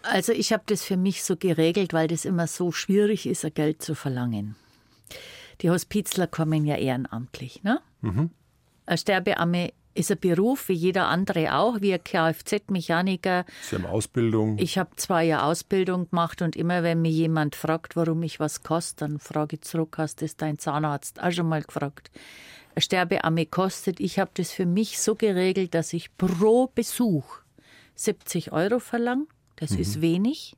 Also 0.02 0.32
ich 0.32 0.52
habe 0.52 0.64
das 0.66 0.82
für 0.82 0.96
mich 0.96 1.22
so 1.22 1.36
geregelt, 1.36 1.92
weil 1.92 2.08
das 2.08 2.24
immer 2.24 2.46
so 2.46 2.72
schwierig 2.72 3.26
ist, 3.26 3.44
ein 3.44 3.54
Geld 3.54 3.82
zu 3.82 3.94
verlangen. 3.94 4.56
Die 5.60 5.70
Hospizler 5.70 6.26
kommen 6.26 6.64
ja 6.64 6.76
ehrenamtlich. 6.76 7.62
Ne? 7.62 7.80
Ein 8.86 8.98
Sterbeamme 8.98 9.72
ist 9.94 10.10
ein 10.10 10.18
Beruf, 10.18 10.68
wie 10.68 10.74
jeder 10.74 11.06
andere 11.06 11.54
auch, 11.54 11.80
wie 11.80 11.94
ein 11.94 12.02
Kfz-Mechaniker. 12.02 13.44
Sie 13.62 13.76
haben 13.76 13.86
Ausbildung. 13.86 14.58
Ich 14.58 14.76
habe 14.78 14.90
zwei 14.96 15.24
Jahre 15.24 15.44
Ausbildung 15.46 16.10
gemacht 16.10 16.42
und 16.42 16.56
immer 16.56 16.82
wenn 16.82 17.00
mir 17.00 17.10
jemand 17.10 17.54
fragt, 17.54 17.96
warum 17.96 18.22
ich 18.22 18.40
was 18.40 18.62
koste, 18.62 19.06
dann 19.06 19.18
frage 19.18 19.56
ich 19.56 19.62
zurück, 19.62 19.96
hast 19.98 20.22
das 20.22 20.36
dein 20.36 20.58
Zahnarzt 20.58 21.22
auch 21.22 21.32
schon 21.32 21.48
mal 21.48 21.62
gefragt? 21.62 22.10
Ein 22.74 22.82
Sterbeamme 22.82 23.46
kostet, 23.46 24.00
ich 24.00 24.18
habe 24.18 24.32
das 24.34 24.50
für 24.50 24.66
mich 24.66 25.00
so 25.00 25.14
geregelt, 25.14 25.74
dass 25.74 25.92
ich 25.92 26.16
pro 26.16 26.66
Besuch 26.74 27.24
70 27.94 28.52
Euro 28.52 28.80
verlange. 28.80 29.26
Das 29.56 29.70
ist 29.70 30.00
wenig. 30.00 30.56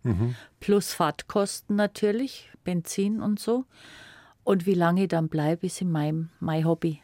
Plus 0.59 0.93
Fahrtkosten 0.95 1.77
natürlich, 1.77 2.49
Benzin 2.65 3.21
und 3.21 3.39
so. 3.39 3.67
Und 4.43 4.65
wie 4.65 4.75
lange 4.75 5.03
ich 5.03 5.09
dann 5.09 5.29
bleibe, 5.29 5.67
ist 5.67 5.83
in 5.83 5.91
meinem 5.91 6.31
mein 6.41 6.65
Hobby. 6.65 7.03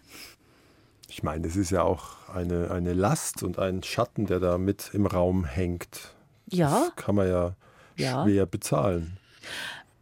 Ich 1.14 1.22
meine, 1.22 1.46
das 1.46 1.56
ist 1.56 1.68
ja 1.70 1.82
auch 1.82 2.26
eine, 2.34 2.70
eine 2.70 2.94
Last 2.94 3.42
und 3.42 3.58
ein 3.58 3.82
Schatten, 3.82 4.24
der 4.24 4.40
da 4.40 4.56
mit 4.56 4.90
im 4.94 5.04
Raum 5.04 5.44
hängt. 5.44 6.14
Ja, 6.48 6.86
Das 6.86 6.96
kann 7.04 7.14
man 7.16 7.28
ja, 7.28 7.54
Ja. 7.98 8.24
schwer 8.24 8.46
bezahlen. 8.46 9.18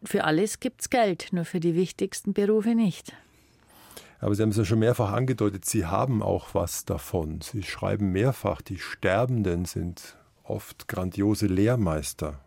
für 0.04 0.22
alles 0.22 0.60
gibt's 0.60 0.88
Geld, 0.88 1.28
nur 1.32 1.44
für 1.44 1.58
die 1.58 1.74
wichtigsten 1.74 2.32
Berufe 2.32 2.76
nicht. 2.76 3.12
Aber 4.20 4.36
Sie 4.36 4.42
haben 4.42 4.50
es 4.50 4.56
ja 4.56 4.64
schon 4.64 4.78
mehrfach 4.78 5.10
angedeutet, 5.12 5.64
Sie 5.64 5.84
haben 5.84 6.22
auch 6.22 6.54
was 6.54 6.84
davon. 6.84 7.40
Sie 7.40 7.64
schreiben 7.64 8.12
mehrfach, 8.12 8.62
die 8.62 8.78
Sterbenden 8.78 9.64
sind 9.64 10.16
oft 10.44 10.86
grandiose 10.86 11.46
Lehrmeister. 11.48 12.38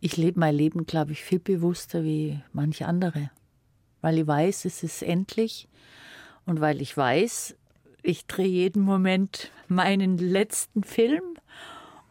Ich 0.00 0.16
lebe 0.16 0.40
mein 0.40 0.54
Leben, 0.56 0.86
glaube 0.86 1.12
ich, 1.12 1.22
viel 1.22 1.38
bewusster 1.38 2.02
wie 2.02 2.40
manche 2.52 2.86
andere. 2.86 3.30
Weil 4.00 4.18
ich 4.18 4.26
weiß, 4.26 4.64
es 4.64 4.82
ist 4.82 5.02
endlich 5.04 5.68
und 6.46 6.60
weil 6.60 6.80
ich 6.82 6.96
weiß, 6.96 7.54
ich 8.06 8.26
drehe 8.26 8.46
jeden 8.46 8.82
Moment 8.82 9.50
meinen 9.68 10.18
letzten 10.18 10.84
Film 10.84 11.22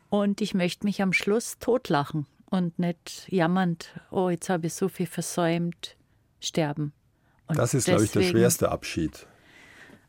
und 0.10 0.42
ich 0.42 0.54
möchte 0.54 0.86
mich 0.86 1.02
am 1.02 1.14
Schluss 1.14 1.58
totlachen 1.60 2.26
und 2.50 2.78
nicht 2.80 3.28
jammernd, 3.30 3.90
oh, 4.12 4.30
jetzt 4.30 4.50
habe 4.50 4.68
ich 4.68 4.74
so 4.74 4.88
viel 4.90 5.08
versäumt, 5.08 5.96
sterben. 6.40 6.94
Und 7.48 7.58
Das 7.58 7.74
ist, 7.74 7.86
glaube 7.86 8.04
ich, 8.04 8.12
der 8.12 8.22
deswegen- 8.22 8.40
schwerste 8.40 8.72
Abschied. 8.72 9.26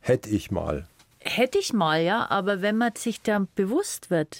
Hätte 0.01 0.31
ich 0.31 0.51
mal. 0.51 0.87
Hätte 1.21 1.59
ich 1.59 1.73
mal, 1.73 2.01
ja, 2.03 2.31
aber 2.31 2.63
wenn 2.63 2.77
man 2.77 2.95
sich 2.97 3.21
da 3.23 3.47
bewusst 3.57 4.11
wird, 4.11 4.39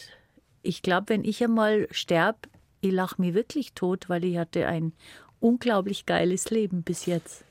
ich 0.63 0.83
glaube, 0.83 1.09
wenn 1.11 1.25
ich 1.25 1.43
einmal 1.43 1.89
sterbe, 1.91 2.39
ich 2.81 2.93
lache 2.93 3.21
mich 3.21 3.35
wirklich 3.35 3.73
tot, 3.73 4.09
weil 4.09 4.25
ich 4.25 4.37
hatte 4.39 4.67
ein 4.69 4.93
unglaublich 5.41 6.07
geiles 6.07 6.51
Leben 6.51 6.83
bis 6.83 7.07
jetzt. 7.07 7.45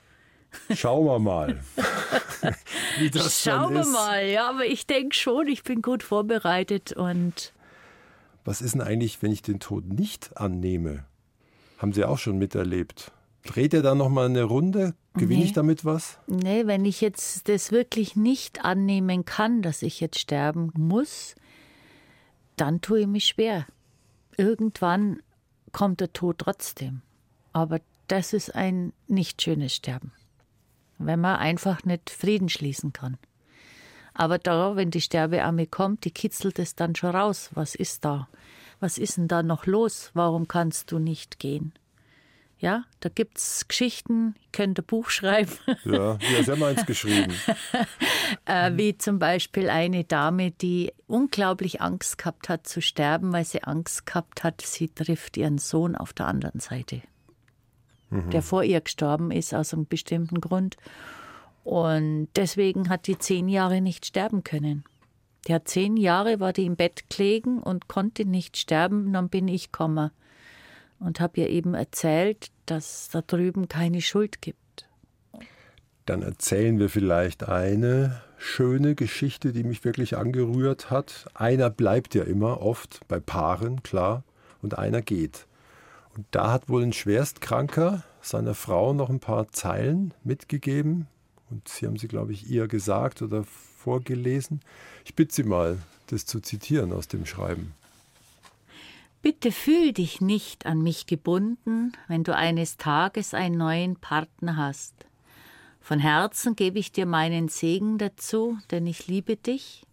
Schauen 0.76 1.06
wir 1.06 1.20
mal, 1.20 1.60
wie 3.00 3.10
das 3.10 3.42
Schauen 3.44 3.74
wir 3.74 3.86
mal, 3.86 4.26
ja, 4.28 4.50
aber 4.50 4.66
ich 4.66 4.88
denke 4.88 5.16
schon, 5.16 5.48
ich 5.48 5.64
bin 5.64 5.82
gut 5.82 6.04
vorbereitet 6.04 6.94
und 6.94 7.54
Was 8.44 8.62
ist 8.62 8.74
denn 8.74 8.82
eigentlich, 8.82 9.22
wenn 9.22 9.32
ich 9.32 9.42
den 9.42 9.60
Tod 9.60 9.86
nicht 9.88 10.38
annehme? 10.38 11.06
Haben 11.78 11.94
Sie 11.94 12.06
auch 12.06 12.18
schon 12.20 12.38
miterlebt. 12.38 13.12
Dreht 13.44 13.74
er 13.74 13.82
da 13.84 13.94
noch 13.96 14.10
mal 14.10 14.26
eine 14.26 14.44
Runde? 14.44 14.96
Gewinne 15.14 15.42
Nee. 15.42 15.46
ich 15.46 15.54
damit 15.54 15.86
was? 15.86 16.18
nee, 16.28 16.66
wenn 16.66 16.84
ich 16.86 17.00
jetzt 17.02 17.48
das 17.48 17.72
wirklich 17.72 18.16
nicht 18.16 18.66
annehmen 18.66 19.24
kann, 19.24 19.62
dass 19.62 19.82
ich 19.82 20.00
jetzt 20.00 20.20
sterben 20.20 20.72
muss, 20.78 21.36
dann 22.58 22.82
tue 22.82 23.02
ich 23.02 23.08
mich 23.08 23.26
schwer. 23.26 23.66
Irgendwann 24.38 25.22
kommt 25.72 26.00
der 26.02 26.12
Tod 26.12 26.40
trotzdem. 26.40 27.02
Aber 27.54 27.80
das 28.08 28.34
ist 28.34 28.56
ein 28.56 28.94
nicht 29.08 29.42
schönes 29.42 29.74
Sterben. 29.76 30.12
Wenn 30.98 31.20
man 31.20 31.38
einfach 31.38 31.84
nicht 31.84 32.10
Frieden 32.10 32.50
schließen 32.50 32.94
kann. 32.94 33.18
Aber 34.14 34.38
da, 34.38 34.76
wenn 34.76 34.92
die 34.92 35.02
Sterbearme 35.02 35.68
kommt, 35.68 36.06
die 36.06 36.12
kitzelt 36.12 36.58
es 36.60 36.76
dann 36.76 36.96
schon 36.96 37.16
raus. 37.16 37.50
Was 37.54 37.76
ist 37.76 38.06
da? 38.06 38.30
Was 38.80 38.98
ist 38.98 39.18
denn 39.18 39.28
da 39.28 39.44
noch 39.44 39.66
los? 39.66 40.12
Warum 40.14 40.48
kannst 40.48 40.92
du 40.92 41.00
nicht 41.00 41.40
gehen? 41.40 41.74
Ja, 42.58 42.86
da 43.02 43.10
gibt's 43.10 43.68
Geschichten, 43.68 44.34
ich 44.40 44.52
könnte 44.54 44.82
ein 44.82 44.86
Buch 44.86 45.10
schreiben, 45.10 45.52
Ja, 45.84 46.18
ja, 46.18 46.44
Sie 46.44 46.52
haben 46.52 46.64
eins 46.64 46.86
geschrieben. 46.86 47.34
äh, 48.46 48.72
wie 48.76 48.98
zum 48.98 49.20
Beispiel 49.20 49.70
eine 49.70 50.06
Dame, 50.06 50.52
die 50.52 50.94
unglaublich 51.06 51.82
Angst 51.82 52.18
gehabt 52.18 52.48
hat 52.48 52.66
zu 52.66 52.82
sterben, 52.82 53.34
weil 53.34 53.44
sie 53.44 53.64
Angst 53.64 54.06
gehabt 54.06 54.44
hat, 54.44 54.62
sie 54.62 54.88
trifft 54.88 55.36
ihren 55.36 55.58
Sohn 55.58 55.96
auf 55.96 56.14
der 56.14 56.28
anderen 56.28 56.62
Seite, 56.62 57.02
Der 58.12 58.42
vor 58.42 58.64
ihr 58.64 58.82
gestorben 58.82 59.32
ist 59.32 59.54
aus 59.54 59.74
einem 59.74 59.88
bestimmten 59.88 60.40
Grund. 60.40 60.78
Und 61.64 62.28
deswegen 62.36 62.90
hat 62.90 63.08
die 63.08 63.18
zehn 63.18 63.50
Jahre 63.50 63.82
nicht 63.82 64.06
sterben 64.06 64.44
können. 64.44 64.84
Die 65.48 65.54
hat 65.54 65.68
zehn 65.68 65.98
Jahre, 65.98 66.40
war 66.40 66.54
die 66.54 66.66
im 66.66 66.76
Bett 66.76 67.10
gelegen 67.10 67.60
und 67.60 67.88
konnte 67.88 68.26
nicht 68.26 68.58
sterben. 68.58 69.12
Dann 69.12 69.30
bin 69.30 69.48
ich 69.48 69.72
gekommen 69.72 70.12
und 71.00 71.20
habe 71.20 71.42
ihr 71.42 71.50
eben 71.50 71.74
erzählt, 71.74 72.52
dass 72.66 73.10
da 73.12 73.22
drüben 73.22 73.68
keine 73.68 74.02
Schuld 74.02 74.42
gibt. 74.42 74.88
Dann 76.06 76.22
erzählen 76.22 76.78
wir 76.78 76.90
vielleicht 76.90 77.48
eine 77.48 78.22
schöne 78.38 78.94
Geschichte, 78.94 79.54
die 79.54 79.64
mich 79.64 79.84
wirklich 79.84 80.18
angerührt 80.18 80.92
hat. 80.92 81.26
Einer 81.34 81.72
bleibt 81.72 82.14
ja 82.14 82.24
immer, 82.24 82.62
oft 82.62 83.00
bei 83.08 83.20
Paaren, 83.20 83.82
klar, 83.82 84.24
und 84.62 84.78
einer 84.78 85.02
geht. 85.02 85.48
Und 86.16 86.26
da 86.32 86.52
hat 86.52 86.70
wohl 86.70 86.84
ein 86.84 86.94
Schwerstkranker 86.94 88.04
seiner 88.22 88.56
Frau 88.56 88.94
noch 88.94 89.10
ein 89.10 89.20
paar 89.20 89.50
Zeilen 89.50 90.14
mitgegeben. 90.24 91.08
Und 91.50 91.68
Sie 91.68 91.86
haben 91.86 91.98
sie, 91.98 92.08
glaube 92.08 92.32
ich, 92.32 92.50
ihr 92.50 92.68
gesagt 92.68 93.22
oder 93.22 93.44
vorgelesen. 93.44 94.62
Ich 95.04 95.16
bitte 95.16 95.36
Sie 95.36 95.44
mal, 95.44 95.78
das 96.08 96.26
zu 96.26 96.40
zitieren 96.40 96.94
aus 96.94 97.08
dem 97.08 97.26
Schreiben. 97.26 97.74
Bitte 99.22 99.52
fühl 99.52 99.92
dich 99.92 100.22
nicht 100.22 100.66
an 100.66 100.82
mich 100.82 101.08
gebunden, 101.08 101.94
wenn 102.08 102.24
du 102.24 102.36
eines 102.36 102.78
Tages 102.78 103.34
einen 103.34 103.58
neuen 103.58 103.96
Partner 103.96 104.56
hast. 104.56 104.94
Von 105.82 106.00
Herzen 106.00 106.56
gebe 106.56 106.80
ich 106.80 106.92
dir 106.92 107.06
meinen 107.06 107.48
Segen 107.48 107.98
dazu, 107.98 108.58
denn 108.72 108.88
ich 108.88 109.08
liebe 109.08 109.36
dich 109.36 109.84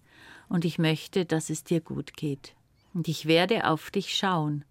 und 0.48 0.64
ich 0.64 0.78
möchte, 0.78 1.24
dass 1.24 1.50
es 1.50 1.64
dir 1.64 1.80
gut 1.80 2.14
geht. 2.16 2.54
Und 2.94 3.08
ich 3.08 3.26
werde 3.26 3.66
auf 3.66 3.90
dich 3.90 4.14
schauen. 4.14 4.64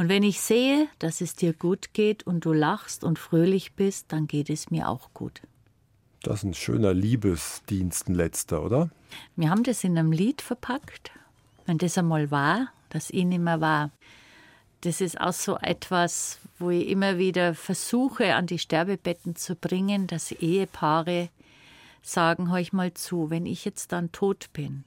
Und 0.00 0.08
wenn 0.08 0.22
ich 0.22 0.40
sehe, 0.40 0.88
dass 0.98 1.20
es 1.20 1.34
dir 1.34 1.52
gut 1.52 1.92
geht 1.92 2.22
und 2.22 2.46
du 2.46 2.54
lachst 2.54 3.04
und 3.04 3.18
fröhlich 3.18 3.74
bist, 3.74 4.06
dann 4.08 4.26
geht 4.26 4.48
es 4.48 4.70
mir 4.70 4.88
auch 4.88 5.10
gut. 5.12 5.42
Das 6.22 6.38
ist 6.38 6.44
ein 6.44 6.54
schöner 6.54 6.94
Liebesdienst, 6.94 8.08
ein 8.08 8.14
letzter, 8.14 8.64
oder? 8.64 8.88
Wir 9.36 9.50
haben 9.50 9.62
das 9.62 9.84
in 9.84 9.98
einem 9.98 10.10
Lied 10.10 10.40
verpackt. 10.40 11.10
Wenn 11.66 11.76
das 11.76 11.98
einmal 11.98 12.30
war, 12.30 12.68
das 12.88 13.10
ihn 13.10 13.30
immer 13.30 13.60
war. 13.60 13.90
Das 14.80 15.02
ist 15.02 15.20
auch 15.20 15.34
so 15.34 15.58
etwas, 15.58 16.38
wo 16.58 16.70
ich 16.70 16.88
immer 16.88 17.18
wieder 17.18 17.52
versuche, 17.54 18.36
an 18.36 18.46
die 18.46 18.58
Sterbebetten 18.58 19.36
zu 19.36 19.54
bringen, 19.54 20.06
dass 20.06 20.32
Ehepaare 20.32 21.28
sagen, 22.00 22.50
hör 22.50 22.56
ich 22.56 22.72
mal 22.72 22.94
zu, 22.94 23.28
wenn 23.28 23.44
ich 23.44 23.66
jetzt 23.66 23.92
dann 23.92 24.12
tot 24.12 24.48
bin, 24.54 24.84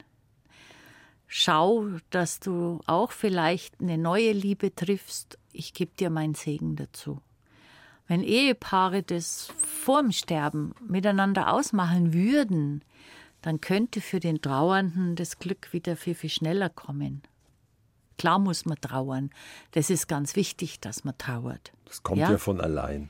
schau, 1.26 1.88
dass 2.10 2.40
du 2.40 2.80
auch 2.86 3.10
vielleicht 3.12 3.80
eine 3.80 3.98
neue 3.98 4.32
Liebe 4.32 4.74
triffst. 4.74 5.38
Ich 5.52 5.74
gebe 5.74 5.92
dir 5.98 6.10
meinen 6.10 6.34
Segen 6.34 6.76
dazu. 6.76 7.20
Wenn 8.06 8.22
Ehepaare 8.22 9.02
das 9.02 9.52
vorm 9.56 10.12
Sterben 10.12 10.74
miteinander 10.86 11.52
ausmachen 11.52 12.12
würden, 12.12 12.84
dann 13.40 13.60
könnte 13.60 14.00
für 14.00 14.20
den 14.20 14.42
Trauernden 14.42 15.16
das 15.16 15.38
Glück 15.38 15.72
wieder 15.72 15.96
viel, 15.96 16.14
viel 16.14 16.30
schneller 16.30 16.68
kommen. 16.70 17.22
Klar 18.18 18.38
muss 18.38 18.64
man 18.64 18.80
trauern. 18.80 19.30
Das 19.72 19.90
ist 19.90 20.06
ganz 20.06 20.36
wichtig, 20.36 20.80
dass 20.80 21.04
man 21.04 21.16
trauert. 21.18 21.72
Das 21.86 22.02
kommt 22.02 22.20
ja, 22.20 22.32
Ja. 22.32 22.38
von 22.38 22.60
allein. 22.60 23.08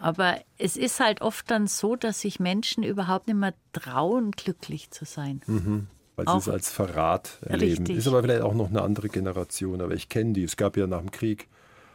Aber 0.00 0.38
es 0.58 0.76
ist 0.76 1.00
halt 1.00 1.22
oft 1.22 1.50
dann 1.50 1.66
so, 1.66 1.96
dass 1.96 2.20
sich 2.20 2.38
Menschen 2.38 2.82
überhaupt 2.84 3.26
nicht 3.26 3.36
mehr 3.36 3.54
trauen, 3.72 4.32
glücklich 4.32 4.90
zu 4.90 5.04
sein. 5.06 5.86
Weil 6.16 6.26
sie 6.28 6.36
es 6.36 6.48
als 6.48 6.70
Verrat 6.70 7.38
erleben. 7.44 7.78
Richtig. 7.86 7.96
Ist 7.96 8.06
aber 8.06 8.22
vielleicht 8.22 8.42
auch 8.42 8.54
noch 8.54 8.68
eine 8.68 8.82
andere 8.82 9.08
Generation. 9.08 9.80
Aber 9.80 9.94
ich 9.94 10.08
kenne 10.08 10.32
die. 10.32 10.44
Es 10.44 10.56
gab 10.56 10.76
ja 10.76 10.86
nach 10.86 11.00
dem 11.00 11.10
Krieg 11.10 11.48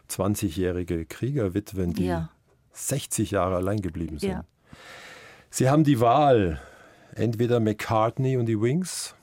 20-jährige 0.09 1.05
Kriegerwitwen, 1.05 1.93
die 1.93 2.05
Ja. 2.05 2.29
60 2.73 3.31
Jahre 3.31 3.55
allein 3.55 3.81
geblieben 3.81 4.19
sind. 4.19 4.31
Ja. 4.31 4.45
Sie 5.49 5.69
haben 5.69 5.83
die 5.83 5.99
Wahl. 5.99 6.61
Entweder 7.15 7.59
McCartney 7.59 8.37
und 8.37 8.45
die 8.45 8.61
Wings, 8.61 9.15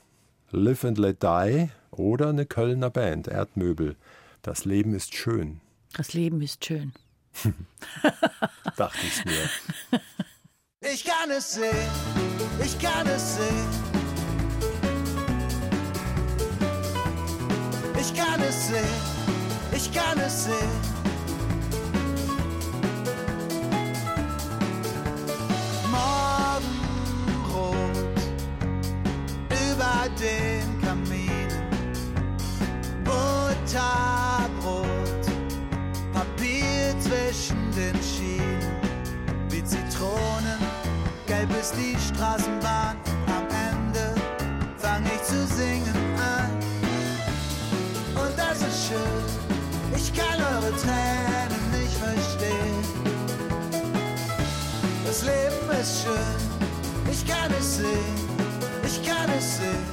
Live 0.51 0.83
and 0.83 0.97
Let 0.97 1.23
Die 1.23 1.69
oder 1.91 2.29
eine 2.29 2.45
Kölner 2.45 2.89
Band, 2.89 3.27
Erdmöbel. 3.27 3.95
Das 4.41 4.65
Leben 4.65 4.93
ist 4.93 5.15
schön. 5.15 5.61
Das 5.95 6.13
Leben 6.13 6.41
ist 6.41 6.65
schön. 6.65 6.93
Dachte 8.75 8.99
ich 9.07 9.25
mir. 9.25 10.01
Ich 10.91 11.05
kann 11.05 11.31
es 11.31 11.53
sehen, 11.53 11.89
ich 12.63 12.77
kann 12.79 13.07
es 13.07 13.37
sehen. 13.37 13.86
Kann 18.17 18.41
es 18.41 18.67
sehen, 18.67 19.01
ich 19.71 19.91
kann 19.93 20.19
es 20.19 20.45
sehen. 20.45 20.81
Morgenrot 25.91 27.75
über 29.49 30.09
den 30.19 30.81
Kaminen. 30.81 31.67
Butterbrot, 33.03 34.87
Papier 36.11 36.95
zwischen 36.99 37.71
den 37.75 37.95
Schienen. 38.01 38.81
Wie 39.49 39.63
Zitronen, 39.63 40.59
gelb 41.27 41.51
ist 41.59 41.75
die 41.75 41.95
Straßenbahn. 41.99 42.97
Am 43.27 43.47
Ende 43.71 44.15
fang 44.79 45.05
ich 45.05 45.23
zu 45.23 45.45
singen 45.47 46.06
Das 55.17 55.25
Leben 55.25 55.81
ist 55.81 56.03
schön, 56.03 57.11
ich 57.11 57.25
kann 57.25 57.51
es 57.57 57.77
sehen, 57.77 57.87
ich 58.85 59.03
kann 59.03 59.27
es 59.35 59.57
sehen. 59.57 59.85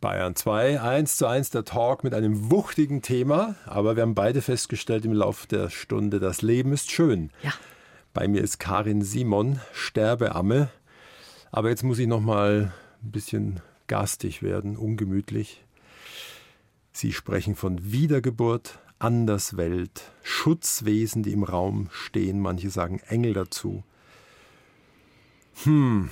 Bayern 0.00 0.36
2, 0.36 0.80
1 0.80 1.16
zu 1.16 1.26
1 1.26 1.50
der 1.50 1.64
Talk 1.64 2.04
mit 2.04 2.14
einem 2.14 2.52
wuchtigen 2.52 3.02
Thema, 3.02 3.56
aber 3.66 3.96
wir 3.96 4.02
haben 4.02 4.14
beide 4.14 4.42
festgestellt 4.42 5.04
im 5.04 5.12
Laufe 5.12 5.48
der 5.48 5.70
Stunde, 5.70 6.20
das 6.20 6.40
Leben 6.40 6.72
ist 6.72 6.92
schön. 6.92 7.32
Ja. 7.42 7.52
Bei 8.14 8.28
mir 8.28 8.42
ist 8.42 8.60
Karin 8.60 9.02
Simon, 9.02 9.58
Sterbeamme. 9.72 10.68
Aber 11.50 11.70
jetzt 11.70 11.82
muss 11.82 11.98
ich 11.98 12.06
noch 12.06 12.20
mal 12.20 12.72
ein 13.02 13.10
bisschen 13.10 13.58
garstig 13.88 14.44
werden, 14.44 14.76
ungemütlich. 14.76 15.64
Sie 16.92 17.12
sprechen 17.12 17.56
von 17.56 17.90
Wiedergeburt, 17.90 18.78
Anderswelt, 18.98 20.10
Schutzwesen, 20.22 21.22
die 21.22 21.32
im 21.32 21.42
Raum 21.42 21.88
stehen. 21.92 22.40
Manche 22.40 22.70
sagen 22.70 23.00
Engel 23.08 23.34
dazu. 23.34 23.82
Hm, 25.64 26.10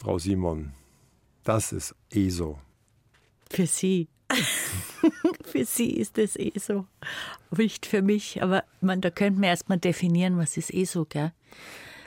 Frau 0.00 0.18
Simon, 0.18 0.72
das 1.44 1.72
ist 1.72 1.94
ESO. 2.10 2.58
Für 3.50 3.66
Sie. 3.66 4.08
für 5.44 5.64
Sie 5.64 5.90
ist 5.96 6.18
es 6.18 6.36
eh 6.36 6.52
so. 6.58 6.86
Nicht 7.56 7.86
für 7.86 8.02
mich. 8.02 8.42
Aber 8.42 8.64
man, 8.80 9.00
da 9.00 9.10
könnte 9.10 9.40
man 9.40 9.48
erst 9.50 9.68
mal 9.68 9.78
definieren, 9.78 10.36
was 10.38 10.56
ist 10.56 10.72
eh 10.72 10.84
so, 10.84 11.04
gell? 11.06 11.32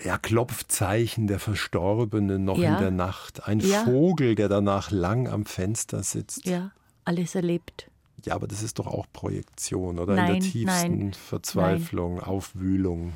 Ja, 0.03 0.17
Klopfzeichen 0.17 1.27
der 1.27 1.39
Verstorbenen 1.39 2.43
noch 2.43 2.57
Ja. 2.57 2.73
in 2.73 2.79
der 2.79 2.91
Nacht. 2.91 3.47
Ein 3.47 3.59
Ja. 3.59 3.83
Vogel, 3.83 4.33
der 4.35 4.49
danach 4.49 4.89
lang 4.91 5.27
am 5.27 5.45
Fenster 5.45 6.01
sitzt. 6.03 6.45
Ja, 6.45 6.71
alles 7.05 7.35
erlebt. 7.35 7.87
Ja, 8.25 8.35
aber 8.35 8.47
das 8.47 8.61
ist 8.63 8.79
doch 8.79 8.87
auch 8.87 9.05
Projektion, 9.13 9.99
oder? 9.99 10.13
in 10.13 10.19
Nein, 10.19 10.33
der 10.33 10.41
tiefsten 10.41 10.99
nein, 10.99 11.13
Verzweiflung, 11.13 12.19
Aufwühlung. 12.19 13.13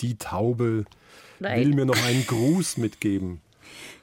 Die 0.00 0.16
Taube 0.16 0.84
Nein. 1.40 1.60
will 1.60 1.74
mir 1.74 1.86
noch 1.86 2.02
einen 2.04 2.24
Gruß 2.26 2.76
mitgeben. 2.76 3.40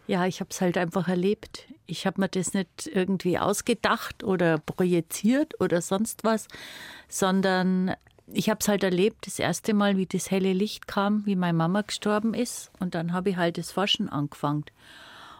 Ja, 0.07 0.25
ich 0.25 0.39
habe 0.39 0.49
es 0.51 0.61
halt 0.61 0.77
einfach 0.77 1.07
erlebt. 1.07 1.65
Ich 1.87 2.05
habe 2.05 2.21
mir 2.21 2.29
das 2.29 2.53
nicht 2.53 2.87
irgendwie 2.91 3.39
ausgedacht 3.39 4.23
oder 4.23 4.59
projiziert 4.59 5.59
oder 5.59 5.81
sonst 5.81 6.23
was, 6.23 6.47
sondern 7.07 7.95
ich 8.27 8.49
habe 8.49 8.59
es 8.59 8.67
halt 8.67 8.83
erlebt, 8.83 9.27
das 9.27 9.39
erste 9.39 9.73
Mal, 9.73 9.97
wie 9.97 10.05
das 10.05 10.31
helle 10.31 10.53
Licht 10.53 10.87
kam, 10.87 11.25
wie 11.25 11.35
meine 11.35 11.57
Mama 11.57 11.81
gestorben 11.81 12.33
ist. 12.33 12.71
Und 12.79 12.95
dann 12.95 13.13
habe 13.13 13.31
ich 13.31 13.37
halt 13.37 13.57
das 13.57 13.71
Forschen 13.71 14.09
angefangen. 14.09 14.65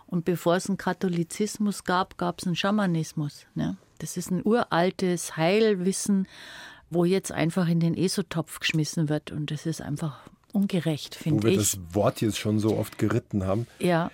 Und 0.07 0.25
bevor 0.25 0.55
es 0.55 0.67
einen 0.67 0.77
Katholizismus 0.77 1.83
gab, 1.83 2.17
gab 2.17 2.39
es 2.39 2.45
einen 2.45 2.55
Schamanismus. 2.55 3.45
Ne? 3.55 3.77
Das 3.99 4.17
ist 4.17 4.31
ein 4.31 4.41
uraltes 4.45 5.37
Heilwissen, 5.37 6.27
wo 6.89 7.05
jetzt 7.05 7.31
einfach 7.31 7.67
in 7.67 7.79
den 7.79 7.95
Esotopf 7.95 8.59
geschmissen 8.59 9.09
wird. 9.09 9.31
Und 9.31 9.51
das 9.51 9.65
ist 9.65 9.81
einfach 9.81 10.19
ungerecht, 10.53 11.17
Wo 11.19 11.23
finde 11.23 11.43
wir 11.43 11.51
ich. 11.51 11.57
das 11.57 11.79
Wort 11.93 12.21
jetzt 12.21 12.37
schon 12.37 12.59
so 12.59 12.77
oft 12.77 12.97
geritten 12.97 13.45
haben. 13.45 13.67
ja. 13.79 14.11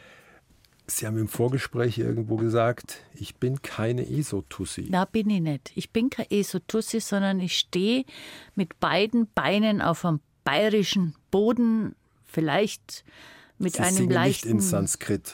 Sie 0.87 1.07
haben 1.07 1.17
im 1.17 1.29
Vorgespräch 1.29 1.99
irgendwo 1.99 2.35
gesagt, 2.35 2.97
ich 3.13 3.35
bin 3.37 3.61
keine 3.61 4.05
Esotussi. 4.09 4.87
Na, 4.89 5.05
bin 5.05 5.29
ich 5.29 5.39
nicht. 5.39 5.71
Ich 5.75 5.91
bin 5.91 6.09
kein 6.09 6.25
Esotussi, 6.29 6.99
sondern 6.99 7.39
ich 7.39 7.57
stehe 7.57 8.03
mit 8.55 8.77
beiden 8.81 9.27
Beinen 9.33 9.81
auf 9.81 10.03
einem 10.03 10.19
bayerischen 10.43 11.15
Boden, 11.29 11.95
vielleicht 12.25 13.05
mit 13.57 13.75
Sie 13.75 13.79
einem 13.83 14.09
leichten. 14.09 14.47
nicht 14.49 14.53
in 14.55 14.59
Sanskrit. 14.59 15.33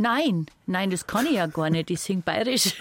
Nein, 0.00 0.46
nein, 0.66 0.90
das 0.90 1.08
kann 1.08 1.26
ich 1.26 1.32
ja 1.32 1.46
gar 1.48 1.70
nicht. 1.70 1.90
Ich 1.90 2.00
sing 2.00 2.22
bayerisch. 2.22 2.76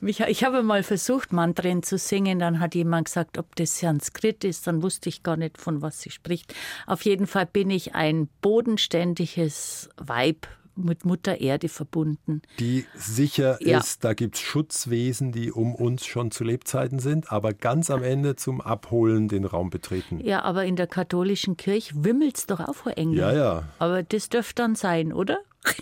Mich- 0.00 0.18
ich 0.20 0.42
habe 0.42 0.64
mal 0.64 0.82
versucht, 0.82 1.32
Mantren 1.32 1.84
zu 1.84 1.98
singen. 1.98 2.40
Dann 2.40 2.58
hat 2.58 2.74
jemand 2.74 3.04
gesagt, 3.04 3.38
ob 3.38 3.54
das 3.54 3.78
Sanskrit 3.78 4.42
ist. 4.42 4.66
Dann 4.66 4.82
wusste 4.82 5.08
ich 5.08 5.22
gar 5.22 5.36
nicht, 5.36 5.58
von 5.58 5.82
was 5.82 6.00
sie 6.00 6.10
spricht. 6.10 6.52
Auf 6.86 7.04
jeden 7.04 7.28
Fall 7.28 7.46
bin 7.46 7.70
ich 7.70 7.94
ein 7.94 8.28
bodenständiges 8.42 9.88
Weib 9.98 10.48
mit 10.76 11.04
Mutter 11.04 11.40
Erde 11.40 11.68
verbunden. 11.68 12.42
die 12.58 12.84
sicher 12.94 13.58
Ja. 13.60 13.78
ist, 13.78 14.04
da 14.04 14.14
gibt 14.14 14.36
es 14.36 14.40
Schutzwesen, 14.42 15.32
die 15.32 15.50
um 15.50 15.74
uns 15.74 16.04
schon 16.06 16.30
zu 16.30 16.44
Lebzeiten 16.44 16.98
sind, 16.98 17.32
aber 17.32 17.52
ganz 17.54 17.90
am 17.90 18.02
Ende 18.02 18.36
zum 18.36 18.60
Abholen 18.60 19.28
den 19.28 19.44
Raum 19.44 19.70
betreten. 19.70 20.20
Ja, 20.22 20.42
aber 20.42 20.64
in 20.64 20.76
der 20.76 20.86
katholischen 20.86 21.56
Kirche 21.56 21.92
wimmelt's 21.96 22.46
doch 22.46 22.60
auch 22.60 22.74
vor 22.74 22.96
Engeln. 22.96 23.18
Ja, 23.18 23.32
ja. 23.32 23.62
Aber 23.78 24.02
das 24.02 24.28
dürfte 24.28 24.62
dann 24.62 24.74
sein, 24.74 25.12
oder? 25.12 25.38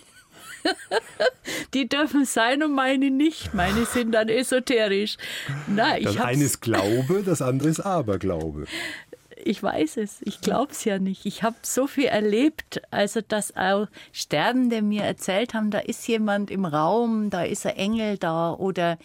Die 1.75 1.87
dürfen 1.87 2.25
sein 2.25 2.63
und 2.63 2.73
meine 2.73 3.11
nicht. 3.11 3.53
Meine 3.53 3.85
sind 3.85 4.11
dann 4.13 4.29
esoterisch. 4.29 5.17
Nein, 5.67 6.03
Das 6.03 6.17
eine 6.17 6.43
ist 6.43 6.61
Glaube, 6.61 7.21
das 7.23 7.41
andere 7.41 7.69
ist 7.69 7.81
Aberglaube. 7.81 8.65
Ich 9.45 9.61
weiß 9.61 9.97
es. 9.97 10.21
Ich 10.23 10.41
glaube 10.41 10.71
es 10.71 10.83
ja 10.85 10.97
nicht. 10.97 11.25
Ich 11.25 11.43
habe 11.43 11.55
so 11.61 11.85
viel 11.85 12.05
erlebt. 12.05 12.81
Also, 12.89 13.21
dass 13.21 13.55
auch 13.55 13.87
Sterbende 14.11 14.81
mir 14.81 15.03
erzählt 15.03 15.53
haben, 15.53 15.69
da 15.69 15.79
ist 15.79 16.07
jemand 16.07 16.49
im 16.49 16.65
Raum, 16.65 17.29
da 17.29 17.43
ist 17.43 17.65
ein 17.65 17.75
Engel 17.75 18.17
da. 18.17 18.53
Oder 18.53 18.97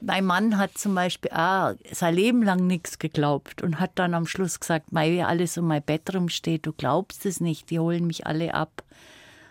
mein 0.00 0.26
Mann 0.26 0.58
hat 0.58 0.76
zum 0.76 0.94
Beispiel 0.94 1.30
auch 1.32 1.72
sein 1.90 2.14
Leben 2.14 2.42
lang 2.42 2.66
nichts 2.66 2.98
geglaubt 2.98 3.62
und 3.62 3.80
hat 3.80 3.92
dann 3.94 4.12
am 4.14 4.26
Schluss 4.26 4.60
gesagt, 4.60 4.92
mei, 4.92 5.10
wie 5.10 5.22
alles 5.22 5.56
um 5.56 5.66
mein 5.66 5.82
Bett 5.82 6.14
rumsteht, 6.14 6.66
du 6.66 6.72
glaubst 6.72 7.24
es 7.24 7.40
nicht, 7.40 7.70
die 7.70 7.78
holen 7.78 8.06
mich 8.06 8.26
alle 8.26 8.52
ab. 8.54 8.84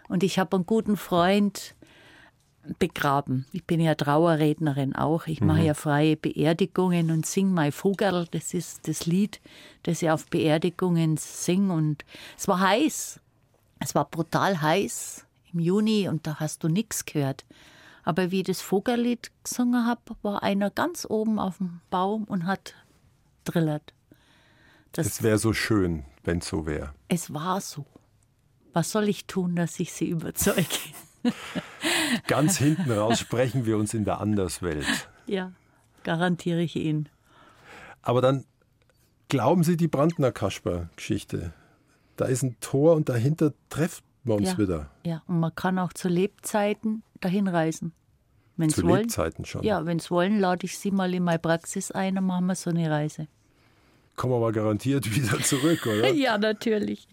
Und 0.08 0.24
ich 0.24 0.38
habe 0.40 0.56
einen 0.56 0.66
guten 0.66 0.98
Freund 0.98 1.76
begraben. 2.80 3.46
Ich 3.52 3.64
bin 3.66 3.80
ja 3.80 3.96
Trauerrednerin 3.96 4.96
auch. 4.96 5.28
Ich 5.28 5.42
mache 5.42 5.64
ja 5.64 5.74
freie 5.74 6.16
Beerdigungen 6.18 7.12
und 7.12 7.26
singe 7.26 7.52
mein 7.52 7.72
Vogerl. 7.72 8.28
Das 8.32 8.54
ist 8.54 8.88
das 8.88 9.06
Lied, 9.06 9.40
das 9.84 10.02
ich 10.02 10.10
auf 10.10 10.28
Beerdigungen 10.28 11.18
singe. 11.18 11.74
Und 11.74 12.06
es 12.38 12.48
war 12.48 12.60
heiß. 12.60 13.20
Es 13.80 13.96
war 13.96 14.06
brutal 14.06 14.62
heiß 14.62 15.26
im 15.54 15.60
Juni 15.60 16.08
und 16.10 16.26
da 16.28 16.40
hast 16.40 16.64
du 16.64 16.68
nichts 16.68 17.06
gehört. 17.06 17.46
Aber 18.04 18.32
wie 18.32 18.40
ich 18.40 18.48
das 18.48 18.62
Vogerlied 18.62 19.32
gesungen 19.44 19.86
habe, 19.86 20.02
war 20.22 20.42
einer 20.44 20.70
ganz 20.70 21.06
oben 21.10 21.40
auf 21.40 21.58
dem 21.58 21.82
Baum 21.90 22.24
und 22.24 22.46
hat 22.46 22.74
drillert. 23.44 23.94
Das, 24.94 25.06
Es 25.08 25.24
wäre 25.24 25.38
so 25.38 25.54
schön, 25.54 26.06
wenn 26.24 26.40
es 26.40 26.48
so 26.48 26.66
wäre. 26.66 26.94
es 27.10 27.34
war 27.34 27.62
so. 27.62 27.86
Was 28.74 28.92
soll 28.92 29.10
ich 29.10 29.26
tun, 29.26 29.56
dass 29.56 29.80
ich 29.80 29.92
sie 29.92 30.08
überzeuge? 30.10 30.66
Ganz 32.28 32.58
hinten 32.58 32.92
raus 32.92 33.20
sprechen 33.20 33.66
wir 33.66 33.78
uns 33.78 33.94
in 33.94 34.06
der 34.06 34.20
Anderswelt. 34.22 34.86
ja, 35.26 35.52
garantiere 36.04 36.62
ich 36.62 36.76
Ihnen. 36.76 37.10
Aber 38.02 38.22
dann 38.22 38.46
glauben 39.30 39.64
Sie 39.64 39.76
die 39.78 39.88
Brandner 39.88 40.32
Kasper-Geschichte. 40.32 41.54
Da 42.16 42.26
ist 42.26 42.44
ein 42.44 42.56
Tor 42.62 42.96
und 42.96 43.10
dahinter 43.10 43.54
treffen 43.70 44.04
wir 44.24 44.36
uns 44.36 44.52
Ja. 44.54 44.58
wieder. 44.58 44.90
Ja, 45.06 45.22
und 45.28 45.40
man 45.40 45.54
kann 45.54 45.78
auch 45.80 45.94
zu 45.94 46.08
Lebzeiten 46.08 47.04
dahin 47.20 47.48
reisen. 47.48 47.94
Wenn's 48.56 48.76
Zu 48.76 48.84
wollen. 48.84 49.02
Lebzeiten 49.04 49.46
schon. 49.46 49.64
Ja, 49.64 49.86
wenn 49.86 50.00
Sie 50.00 50.10
wollen, 50.10 50.40
lade 50.40 50.66
ich 50.66 50.80
Sie 50.80 50.90
mal 50.92 51.14
in 51.14 51.24
meine 51.24 51.38
Praxis 51.40 51.92
ein 51.92 52.18
und 52.18 52.26
machen 52.26 52.48
wir 52.48 52.56
so 52.56 52.70
eine 52.72 52.90
Reise. 52.90 53.28
Kommen 54.16 54.34
wir 54.34 54.38
aber 54.38 54.52
garantiert 54.52 55.06
wieder 55.16 55.40
zurück, 55.44 55.86
oder? 55.86 56.10
Ja, 56.12 56.38
natürlich. 56.40 57.08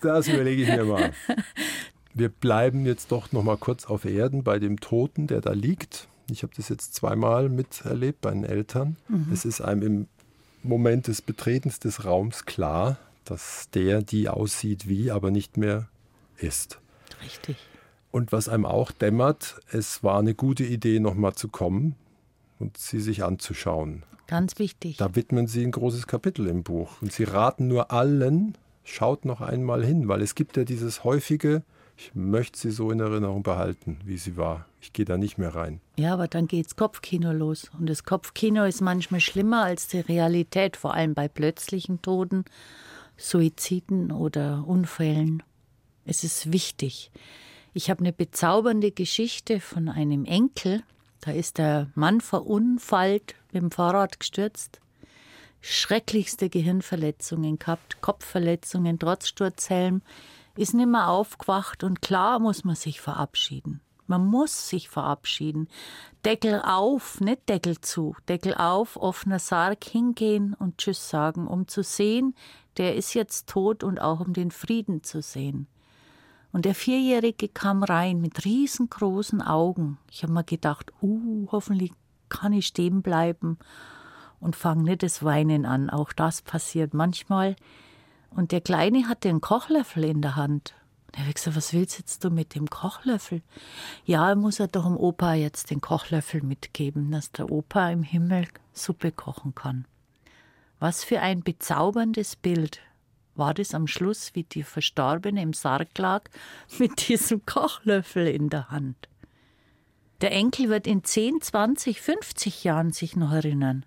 Das 0.00 0.26
überlege 0.26 0.62
ich 0.62 0.68
mir 0.68 0.84
mal. 0.84 1.12
Wir 2.14 2.28
bleiben 2.28 2.86
jetzt 2.86 3.10
doch 3.10 3.32
noch 3.32 3.42
mal 3.42 3.56
kurz 3.56 3.86
auf 3.86 4.04
Erden 4.04 4.44
bei 4.44 4.58
dem 4.58 4.78
Toten, 4.80 5.26
der 5.26 5.40
da 5.40 5.52
liegt. 5.52 6.08
Ich 6.30 6.42
habe 6.42 6.52
das 6.56 6.68
jetzt 6.68 6.94
zweimal 6.94 7.48
miterlebt 7.48 8.20
bei 8.20 8.30
den 8.30 8.44
Eltern. 8.44 8.96
Es 9.32 9.44
ist 9.44 9.60
einem 9.60 9.82
im 9.82 10.08
Moment 10.62 11.08
des 11.08 11.20
Betretens 11.20 11.80
des 11.80 12.04
Raums 12.04 12.46
klar, 12.46 12.98
dass 13.24 13.68
der, 13.74 14.00
die 14.02 14.28
aussieht 14.28 14.88
wie, 14.88 15.10
aber 15.10 15.30
nicht 15.30 15.56
mehr 15.56 15.88
ist. 16.38 16.78
Richtig. 17.22 17.56
Und 18.10 18.30
was 18.30 18.48
einem 18.48 18.64
auch 18.64 18.92
dämmert, 18.92 19.60
es 19.72 20.04
war 20.04 20.20
eine 20.20 20.34
gute 20.34 20.64
Idee, 20.64 21.00
noch 21.00 21.14
mal 21.14 21.34
zu 21.34 21.48
kommen. 21.48 21.96
und 22.60 22.78
sie 22.78 23.00
sich 23.00 23.24
anzuschauen. 23.24 24.04
Ganz 24.28 24.58
wichtig. 24.58 24.96
Da 24.96 25.14
widmen 25.16 25.46
Sie 25.48 25.62
ein 25.64 25.72
großes 25.72 26.06
Kapitel 26.06 26.46
im 26.46 26.62
Buch. 26.62 27.02
Und 27.02 27.12
Sie 27.12 27.24
raten 27.24 27.68
nur 27.68 27.90
allen, 27.90 28.56
schaut 28.84 29.24
noch 29.24 29.40
einmal 29.40 29.84
hin, 29.84 30.08
weil 30.08 30.22
es 30.22 30.34
gibt 30.34 30.56
ja 30.56 30.64
dieses 30.64 31.04
häufige, 31.04 31.62
ich 31.96 32.14
möchte 32.14 32.58
sie 32.58 32.70
so 32.70 32.90
in 32.90 33.00
Erinnerung 33.00 33.42
behalten, 33.42 33.98
wie 34.04 34.16
sie 34.16 34.36
war. 34.36 34.66
Ich 34.80 34.92
gehe 34.92 35.04
da 35.04 35.16
nicht 35.16 35.38
mehr 35.38 35.54
rein. 35.54 35.80
Ja, 35.96 36.12
aber 36.14 36.26
dann 36.26 36.48
geht's 36.48 36.76
Kopfkino 36.76 37.32
los. 37.32 37.70
Und 37.78 37.88
das 37.88 38.04
Kopfkino 38.04 38.64
ist 38.64 38.80
manchmal 38.80 39.20
schlimmer 39.20 39.64
als 39.64 39.86
die 39.86 40.00
Realität, 40.00 40.76
vor 40.76 40.94
allem 40.94 41.14
bei 41.14 41.28
plötzlichen 41.28 42.02
Toten, 42.02 42.44
Suiziden 43.16 44.10
oder 44.10 44.64
Unfällen. 44.66 45.42
Es 46.04 46.24
ist 46.24 46.52
wichtig. 46.52 47.10
Ich 47.72 47.90
habe 47.90 48.00
eine 48.00 48.12
bezaubernde 48.12 48.90
Geschichte 48.90 49.60
von 49.60 49.88
einem 49.88 50.24
Enkel. 50.24 50.82
Da 51.20 51.30
ist 51.30 51.58
der 51.58 51.90
Mann 51.94 52.20
verunfallt, 52.20 53.34
mit 53.52 53.62
dem 53.62 53.70
Fahrrad 53.70 54.20
gestürzt, 54.20 54.80
schrecklichste 55.60 56.50
Gehirnverletzungen 56.50 57.58
gehabt, 57.58 58.02
Kopfverletzungen 58.02 58.98
trotz 58.98 59.28
Sturzhelm, 59.28 60.02
ist 60.56 60.74
nicht 60.74 60.88
mehr 60.88 61.08
aufgewacht 61.08 61.84
und 61.84 62.02
klar 62.02 62.38
muss 62.38 62.64
man 62.64 62.76
sich 62.76 63.00
verabschieden. 63.00 63.80
Man 64.06 64.26
muss 64.26 64.68
sich 64.68 64.88
verabschieden. 64.88 65.68
Deckel 66.24 66.60
auf, 66.62 67.20
nicht 67.20 67.48
Deckel 67.48 67.80
zu. 67.80 68.14
Deckel 68.28 68.54
auf, 68.54 68.96
offener 68.96 69.38
Sarg 69.38 69.82
hingehen 69.84 70.54
und 70.54 70.78
Tschüss 70.78 71.08
sagen, 71.08 71.46
um 71.46 71.68
zu 71.68 71.82
sehen, 71.82 72.34
der 72.76 72.96
ist 72.96 73.14
jetzt 73.14 73.48
tot 73.48 73.82
und 73.82 74.00
auch 74.00 74.20
um 74.20 74.34
den 74.34 74.50
Frieden 74.50 75.02
zu 75.02 75.22
sehen. 75.22 75.68
Und 76.52 76.66
der 76.66 76.74
Vierjährige 76.74 77.48
kam 77.48 77.82
rein 77.82 78.20
mit 78.20 78.44
riesengroßen 78.44 79.42
Augen. 79.42 79.98
Ich 80.10 80.22
habe 80.22 80.32
mir 80.32 80.44
gedacht, 80.44 80.92
uh, 81.02 81.48
hoffentlich 81.50 81.92
kann 82.28 82.52
ich 82.52 82.66
stehen 82.66 83.02
bleiben 83.02 83.58
und 84.38 84.54
fange 84.54 84.84
nicht 84.84 85.02
das 85.02 85.24
Weinen 85.24 85.66
an. 85.66 85.90
Auch 85.90 86.12
das 86.12 86.42
passiert 86.42 86.94
manchmal. 86.94 87.56
Und 88.34 88.52
der 88.52 88.60
Kleine 88.60 89.08
hatte 89.08 89.28
einen 89.28 89.40
Kochlöffel 89.40 90.04
in 90.04 90.20
der 90.20 90.36
Hand. 90.36 90.74
Der 91.14 91.22
habe 91.22 91.32
gesagt, 91.32 91.56
was 91.56 91.72
willst 91.72 91.98
jetzt 91.98 92.24
du 92.24 92.30
mit 92.30 92.54
dem 92.56 92.68
Kochlöffel? 92.68 93.42
Ja, 94.04 94.30
er 94.30 94.34
muss 94.34 94.58
er 94.58 94.66
doch 94.66 94.84
dem 94.84 94.96
Opa 94.96 95.34
jetzt 95.34 95.70
den 95.70 95.80
Kochlöffel 95.80 96.42
mitgeben, 96.42 97.12
dass 97.12 97.30
der 97.30 97.50
Opa 97.50 97.90
im 97.90 98.02
Himmel 98.02 98.48
Suppe 98.72 99.12
kochen 99.12 99.54
kann. 99.54 99.86
Was 100.80 101.04
für 101.04 101.20
ein 101.20 101.42
bezauberndes 101.42 102.34
Bild 102.34 102.80
war 103.36 103.54
das 103.54 103.74
am 103.74 103.86
Schluss, 103.86 104.34
wie 104.34 104.42
die 104.42 104.64
Verstorbene 104.64 105.42
im 105.42 105.52
Sarg 105.52 105.96
lag, 105.98 106.24
mit 106.78 107.08
diesem 107.08 107.46
Kochlöffel 107.46 108.26
in 108.26 108.48
der 108.48 108.70
Hand. 108.70 109.08
Der 110.20 110.32
Enkel 110.32 110.68
wird 110.68 110.86
in 110.86 111.04
10, 111.04 111.40
20, 111.40 112.00
50 112.00 112.64
Jahren 112.64 112.92
sich 112.92 113.14
noch 113.14 113.32
erinnern, 113.32 113.84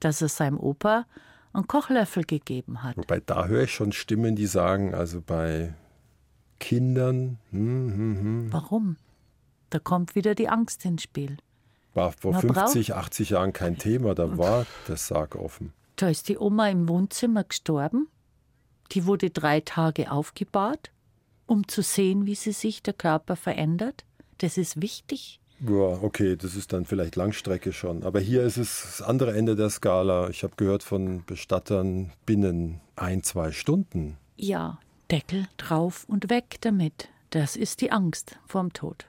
dass 0.00 0.22
er 0.22 0.28
seinem 0.28 0.58
Opa 0.58 1.06
einen 1.54 1.66
Kochlöffel 1.66 2.24
gegeben 2.24 2.82
hat. 2.82 2.96
Wobei 2.96 3.20
da 3.20 3.46
höre 3.46 3.64
ich 3.64 3.72
schon 3.72 3.92
Stimmen, 3.92 4.36
die 4.36 4.46
sagen, 4.46 4.94
also 4.94 5.20
bei 5.20 5.74
Kindern. 6.60 7.38
Hm, 7.50 7.92
hm, 7.92 8.20
hm. 8.20 8.52
Warum? 8.52 8.96
Da 9.70 9.78
kommt 9.78 10.14
wieder 10.14 10.34
die 10.34 10.48
Angst 10.48 10.84
ins 10.84 11.02
Spiel. 11.02 11.36
War 11.94 12.12
vor 12.12 12.32
Man 12.32 12.40
50, 12.42 12.94
80 12.94 13.30
Jahren 13.30 13.52
kein 13.52 13.78
Thema, 13.78 14.14
da 14.14 14.36
war 14.38 14.66
der 14.88 14.96
Sarg 14.96 15.36
offen. 15.36 15.72
Da 15.96 16.08
ist 16.08 16.28
die 16.28 16.38
Oma 16.38 16.68
im 16.68 16.88
Wohnzimmer 16.88 17.44
gestorben. 17.44 18.08
Die 18.92 19.06
wurde 19.06 19.30
drei 19.30 19.60
Tage 19.60 20.10
aufgebahrt, 20.10 20.90
um 21.46 21.68
zu 21.68 21.82
sehen, 21.82 22.26
wie 22.26 22.34
sie 22.34 22.52
sich 22.52 22.82
der 22.82 22.94
Körper 22.94 23.36
verändert. 23.36 24.04
Das 24.38 24.58
ist 24.58 24.82
wichtig. 24.82 25.40
Ja, 25.60 26.02
okay, 26.02 26.36
das 26.36 26.56
ist 26.56 26.72
dann 26.72 26.84
vielleicht 26.84 27.16
Langstrecke 27.16 27.72
schon. 27.72 28.02
Aber 28.02 28.20
hier 28.20 28.42
ist 28.42 28.56
es 28.56 28.82
das 28.82 29.02
andere 29.02 29.36
Ende 29.36 29.56
der 29.56 29.70
Skala. 29.70 30.28
Ich 30.28 30.42
habe 30.42 30.54
gehört 30.56 30.82
von 30.82 31.24
Bestattern 31.24 32.12
binnen 32.26 32.80
ein, 32.96 33.22
zwei 33.22 33.52
Stunden. 33.52 34.16
Ja, 34.36 34.78
Deckel 35.10 35.46
drauf 35.56 36.04
und 36.08 36.28
weg 36.28 36.56
damit. 36.60 37.08
Das 37.30 37.56
ist 37.56 37.80
die 37.80 37.92
Angst 37.92 38.38
vorm 38.46 38.72
Tod. 38.72 39.06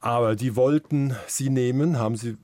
Aber 0.00 0.36
die 0.36 0.56
wollten 0.56 1.16
sie 1.26 1.50
nehmen, 1.50 1.98
haben 1.98 2.16
sie 2.16 2.36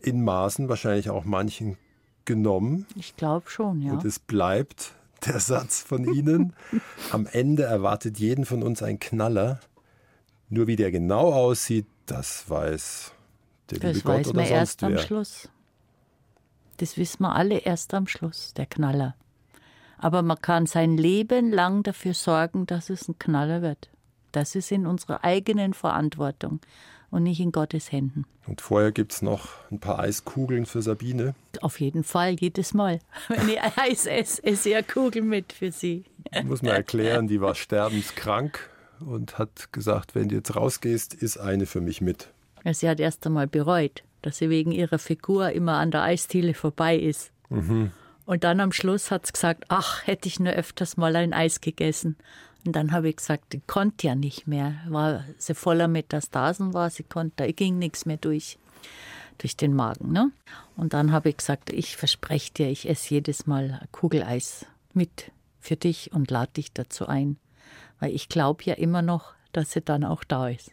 in 0.00 0.22
Maßen 0.22 0.68
wahrscheinlich 0.68 1.10
auch 1.10 1.24
manchen 1.24 1.76
genommen. 2.24 2.86
Ich 2.96 3.16
glaube 3.16 3.48
schon, 3.50 3.82
ja. 3.82 3.92
Und 3.92 4.04
es 4.04 4.18
bleibt 4.18 4.92
der 5.26 5.40
Satz 5.40 5.80
von 5.80 6.04
Ihnen. 6.12 6.52
Am 7.10 7.26
Ende 7.26 7.64
erwartet 7.64 8.18
jeden 8.18 8.44
von 8.44 8.62
uns 8.62 8.82
ein 8.82 8.98
Knaller. 8.98 9.60
Nur 10.48 10.66
wie 10.66 10.76
der 10.76 10.90
genau 10.90 11.32
aussieht, 11.32 11.86
das 12.06 12.48
weiß 12.48 13.12
der 13.70 13.78
liebe 13.78 13.92
Das 13.92 14.04
Gott 14.04 14.14
weiß 14.14 14.28
oder 14.28 14.36
man 14.36 14.46
sonst 14.46 14.58
erst 14.58 14.82
am 14.84 14.92
wer. 14.92 14.98
Schluss. 14.98 15.48
Das 16.78 16.96
wissen 16.96 17.22
wir 17.22 17.34
alle 17.34 17.58
erst 17.58 17.94
am 17.94 18.06
Schluss, 18.06 18.54
der 18.54 18.66
Knaller. 18.66 19.14
Aber 19.98 20.22
man 20.22 20.40
kann 20.40 20.66
sein 20.66 20.96
Leben 20.96 21.52
lang 21.52 21.82
dafür 21.82 22.14
sorgen, 22.14 22.66
dass 22.66 22.90
es 22.90 23.08
ein 23.08 23.18
Knaller 23.18 23.62
wird. 23.62 23.90
Das 24.32 24.54
ist 24.54 24.72
in 24.72 24.86
unserer 24.86 25.22
eigenen 25.22 25.74
Verantwortung 25.74 26.60
und 27.10 27.22
nicht 27.22 27.38
in 27.40 27.52
Gottes 27.52 27.92
Händen. 27.92 28.24
Und 28.46 28.60
vorher 28.60 28.90
gibt 28.90 29.12
es 29.12 29.22
noch 29.22 29.50
ein 29.70 29.78
paar 29.78 30.00
Eiskugeln 30.00 30.66
für 30.66 30.82
Sabine. 30.82 31.34
Auf 31.60 31.78
jeden 31.78 32.02
Fall, 32.02 32.32
jedes 32.32 32.74
Mal. 32.74 32.98
Wenn 33.28 33.48
ich 33.48 33.60
Eis 33.78 34.06
esse, 34.06 34.42
esse 34.42 34.70
ich 34.70 34.74
eine 34.74 34.84
Kugel 34.84 35.22
mit 35.22 35.52
für 35.52 35.70
Sie. 35.70 36.04
Muss 36.44 36.62
man 36.62 36.72
erklären, 36.72 37.28
die 37.28 37.40
war 37.40 37.54
sterbenskrank 37.54 38.71
und 39.06 39.38
hat 39.38 39.72
gesagt, 39.72 40.14
wenn 40.14 40.28
du 40.28 40.36
jetzt 40.36 40.54
rausgehst, 40.54 41.14
ist 41.14 41.38
eine 41.38 41.66
für 41.66 41.80
mich 41.80 42.00
mit. 42.00 42.32
Ja, 42.64 42.74
Sie 42.74 42.88
hat 42.88 43.00
erst 43.00 43.26
einmal 43.26 43.46
bereut, 43.46 44.02
dass 44.22 44.38
sie 44.38 44.50
wegen 44.50 44.72
ihrer 44.72 44.98
Figur 44.98 45.50
immer 45.50 45.78
an 45.78 45.90
der 45.90 46.02
Eisdiele 46.02 46.54
vorbei 46.54 46.96
ist. 46.96 47.32
Und 48.24 48.44
dann 48.44 48.60
am 48.60 48.72
Schluss 48.72 49.10
hat 49.10 49.26
sie 49.26 49.32
gesagt, 49.32 49.64
ach, 49.68 50.06
hätte 50.06 50.28
ich 50.28 50.38
nur 50.38 50.52
öfters 50.52 50.96
mal 50.96 51.16
ein 51.16 51.32
Eis 51.32 51.60
gegessen. 51.60 52.16
Und 52.64 52.76
dann 52.76 52.92
habe 52.92 53.08
ich 53.08 53.16
gesagt, 53.16 53.54
ich 53.54 53.66
konnte 53.66 54.06
ja 54.06 54.14
nicht 54.14 54.46
mehr. 54.46 54.76
War 54.88 55.24
sie 55.38 55.54
voller 55.54 55.88
Metastasen 55.88 56.72
war, 56.72 56.90
sie 56.90 57.02
konnte, 57.02 57.44
da 57.44 57.50
ging 57.50 57.78
nichts 57.78 58.06
mehr 58.06 58.18
durch, 58.18 58.58
durch 59.38 59.56
den 59.56 59.74
Magen. 59.74 60.12
Ne? 60.12 60.30
Und 60.76 60.94
dann 60.94 61.10
habe 61.10 61.30
ich 61.30 61.38
gesagt, 61.38 61.70
ich 61.70 61.96
verspreche 61.96 62.52
dir, 62.52 62.68
ich 62.68 62.88
esse 62.88 63.14
jedes 63.14 63.46
Mal 63.46 63.86
Kugeleis 63.90 64.66
mit 64.94 65.32
für 65.58 65.76
dich 65.76 66.12
und 66.12 66.30
lade 66.30 66.52
dich 66.52 66.72
dazu 66.72 67.06
ein. 67.06 67.36
Weil 68.02 68.16
ich 68.16 68.28
glaube 68.28 68.64
ja 68.64 68.74
immer 68.74 69.00
noch, 69.00 69.32
dass 69.52 69.70
sie 69.70 69.80
dann 69.80 70.02
auch 70.02 70.24
da 70.24 70.48
ist. 70.48 70.72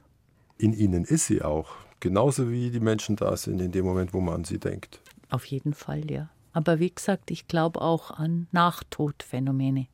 In 0.57 0.73
ihnen 0.73 1.03
ist 1.05 1.27
sie 1.27 1.43
auch. 1.43 1.67
Genauso 1.99 2.49
wie 2.49 2.71
die 2.71 2.79
Menschen 2.79 3.17
da 3.17 3.37
sind 3.37 3.61
in 3.61 3.71
dem 3.71 3.85
Moment, 3.85 4.15
wo 4.15 4.19
man 4.19 4.33
an 4.33 4.43
sie 4.45 4.57
denkt. 4.57 4.99
Auf 5.29 5.45
jeden 5.45 5.75
Fall, 5.75 6.09
ja. 6.09 6.29
Aber 6.53 6.79
wie 6.79 6.89
gesagt, 6.89 7.29
ich 7.29 7.47
glaube 7.47 7.81
auch 7.81 8.09
an 8.09 8.47
Nachtodphänomene. 8.51 9.85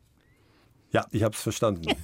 Ja, 0.94 1.06
ich 1.12 1.24
habe 1.24 1.36
es 1.36 1.42
verstanden. 1.42 1.84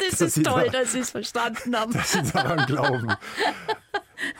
Das 0.00 0.18
Dass 0.18 0.36
ist 0.36 0.44
toll, 0.44 0.66
da- 0.72 0.80
dass 0.80 0.92
Sie 0.92 0.98
es 0.98 1.10
verstanden 1.10 1.76
haben. 1.76 1.92
dass 1.92 2.10
Sie 2.12 2.22
daran 2.32 2.66
glauben. 2.66 3.14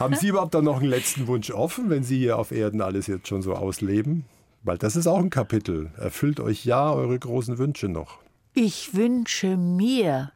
Haben 0.01 0.17
Sie 0.17 0.29
überhaupt 0.29 0.55
dann 0.55 0.65
noch 0.65 0.81
einen 0.81 0.89
letzten 0.91 1.29
Wunsch 1.29 1.53
offen, 1.53 1.91
wenn 1.91 2.03
Sie 2.03 2.19
hier 2.19 2.39
auf 2.39 2.51
Erden 2.51 2.81
alles 2.81 3.07
jetzt 3.07 3.29
schon 3.29 3.41
so 3.43 3.55
ausleben? 3.55 4.25
Weil 4.65 4.79
das 4.79 4.97
ist 4.97 5.07
auch 5.07 5.19
ein 5.19 5.31
Kapitel. 5.31 5.93
Erfüllt 5.97 6.41
euch 6.41 6.65
ja 6.65 6.93
eure 6.93 7.17
großen 7.19 7.57
Wünsche 7.59 7.89
noch. 7.89 8.19
Ich 8.57 8.95
wünsche 8.95 9.57
mir, 9.57 10.31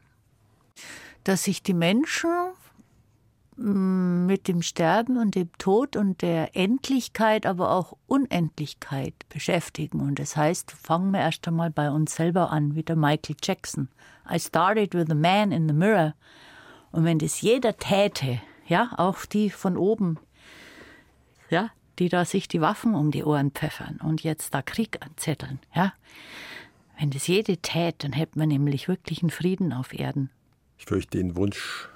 dass 1.23 1.45
sich 1.45 1.63
die 1.63 1.73
Menschen 1.73 2.29
mm, 3.55 4.25
mit 4.25 4.49
dem 4.49 4.61
Sterben 4.61 5.17
und 5.17 5.35
dem 5.35 5.49
Tod 5.57 5.95
und 5.95 6.21
der 6.21 6.53
Endlichkeit, 6.53 7.45
aber 7.45 7.71
auch 7.71 7.95
Unendlichkeit 8.07 9.13
beschäftigen. 9.29 10.01
Und 10.01 10.19
das 10.19 10.35
heißt, 10.35 10.69
fangen 10.69 11.11
wir 11.11 11.21
erst 11.21 11.47
einmal 11.47 11.71
bei 11.71 11.89
uns 11.89 12.13
selber 12.13 12.51
an, 12.51 12.75
wie 12.75 12.83
der 12.83 12.97
Michael 12.97 13.37
Jackson. 13.41 13.87
I 14.29 14.37
started 14.37 14.93
with 14.93 15.09
a 15.09 15.15
man 15.15 15.53
in 15.53 15.69
the 15.69 15.73
mirror. 15.73 16.13
Und 16.91 17.05
wenn 17.05 17.19
das 17.19 17.39
jeder 17.39 17.77
täte, 17.77 18.41
ja, 18.67 18.91
auch 18.97 19.25
die 19.27 19.49
von 19.49 19.77
oben, 19.77 20.19
ja, 21.49 21.69
die 21.99 22.09
da 22.09 22.25
sich 22.25 22.49
die 22.49 22.59
Waffen 22.59 22.95
um 22.95 23.11
die 23.11 23.23
Ohren 23.23 23.51
pfeffern 23.51 23.97
und 24.03 24.23
jetzt 24.23 24.53
da 24.53 24.61
Krieg 24.61 24.99
anzetteln, 25.05 25.59
ja. 25.73 25.93
Wenn 26.99 27.11
das 27.11 27.27
jede 27.27 27.57
tät, 27.57 28.03
dann 28.03 28.11
hätte 28.11 28.37
man 28.37 28.49
nämlich 28.49 28.87
wirklich 28.87 29.21
einen 29.23 29.29
Frieden 29.29 29.71
auf 29.71 29.93
Erden. 29.97 30.29
Ich 30.77 30.85
fürchte, 30.85 31.17
den 31.17 31.35
Wunsch 31.35 31.87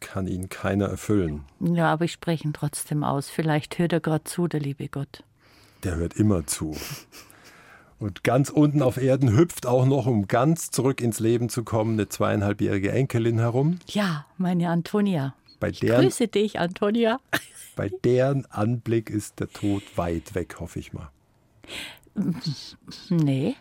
kann 0.00 0.26
Ihnen 0.26 0.50
keiner 0.50 0.86
erfüllen. 0.86 1.44
Ja, 1.60 1.90
aber 1.92 2.04
ich 2.04 2.12
spreche 2.12 2.44
ihn 2.44 2.52
trotzdem 2.52 3.04
aus. 3.04 3.30
Vielleicht 3.30 3.78
hört 3.78 3.92
er 3.94 4.00
gerade 4.00 4.24
zu, 4.24 4.46
der 4.46 4.60
liebe 4.60 4.88
Gott. 4.88 5.24
Der 5.82 5.96
hört 5.96 6.14
immer 6.14 6.46
zu. 6.46 6.76
Und 7.98 8.22
ganz 8.22 8.50
unten 8.50 8.82
auf 8.82 8.98
Erden 8.98 9.34
hüpft 9.34 9.66
auch 9.66 9.86
noch, 9.86 10.06
um 10.06 10.28
ganz 10.28 10.70
zurück 10.70 11.00
ins 11.00 11.20
Leben 11.20 11.48
zu 11.48 11.64
kommen, 11.64 11.94
eine 11.94 12.08
zweieinhalbjährige 12.08 12.92
Enkelin 12.92 13.38
herum. 13.38 13.78
Ja, 13.88 14.26
meine 14.36 14.68
Antonia. 14.68 15.34
Bei 15.58 15.70
Ich 15.70 15.80
deren, 15.80 16.02
grüße 16.02 16.28
dich, 16.28 16.58
Antonia. 16.60 17.18
bei 17.76 17.88
deren 18.04 18.44
Anblick 18.46 19.08
ist 19.08 19.40
der 19.40 19.48
Tod 19.48 19.82
weit 19.96 20.34
weg, 20.34 20.56
hoffe 20.60 20.80
ich 20.80 20.92
mal. 20.92 21.10
Nee, 23.08 23.56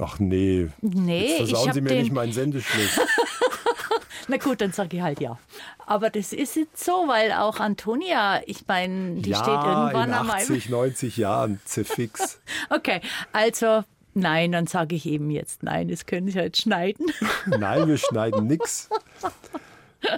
Ach 0.00 0.18
nee, 0.18 0.68
nee, 0.80 1.28
jetzt 1.28 1.36
versauen 1.36 1.72
Sie 1.72 1.80
mir 1.80 2.00
nicht 2.00 2.12
meinen 2.12 2.32
Sendeschluss. 2.32 3.00
Na 4.28 4.36
gut, 4.36 4.60
dann 4.60 4.72
sage 4.72 4.96
ich 4.96 5.02
halt 5.02 5.20
ja. 5.20 5.38
Aber 5.86 6.08
das 6.08 6.32
ist 6.32 6.54
jetzt 6.54 6.84
so, 6.84 6.92
weil 7.08 7.32
auch 7.32 7.58
Antonia, 7.58 8.40
ich 8.46 8.66
meine, 8.68 9.16
die 9.20 9.30
ja, 9.30 9.38
steht 9.38 9.48
irgendwann 9.48 10.10
in 10.10 10.14
an 10.14 10.30
80, 10.30 10.68
90 10.68 11.16
Jahren, 11.16 11.60
zerfix. 11.64 12.40
Okay, 12.70 13.00
also 13.32 13.82
nein, 14.14 14.52
dann 14.52 14.68
sage 14.68 14.94
ich 14.94 15.06
eben 15.06 15.30
jetzt 15.30 15.64
nein. 15.64 15.88
Das 15.88 16.06
können 16.06 16.28
Sie 16.28 16.38
jetzt 16.38 16.62
schneiden. 16.62 17.06
Nein, 17.46 17.88
wir 17.88 17.98
schneiden 17.98 18.46
nichts. 18.46 18.88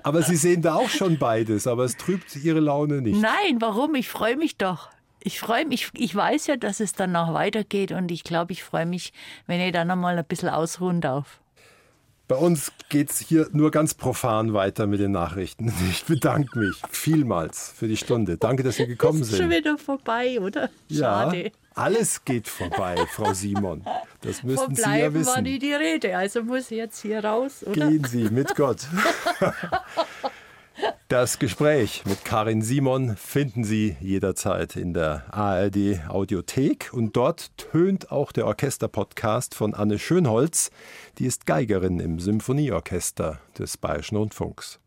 Aber 0.03 0.23
Sie 0.23 0.37
sehen 0.37 0.63
da 0.63 0.75
auch 0.75 0.91
schon 0.91 1.19
beides, 1.19 1.67
aber 1.67 1.85
es 1.85 1.97
trübt 1.97 2.37
Ihre 2.37 2.61
Laune 2.61 3.01
nicht. 3.01 3.21
Nein, 3.21 3.61
warum? 3.61 3.95
Ich 3.95 4.09
freue 4.09 4.37
mich 4.37 4.57
doch. 4.57 4.91
Ich 5.25 5.39
freue 5.41 5.65
mich, 5.67 5.91
ich 5.95 6.15
weiß 6.15 6.47
ja, 6.49 6.57
dass 6.57 6.81
es 6.81 6.93
dann 6.95 7.13
noch 7.13 7.33
weitergeht 7.35 7.93
und 7.93 8.11
ich 8.11 8.25
glaube, 8.25 8.53
ich 8.53 8.63
freue 8.65 8.87
mich, 8.87 9.13
wenn 9.47 9.61
ich 9.61 9.73
dann 9.73 9.89
nochmal 9.89 10.19
ein 10.19 10.25
bisschen 10.25 10.49
ausruhen 10.49 11.01
darf. 11.01 11.39
Bei 12.29 12.37
uns 12.37 12.73
geht 12.89 13.11
es 13.11 13.19
hier 13.19 13.49
nur 13.53 13.71
ganz 13.71 13.95
profan 13.95 14.55
weiter 14.55 14.87
mit 14.87 15.01
den 15.01 15.13
Nachrichten. 15.13 15.73
Ich 15.91 16.05
bedanke 16.05 16.59
mich 16.59 16.77
vielmals 16.91 17.73
für 17.77 17.89
die 17.89 17.97
Stunde. 17.97 18.39
Danke, 18.39 18.63
dass 18.63 18.77
Sie 18.77 18.87
gekommen 18.87 19.21
ist 19.23 19.31
schon 19.31 19.51
sind. 19.51 19.51
wieder 19.51 19.77
vorbei, 19.77 20.41
oder? 20.41 20.71
Ja, 20.89 21.25
Schade. 21.25 21.53
alles 21.75 22.25
geht 22.25 22.49
vorbei, 22.49 22.97
Frau 23.13 23.35
Simon. 23.35 23.85
Das 24.23 24.43
müssten 24.43 24.65
Vom 24.65 24.75
Sie 24.75 24.83
ja 24.83 24.89
Bleiben 24.89 25.15
war 25.27 25.33
wissen. 25.35 25.43
nie 25.43 25.59
die 25.59 25.75
Rede, 25.75 26.17
also 26.17 26.43
muss 26.43 26.71
ich 26.71 26.79
jetzt 26.79 27.03
hier 27.03 27.23
raus, 27.25 27.65
oder? 27.65 27.89
Gehen 27.89 28.05
Sie 28.05 28.25
mit 28.31 28.55
Gott. 28.57 28.87
Das 31.09 31.39
Gespräch 31.39 32.03
mit 32.07 32.25
Karin 32.25 32.63
Simon 32.63 33.17
finden 33.17 33.65
Sie 33.65 33.97
jederzeit 34.01 34.77
in 34.77 34.95
der 34.95 35.25
ARD 35.31 36.09
Audiothek 36.09 36.91
und 36.93 37.17
dort 37.17 37.57
tönt 37.59 38.11
auch 38.11 38.33
der 38.33 38.47
Orchesterpodcast 38.47 39.55
von 39.55 39.75
Anne 39.75 39.99
Schönholz, 39.99 40.71
die 41.19 41.27
ist 41.27 41.45
Geigerin 41.45 42.01
im 42.01 42.19
Symphonieorchester 42.19 43.41
des 43.59 43.77
Bayerischen 43.77 44.17
Rundfunks. 44.17 44.82